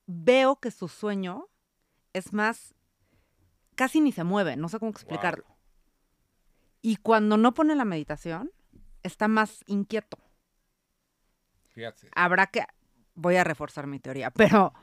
veo 0.05 0.55
que 0.59 0.71
su 0.71 0.87
sueño 0.87 1.47
es 2.13 2.33
más, 2.33 2.73
casi 3.75 4.01
ni 4.01 4.11
se 4.11 4.23
mueve, 4.23 4.55
no 4.55 4.69
sé 4.69 4.79
cómo 4.79 4.91
explicarlo. 4.91 5.45
Y 6.81 6.95
cuando 6.97 7.37
no 7.37 7.53
pone 7.53 7.75
la 7.75 7.85
meditación, 7.85 8.51
está 9.03 9.27
más 9.27 9.63
inquieto. 9.67 10.17
Fíjate. 11.69 12.09
Habrá 12.15 12.47
que, 12.47 12.65
voy 13.15 13.35
a 13.35 13.43
reforzar 13.43 13.85
mi 13.87 13.99
teoría, 13.99 14.31
pero, 14.31 14.73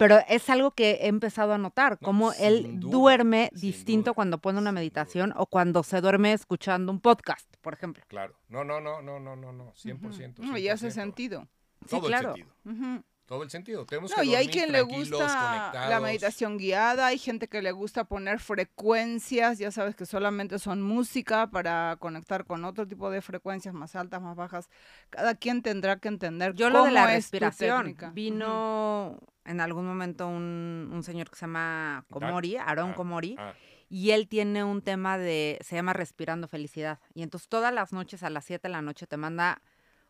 pero 0.00 0.18
es 0.28 0.48
algo 0.48 0.70
que 0.70 0.92
he 1.02 1.08
empezado 1.08 1.52
a 1.52 1.58
notar, 1.58 1.98
No, 2.00 2.06
cómo 2.06 2.32
sin 2.32 2.44
él 2.46 2.80
duda, 2.80 2.90
duerme 2.90 3.50
distinto 3.52 4.10
duda, 4.10 4.14
cuando 4.14 4.38
pone 4.38 4.58
una 4.58 4.72
meditación 4.72 5.34
o 5.36 5.44
cuando 5.44 5.82
se 5.82 6.00
duerme 6.00 6.32
escuchando 6.32 6.90
un 6.90 7.00
podcast, 7.00 7.46
por 7.60 7.74
ejemplo. 7.74 8.02
Claro. 8.08 8.34
No, 8.48 8.64
no, 8.64 8.80
no, 8.80 9.02
no, 9.02 9.20
no, 9.20 9.36
no, 9.36 9.52
no. 9.52 9.72
100%. 9.74 10.38
No, 10.38 10.56
y 10.56 10.70
hace 10.70 10.88
100%. 10.88 10.90
sentido. 10.90 11.48
Sí, 11.82 11.90
Todo 11.90 12.06
claro. 12.06 12.34
el 12.34 12.44
sentido. 12.64 13.04
Todo 13.30 13.44
el 13.44 13.50
sentido. 13.50 13.86
Tenemos 13.86 14.10
No, 14.10 14.16
que 14.16 14.24
y 14.24 14.34
hay 14.34 14.48
quien 14.48 14.72
le 14.72 14.82
gusta 14.82 15.16
la 15.18 15.70
conectados. 15.70 16.02
meditación 16.02 16.58
guiada, 16.58 17.06
hay 17.06 17.16
gente 17.16 17.46
que 17.46 17.62
le 17.62 17.70
gusta 17.70 18.02
poner 18.02 18.40
frecuencias, 18.40 19.58
ya 19.58 19.70
sabes 19.70 19.94
que 19.94 20.04
solamente 20.04 20.58
son 20.58 20.82
música 20.82 21.48
para 21.48 21.96
conectar 22.00 22.44
con 22.44 22.64
otro 22.64 22.88
tipo 22.88 23.08
de 23.08 23.22
frecuencias 23.22 23.72
más 23.72 23.94
altas, 23.94 24.20
más 24.20 24.34
bajas. 24.34 24.68
Cada 25.10 25.36
quien 25.36 25.62
tendrá 25.62 26.00
que 26.00 26.08
entender 26.08 26.54
Yo 26.54 26.70
lo 26.70 26.82
de 26.82 26.90
la 26.90 27.06
respiración, 27.06 27.96
vino 28.14 29.20
en 29.44 29.60
algún 29.60 29.86
momento 29.86 30.26
un, 30.26 30.90
un 30.92 31.02
señor 31.04 31.30
que 31.30 31.36
se 31.36 31.42
llama 31.42 32.04
Komori, 32.10 32.56
Aaron 32.56 32.90
Ah, 32.90 32.94
Komori, 32.96 33.36
ah, 33.38 33.54
y 33.88 34.10
él 34.10 34.26
tiene 34.26 34.64
un 34.64 34.82
tema 34.82 35.18
de, 35.18 35.56
se 35.60 35.76
llama 35.76 35.92
respirando 35.92 36.48
felicidad. 36.48 36.98
Y 37.14 37.22
entonces 37.22 37.48
todas 37.48 37.72
las 37.72 37.92
noches 37.92 38.24
a 38.24 38.30
las 38.30 38.44
7 38.44 38.66
de 38.66 38.72
la 38.72 38.82
noche 38.82 39.06
te 39.06 39.16
manda 39.16 39.62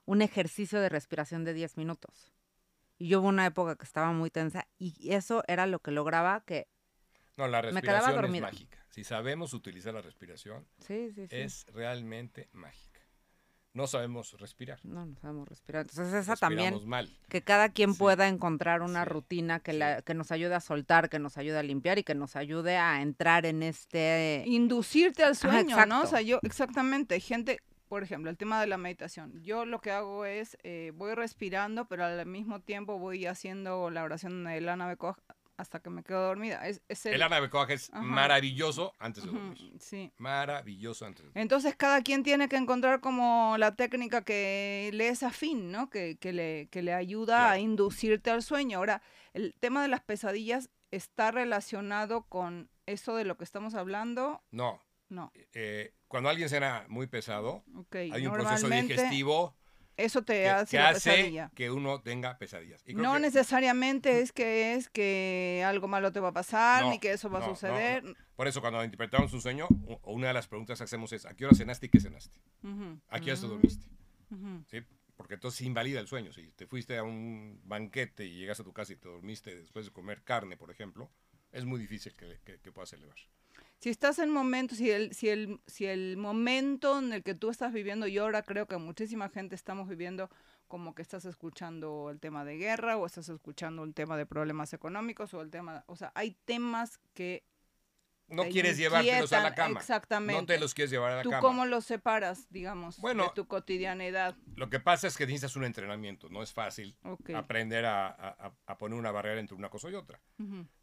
un 0.07 0.23
ejercicio 0.23 0.81
de 0.81 0.89
respiración 0.89 1.45
de 1.45 1.53
10 1.53 1.77
minutos. 1.77 2.33
Y 3.01 3.09
yo 3.09 3.21
hubo 3.21 3.29
una 3.29 3.47
época 3.47 3.77
que 3.77 3.85
estaba 3.85 4.13
muy 4.13 4.29
tensa 4.31 4.69
y 4.79 5.13
eso 5.15 5.43
era 5.49 5.67
lo 5.67 5.79
que 5.79 5.91
lograba 5.91 6.45
que... 6.45 6.69
No, 7.39 7.49
la 7.49 7.63
Me 7.63 7.81
quedaba 7.81 8.01
respiración 8.01 8.11
es 8.11 8.15
dormida. 8.21 8.47
mágica. 8.49 8.79
Si 8.91 9.05
sabemos 9.05 9.55
utilizar 9.55 9.95
la 9.95 10.03
respiración, 10.03 10.67
Sí, 10.87 11.11
sí, 11.15 11.27
sí. 11.27 11.37
es 11.37 11.65
realmente 11.73 12.51
mágica. 12.53 13.01
No 13.73 13.87
sabemos 13.87 14.39
respirar. 14.39 14.81
No, 14.85 15.07
no 15.07 15.17
sabemos 15.17 15.49
respirar. 15.49 15.87
Entonces 15.89 16.13
esa 16.13 16.37
también, 16.37 16.87
mal. 16.87 17.09
que 17.31 17.41
cada 17.41 17.71
quien 17.71 17.95
Sí. 17.95 18.01
pueda 18.01 18.29
encontrar 18.29 18.83
una 18.83 19.05
Sí, 19.05 19.09
rutina 19.11 19.61
que, 19.61 19.73
sí. 19.73 19.79
la, 19.79 20.03
que 20.03 20.13
nos 20.13 20.31
ayude 20.31 20.57
a 20.57 20.61
soltar, 20.61 21.09
que 21.09 21.19
nos 21.19 21.39
ayude 21.39 21.57
a 21.59 21.63
limpiar 21.63 21.99
y 21.99 22.03
que 22.03 22.15
nos 22.15 22.37
ayude 22.37 22.77
a 22.77 23.01
entrar 23.01 23.47
en 23.47 23.63
este... 23.63 24.43
inducirte 24.47 25.23
al 25.25 25.37
sueño, 25.37 25.87
¿no? 25.87 26.03
O 26.03 26.07
sea, 26.07 26.21
yo, 26.21 26.39
exactamente, 26.43 27.15
hay 27.15 27.21
gente, 27.23 27.61
por 27.91 28.05
ejemplo, 28.05 28.31
el 28.31 28.37
tema 28.37 28.61
de 28.61 28.69
la 28.69 28.79
meditación. 28.79 29.43
Yo 29.43 29.65
lo 29.65 29.81
que 29.81 29.91
hago 29.91 30.25
es, 30.25 30.57
eh, 30.63 30.93
voy 30.95 31.13
respirando, 31.15 31.87
pero 31.87 32.05
al 32.05 32.25
mismo 32.25 32.61
tiempo 32.61 33.01
voy 33.01 33.27
haciendo 33.27 33.91
la 33.91 34.05
oración 34.05 34.45
de 34.45 34.61
Lana 34.61 34.87
Bekoch 34.87 35.19
hasta 35.57 35.81
que 35.81 35.91
me 35.91 36.05
quedo 36.05 36.23
dormida. 36.29 36.69
Es, 36.69 36.81
es 36.89 37.05
el, 37.07 37.15
El 37.21 37.23
es 37.69 37.91
Ajá. 37.93 38.01
maravilloso 38.01 38.93
antes 39.01 39.25
de 39.25 39.33
dormir. 39.33 39.73
sí. 39.81 40.13
Maravilloso 40.19 41.05
antes 41.05 41.23
de 41.23 41.27
dormir. 41.31 41.43
Entonces 41.43 41.75
cada 41.75 42.01
quien 42.03 42.23
tiene 42.23 42.49
que 42.49 42.55
encontrar 42.57 43.01
como 43.01 43.57
la 43.59 43.75
técnica 43.75 44.23
que 44.23 44.91
le 44.93 45.09
es 45.09 45.25
afín, 45.25 45.73
¿no? 45.73 45.91
Que, 45.91 46.17
que 46.17 46.33
le, 46.33 46.69
que 46.71 46.83
le 46.83 46.95
ayuda 46.95 47.51
a 47.51 47.59
inducirte 47.59 48.31
al 48.31 48.45
sueño. 48.45 48.79
Ahora, 48.79 49.03
el 49.35 49.53
tema 49.59 49.83
de 49.83 49.89
las 49.89 50.01
pesadillas 50.01 50.71
está 50.93 51.33
relacionado 51.33 52.23
con 52.23 52.71
eso 52.87 53.17
de 53.17 53.25
lo 53.25 53.37
que 53.37 53.43
estamos 53.45 53.75
hablando. 53.75 54.43
No, 54.53 54.81
No, 55.11 55.31
eh, 55.53 55.93
cuando 56.09 56.29
alguien 56.31 56.49
cena 56.49 56.87
muy 56.89 57.07
pesado, 57.09 57.63
hay 57.93 58.27
un 58.27 58.33
proceso 58.33 58.69
digestivo 58.69 59.55
Eso 59.97 60.23
te 60.23 60.35
que, 60.35 60.49
hace 60.49 60.77
que 60.77 60.83
la 60.83 60.89
hace 60.91 61.11
pesadilla. 61.11 61.51
que 61.55 61.71
uno 61.71 62.01
tenga 62.01 62.39
pesadillas. 62.39 62.83
Y 62.87 62.95
No 62.95 63.15
que- 63.15 63.21
necesariamente 63.21 64.21
es 64.23 64.33
que 64.33 64.73
es 64.75 64.89
que 64.89 65.63
algo 65.67 65.89
malo 65.89 66.11
te 66.13 66.21
va 66.21 66.29
a 66.29 66.33
pasar, 66.33 66.85
No, 66.85 66.91
ni 66.91 66.99
que 66.99 67.13
eso 67.13 67.29
va 67.29 67.41
no, 67.41 67.45
a 67.45 67.49
no, 67.49 67.55
suceder. 67.55 68.05
Por 68.37 68.49
eso 68.49 68.61
cuando 68.63 68.83
interpretamos 68.85 69.33
un 69.35 69.43
sueño, 69.43 69.69
una 70.05 70.29
de 70.29 70.35
las 70.35 70.47
preguntas 70.49 70.79
que 70.79 70.85
hacemos 70.85 71.13
es, 71.13 71.27
¿a 71.27 71.35
qué 71.35 71.45
hora 71.45 71.55
cenaste 71.55 71.87
y 71.87 71.89
qué 71.91 72.01
cenaste? 72.01 72.41
¿A 73.09 73.21
qué 73.21 73.33
hora 73.33 73.41
te 73.41 73.47
Mm. 73.47 73.51
dormiste? 73.51 73.87
¿Sí? 74.71 74.79
Porque 75.17 75.35
entonces 75.35 75.61
invalida 75.63 76.01
el 76.01 76.07
sueño. 76.07 76.33
Si 76.33 76.51
te 76.53 76.67
fuiste 76.67 76.97
a 76.97 77.03
un 77.03 77.61
banquete 77.65 78.25
y 78.25 78.37
llegas 78.39 78.59
a 78.61 78.65
tu 78.65 78.73
casa 78.73 78.93
y 78.95 78.97
te 78.97 79.09
dormiste 79.09 79.55
después 79.55 79.85
de 79.85 79.93
comer 79.93 80.23
carne, 80.23 80.57
por 80.57 80.71
ejemplo, 80.71 81.11
es 81.53 81.65
muy 81.67 81.79
difícil 81.81 82.15
que, 82.15 82.39
que- 82.45 82.59
que 82.61 82.73
puedas 82.73 82.93
elevar. 82.95 83.17
Si 83.81 83.89
estás 83.89 84.19
en 84.19 84.31
momentos, 84.31 84.77
si 84.77 84.91
el, 84.91 85.15
si 85.15 85.31
el, 85.31 85.61
si 85.67 85.87
el 85.87 86.19
momento 86.19 86.99
en 86.99 87.15
el 87.15 87.23
que 87.23 87.35
tú 87.35 87.49
estás 87.49 87.73
viviendo, 87.73 88.07
y 88.07 88.19
ahora 88.19 88.43
creo 88.43 88.67
que 88.67 88.77
muchísima 88.77 89.31
gente 89.31 89.55
estamos 89.55 89.89
viviendo 89.89 90.29
como 90.69 90.95
que 90.95 91.01
estás 91.01 91.25
escuchando 91.25 92.11
el 92.11 92.21
tema 92.21 92.45
de 92.45 92.59
guerra 92.59 92.99
o 92.99 93.07
estás 93.07 93.31
escuchando 93.31 93.83
un 93.83 93.95
tema 93.95 94.19
de 94.19 94.27
problemas 94.27 94.75
económicos 94.75 95.33
o 95.33 95.41
el 95.41 95.51
tema, 95.51 95.85
o 95.87 95.97
sea, 95.97 96.13
hay 96.15 96.37
temas 96.45 97.01
que 97.15 97.45
No 98.31 98.45
te 98.45 98.51
quieres 98.51 98.77
llevártelos 98.77 99.33
a 99.33 99.41
la 99.41 99.49
inquietan, 99.49 99.67
cama. 99.69 99.81
Exactamente. 99.81 100.41
No 100.41 100.47
te 100.47 100.59
los 100.61 100.73
quieres 100.75 100.91
llevar 100.91 101.13
a 101.13 101.17
la 101.17 101.23
¿Tú 101.23 101.31
cama. 101.31 101.41
cómo 101.41 101.67
los 101.67 101.85
separas, 101.85 102.47
digamos, 102.51 102.99
Bueno, 102.99 103.25
de 103.25 103.31
tu 103.35 103.47
cotidianidad? 103.47 104.37
Lo 104.57 104.71
que 104.71 104.81
pasa 104.81 105.07
es 105.09 105.17
que 105.17 105.27
necesitas 105.27 105.57
un 105.57 105.65
entrenamiento. 105.65 106.29
No 106.29 106.43
es 106.43 106.53
fácil 106.53 106.97
aprender 107.35 107.85
a, 107.87 108.07
a- 108.07 108.47
a- 108.47 108.55
a 108.67 108.79
poner 108.79 108.99
una 108.99 109.11
barrera 109.11 109.41
entre 109.41 109.57
una 109.57 109.69
cosa 109.69 109.91
y 109.91 109.95
otra. 109.95 110.21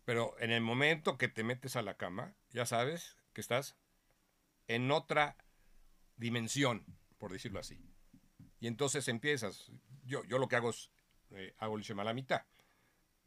Pero 0.06 0.36
en 0.40 0.52
el 0.52 0.62
momento 0.62 1.18
que 1.18 1.28
te 1.28 1.44
metes 1.44 1.76
a 1.76 1.82
la 1.82 1.96
cama, 1.98 2.36
ya 2.50 2.66
sabes 2.66 3.18
que 3.34 3.42
estás 3.42 3.78
en 4.68 4.92
otra 4.92 5.38
dimensión, 6.16 6.86
por 7.18 7.32
decirlo 7.32 7.60
así. 7.60 7.80
Y 8.60 8.68
entonces 8.68 9.08
empiezas. 9.08 9.72
Yo, 10.04 10.24
yo 10.26 10.40
lo 10.40 10.48
que 10.48 10.56
hago 10.56 10.70
es, 10.72 10.90
eh, 11.32 11.54
hago 11.58 11.78
el 11.78 11.84
Shema 11.84 12.02
a 12.02 12.06
la 12.06 12.14
mitad. 12.14 12.42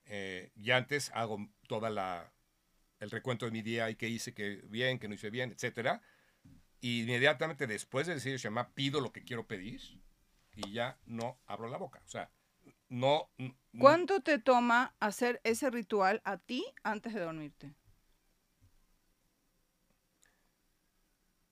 Eh, 0.05 0.51
y 0.57 0.73
antes 0.73 1.11
hago 1.15 1.49
toda 1.69 1.89
la 1.91 2.33
el 3.01 3.11
recuento 3.11 3.47
de 3.47 3.51
mi 3.51 3.63
día 3.63 3.91
y 3.91 3.97
qué 3.97 4.09
hice 4.09 4.33
que 4.33 4.63
bien, 4.69 4.99
que 4.99 5.09
no 5.09 5.15
hice 5.15 5.31
bien, 5.31 5.51
etcétera. 5.51 6.03
Y 6.81 7.03
inmediatamente 7.03 7.67
después 7.67 8.07
de 8.07 8.15
decir 8.15 8.37
Shema, 8.37 8.73
pido 8.75 9.01
lo 9.01 9.13
que 9.13 9.25
quiero 9.25 9.47
pedir 9.47 9.81
y 10.55 10.73
ya 10.73 10.99
no 11.07 11.39
abro 11.47 11.69
la 11.69 11.79
boca. 11.79 12.03
O 12.07 12.09
sea, 12.09 12.31
no... 12.89 13.31
¿Cuánto 13.79 14.21
te 14.21 14.39
toma 14.39 14.95
hacer 15.01 15.41
ese 15.45 15.71
ritual 15.71 16.21
a 16.25 16.37
ti 16.39 16.65
antes 16.83 17.15
de 17.15 17.21
dormirte? 17.21 17.75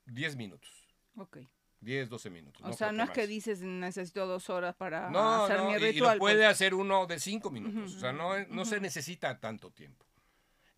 10 0.06 0.36
minutos. 0.36 0.70
Ok. 1.16 1.38
10, 1.80 2.08
12 2.08 2.30
minutos. 2.30 2.62
O 2.64 2.72
sea, 2.72 2.90
no 2.92 3.04
es 3.04 3.10
que 3.10 3.26
dices 3.26 3.60
necesito 3.60 4.26
dos 4.26 4.50
horas 4.50 4.74
para 4.74 5.10
no, 5.10 5.44
hacer 5.44 5.58
no, 5.58 5.66
mi 5.66 5.74
y- 5.74 5.78
ritual. 5.78 6.16
Y 6.16 6.18
lo 6.18 6.20
puede 6.20 6.36
pues. 6.38 6.48
hacer 6.48 6.74
uno 6.74 7.06
de 7.06 7.20
5 7.20 7.50
minutos. 7.50 7.94
O 7.94 8.00
sea, 8.00 8.12
no, 8.12 8.36
no 8.46 8.64
se 8.64 8.80
necesita 8.80 9.38
tanto 9.38 9.70
tiempo. 9.70 10.04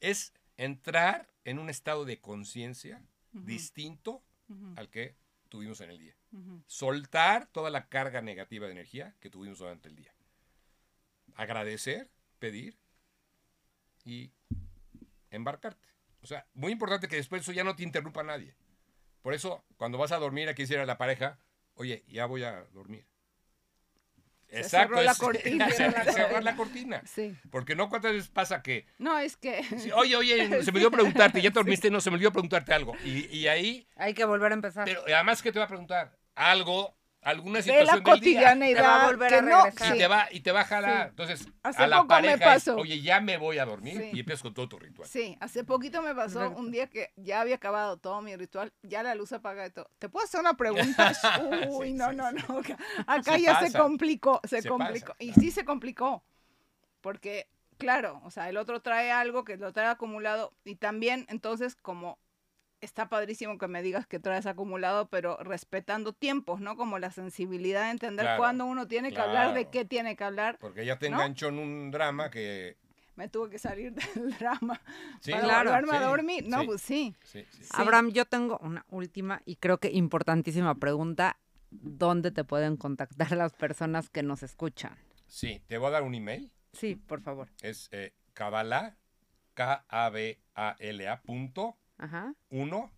Es 0.00 0.34
entrar 0.60 1.30
en 1.44 1.58
un 1.58 1.70
estado 1.70 2.04
de 2.04 2.20
conciencia 2.20 3.02
distinto 3.32 4.22
al 4.76 4.90
que 4.90 5.16
tuvimos 5.48 5.80
en 5.80 5.90
el 5.90 5.98
día. 5.98 6.14
Soltar 6.66 7.46
toda 7.46 7.70
la 7.70 7.88
carga 7.88 8.20
negativa 8.20 8.66
de 8.66 8.72
energía 8.72 9.16
que 9.20 9.30
tuvimos 9.30 9.58
durante 9.58 9.88
el 9.88 9.96
día. 9.96 10.14
Agradecer, 11.34 12.10
pedir 12.38 12.78
y 14.04 14.32
embarcarte. 15.30 15.88
O 16.22 16.26
sea, 16.26 16.46
muy 16.52 16.72
importante 16.72 17.08
que 17.08 17.16
después 17.16 17.42
eso 17.42 17.52
ya 17.52 17.64
no 17.64 17.74
te 17.74 17.82
interrumpa 17.82 18.22
nadie. 18.22 18.54
Por 19.22 19.32
eso, 19.32 19.64
cuando 19.78 19.96
vas 19.96 20.12
a 20.12 20.18
dormir, 20.18 20.48
aquí 20.48 20.62
decir 20.62 20.78
a 20.78 20.86
la 20.86 20.98
pareja, 20.98 21.38
oye, 21.74 22.04
ya 22.06 22.26
voy 22.26 22.42
a 22.42 22.64
dormir. 22.72 23.06
Se 24.50 24.60
Exacto. 24.60 24.94
cerró 24.96 25.02
la 25.02 25.12
es- 25.12 25.18
cortina. 25.18 25.70
cerrar 25.70 26.12
cerrar 26.12 26.42
la 26.42 26.56
cortina. 26.56 27.02
Sí. 27.06 27.36
Porque 27.50 27.74
no 27.76 27.88
cuántas 27.88 28.12
veces 28.12 28.28
pasa 28.28 28.62
que, 28.62 28.86
No, 28.98 29.18
es 29.18 29.36
que... 29.36 29.62
sí, 29.78 29.90
oye, 29.92 30.16
oye, 30.16 30.36
se 30.64 30.72
me 30.72 30.78
olvidó 30.78 30.90
preguntarte, 30.90 31.40
ya 31.40 31.50
te 31.50 31.54
dormiste, 31.60 31.90
no, 31.90 32.00
se 32.00 32.10
me 32.10 32.16
olvidó 32.16 32.32
preguntarte 32.32 32.74
algo. 32.74 32.94
Y, 33.04 33.26
y 33.36 33.46
ahí, 33.48 33.86
Hay 33.96 34.12
que 34.14 34.24
volver 34.24 34.50
a 34.52 34.54
empezar. 34.54 34.84
pero 34.84 35.02
además, 35.06 35.40
¿qué 35.42 35.52
te 35.52 35.58
va 35.58 35.66
a 35.66 35.68
preguntar? 35.68 36.16
Algo, 36.34 36.96
alguna 37.22 37.58
de 37.58 37.62
situación 37.64 37.86
la 37.86 37.92
del 37.92 38.02
día. 38.02 38.14
cotidianeidad 38.14 38.80
Te 38.80 38.86
va 38.86 39.02
a 39.02 39.06
volver 39.06 39.28
que 39.28 39.34
a 39.36 39.42
no, 39.42 39.64
regresar. 39.64 39.94
Y 39.94 39.98
te 39.98 40.06
va, 40.08 40.28
y 40.30 40.40
te 40.40 40.52
va 40.52 40.60
a 40.60 40.64
jalar. 40.64 41.02
Sí. 41.02 41.08
Entonces, 41.10 41.48
Hace 41.62 41.82
a 41.82 41.86
la 41.86 41.96
poco 41.98 42.06
me 42.06 42.08
pareja 42.36 42.54
es, 42.54 42.68
oye, 42.68 43.00
ya 43.02 43.20
me 43.20 43.36
voy 43.36 43.58
a 43.58 43.64
dormir 43.66 43.96
Sí. 44.00 44.10
y 44.14 44.20
empiezas 44.20 44.42
con 44.42 44.54
todo 44.54 44.68
tu 44.68 44.78
ritual. 44.78 45.08
Sí, 45.08 45.36
hace 45.40 45.64
poquito 45.64 46.00
me 46.02 46.14
pasó 46.14 46.50
un 46.50 46.70
día 46.70 46.86
que 46.86 47.12
ya 47.16 47.40
había 47.40 47.56
acabado 47.56 47.96
todo 47.98 48.22
mi 48.22 48.34
ritual, 48.36 48.72
ya 48.82 49.02
la 49.02 49.14
luz 49.14 49.32
apaga 49.32 49.66
y 49.66 49.70
todo. 49.70 49.90
¿Te 49.98 50.08
puedo 50.08 50.24
hacer 50.24 50.40
una 50.40 50.54
pregunta? 50.54 51.12
Uy, 51.68 51.88
Sí, 51.88 51.92
no, 51.94 52.10
sí, 52.10 52.16
no, 52.16 52.32
no. 52.32 52.60
Acá 53.06 53.36
ya 53.38 53.60
se 53.60 53.76
complicó, 53.76 54.40
se, 54.44 54.62
Se 54.62 54.68
complicó. 54.68 55.12
pasa, 55.12 55.16
y 55.18 55.26
claro. 55.32 55.40
sí 55.42 55.50
se 55.50 55.64
complicó. 55.64 56.24
Porque, 57.00 57.48
claro, 57.78 58.20
o 58.24 58.30
sea, 58.30 58.48
el 58.48 58.56
otro 58.56 58.80
trae 58.80 59.10
algo 59.10 59.44
que 59.44 59.56
lo 59.56 59.72
trae 59.72 59.86
acumulado 59.88 60.52
y 60.64 60.74
también, 60.76 61.26
entonces, 61.28 61.76
como 61.76 62.18
está 62.80 63.08
padrísimo 63.08 63.58
que 63.58 63.68
me 63.68 63.82
digas 63.82 64.06
que 64.06 64.18
traes 64.18 64.46
acumulado, 64.46 65.08
pero 65.08 65.36
respetando 65.38 66.12
tiempos, 66.12 66.60
¿no? 66.60 66.76
Como 66.76 66.98
la 66.98 67.10
sensibilidad 67.10 67.84
de 67.84 67.90
entender 67.90 68.24
Claro, 68.26 68.38
cuándo 68.38 68.64
uno 68.66 68.86
tiene 68.88 69.12
que 69.12 69.20
hablar, 69.20 69.54
de 69.54 69.68
qué 69.68 69.84
tiene 69.84 70.16
que 70.16 70.24
hablar. 70.24 70.58
Porque 70.60 70.84
ya 70.84 70.98
te 70.98 71.10
¿No? 71.10 71.16
enganchó 71.16 71.48
en 71.48 71.58
un 71.58 71.90
drama 71.90 72.30
que... 72.30 72.76
Me 73.16 73.28
tuve 73.28 73.50
que 73.50 73.58
salir 73.58 73.92
del 74.14 74.36
drama 74.38 74.80
Sí, 75.20 75.32
para 75.32 75.44
claro, 75.44 75.70
volverme 75.70 75.96
a 75.96 76.00
sí, 76.00 76.04
dormir. 76.06 76.44
No, 76.48 76.60
sí. 76.60 76.66
pues 76.66 76.80
sí. 76.82 77.14
Sí, 77.24 77.44
sí. 77.50 77.68
Abraham, 77.72 78.10
yo 78.12 78.24
tengo 78.24 78.58
una 78.62 78.86
última 78.88 79.42
y 79.44 79.56
creo 79.56 79.78
que 79.78 79.90
importantísima 79.90 80.74
pregunta. 80.74 81.38
¿Dónde 81.72 82.32
te 82.32 82.42
pueden 82.42 82.76
contactar 82.76 83.30
las 83.32 83.52
personas 83.52 84.10
que 84.10 84.24
nos 84.24 84.42
escuchan? 84.42 84.96
Sí, 85.28 85.62
te 85.68 85.78
voy 85.78 85.88
a 85.88 85.90
dar 85.90 86.02
un 86.02 86.14
email. 86.16 86.50
Sí, 86.72 86.96
por 86.96 87.20
favor. 87.20 87.48
Es 87.62 87.88
eh, 87.92 88.12
kabbalah, 88.32 88.96
K-A-B-A-L-A 89.54 91.20
punto 91.22 91.76
Ajá. 92.00 92.34
uno, 92.48 92.90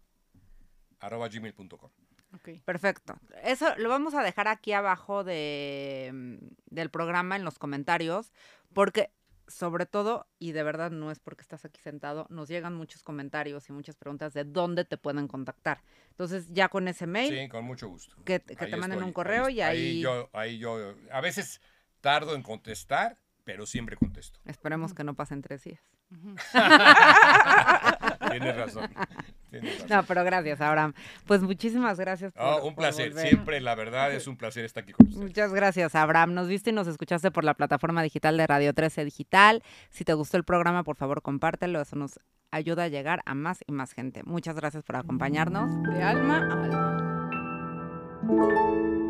arroba 1.01 1.29
gmail.com. 1.29 1.91
Ok. 2.35 2.49
Perfecto. 2.65 3.15
Eso 3.43 3.75
lo 3.77 3.89
vamos 3.91 4.15
a 4.15 4.23
dejar 4.23 4.49
aquí 4.49 4.73
abajo 4.73 5.23
de, 5.25 6.11
mm, 6.15 6.37
del 6.75 6.89
programa 6.91 7.37
en 7.37 7.45
los 7.45 7.59
comentarios, 7.59 8.33
porque 8.73 9.11
sobre 9.49 9.85
todo, 9.85 10.27
y 10.39 10.53
de 10.53 10.63
verdad 10.63 10.91
no 10.91 11.11
es 11.11 11.19
porque 11.19 11.43
estás 11.43 11.65
aquí 11.67 11.79
sentado, 11.81 12.27
nos 12.31 12.49
llegan 12.49 12.75
muchos 12.75 13.03
comentarios 13.03 13.69
y 13.69 13.73
muchas 13.73 13.97
preguntas 13.97 14.33
de 14.33 14.45
dónde 14.45 14.85
te 14.87 14.97
pueden 14.97 15.29
contactar. 15.29 15.83
Entonces, 16.11 16.49
ya 16.53 16.69
con 16.71 16.89
ese 16.89 17.07
mail, 17.07 17.37
Sí, 17.43 17.49
con 17.49 17.65
mucho 17.65 17.89
gusto. 17.89 18.17
que, 18.25 18.41
que 18.41 18.55
Ahí 18.65 18.71
te 18.71 18.77
manden 18.77 18.93
estoy, 19.01 19.09
un 19.09 19.13
correo 19.13 19.49
y 19.51 19.61
ahí, 19.61 20.01
yo, 20.01 20.31
ahí 20.33 20.59
yo, 20.59 20.95
a 21.11 21.21
veces 21.21 21.61
tardo 22.01 22.35
en 22.35 22.43
contestar, 22.43 23.19
pero 23.45 23.67
siempre 23.67 23.97
contesto. 23.97 24.41
esperemos 24.47 24.95
que 24.95 25.05
no 25.05 25.15
pasen 25.15 25.43
tres 25.43 25.65
días. 25.65 25.83
Tienes 28.31 28.57
razón. 28.57 28.89
tienes 29.51 29.73
razón. 29.75 29.87
No, 29.91 30.03
pero 30.05 30.25
gracias, 30.25 30.61
Abraham. 30.61 30.95
Pues 31.27 31.43
muchísimas 31.43 31.99
gracias 31.99 32.33
por, 32.33 32.43
Ah, 32.43 32.57
un 32.63 32.75
placer, 32.75 33.13
siempre, 33.15 33.61
la 33.61 33.75
verdad, 33.75 34.13
es 34.13 34.27
un 34.27 34.37
placer 34.37 34.65
estar 34.65 34.83
aquí 34.85 34.93
con 34.93 35.07
ustedes. 35.07 35.27
Muchas 35.27 35.53
gracias, 35.53 35.95
Abraham. 35.95 36.35
Nos 36.35 36.49
viste 36.49 36.71
y 36.71 36.73
nos 36.73 36.87
escuchaste 36.87 37.31
por 37.31 37.45
la 37.45 37.55
plataforma 37.55 38.03
digital 38.03 38.37
de 38.37 38.47
Radio 38.47 38.73
13 38.73 39.05
Digital. 39.05 39.63
Si 39.91 40.05
te 40.05 40.15
gustó 40.15 40.37
el 40.37 40.45
programa, 40.45 40.85
por 40.85 40.97
favor, 40.97 41.23
compártelo. 41.23 41.81
Eso 41.81 41.97
nos 41.97 42.19
ayuda 42.51 42.85
a 42.85 42.89
llegar 42.89 43.23
a 43.27 43.35
más 43.35 43.63
y 43.67 43.73
más 43.73 43.93
gente. 43.93 44.23
Muchas 44.25 44.57
gracias 44.57 44.83
por 44.85 44.97
acompañarnos. 44.97 45.71
De 45.91 46.03
alma 46.03 46.39
a 46.39 46.53
alma. 48.29 49.02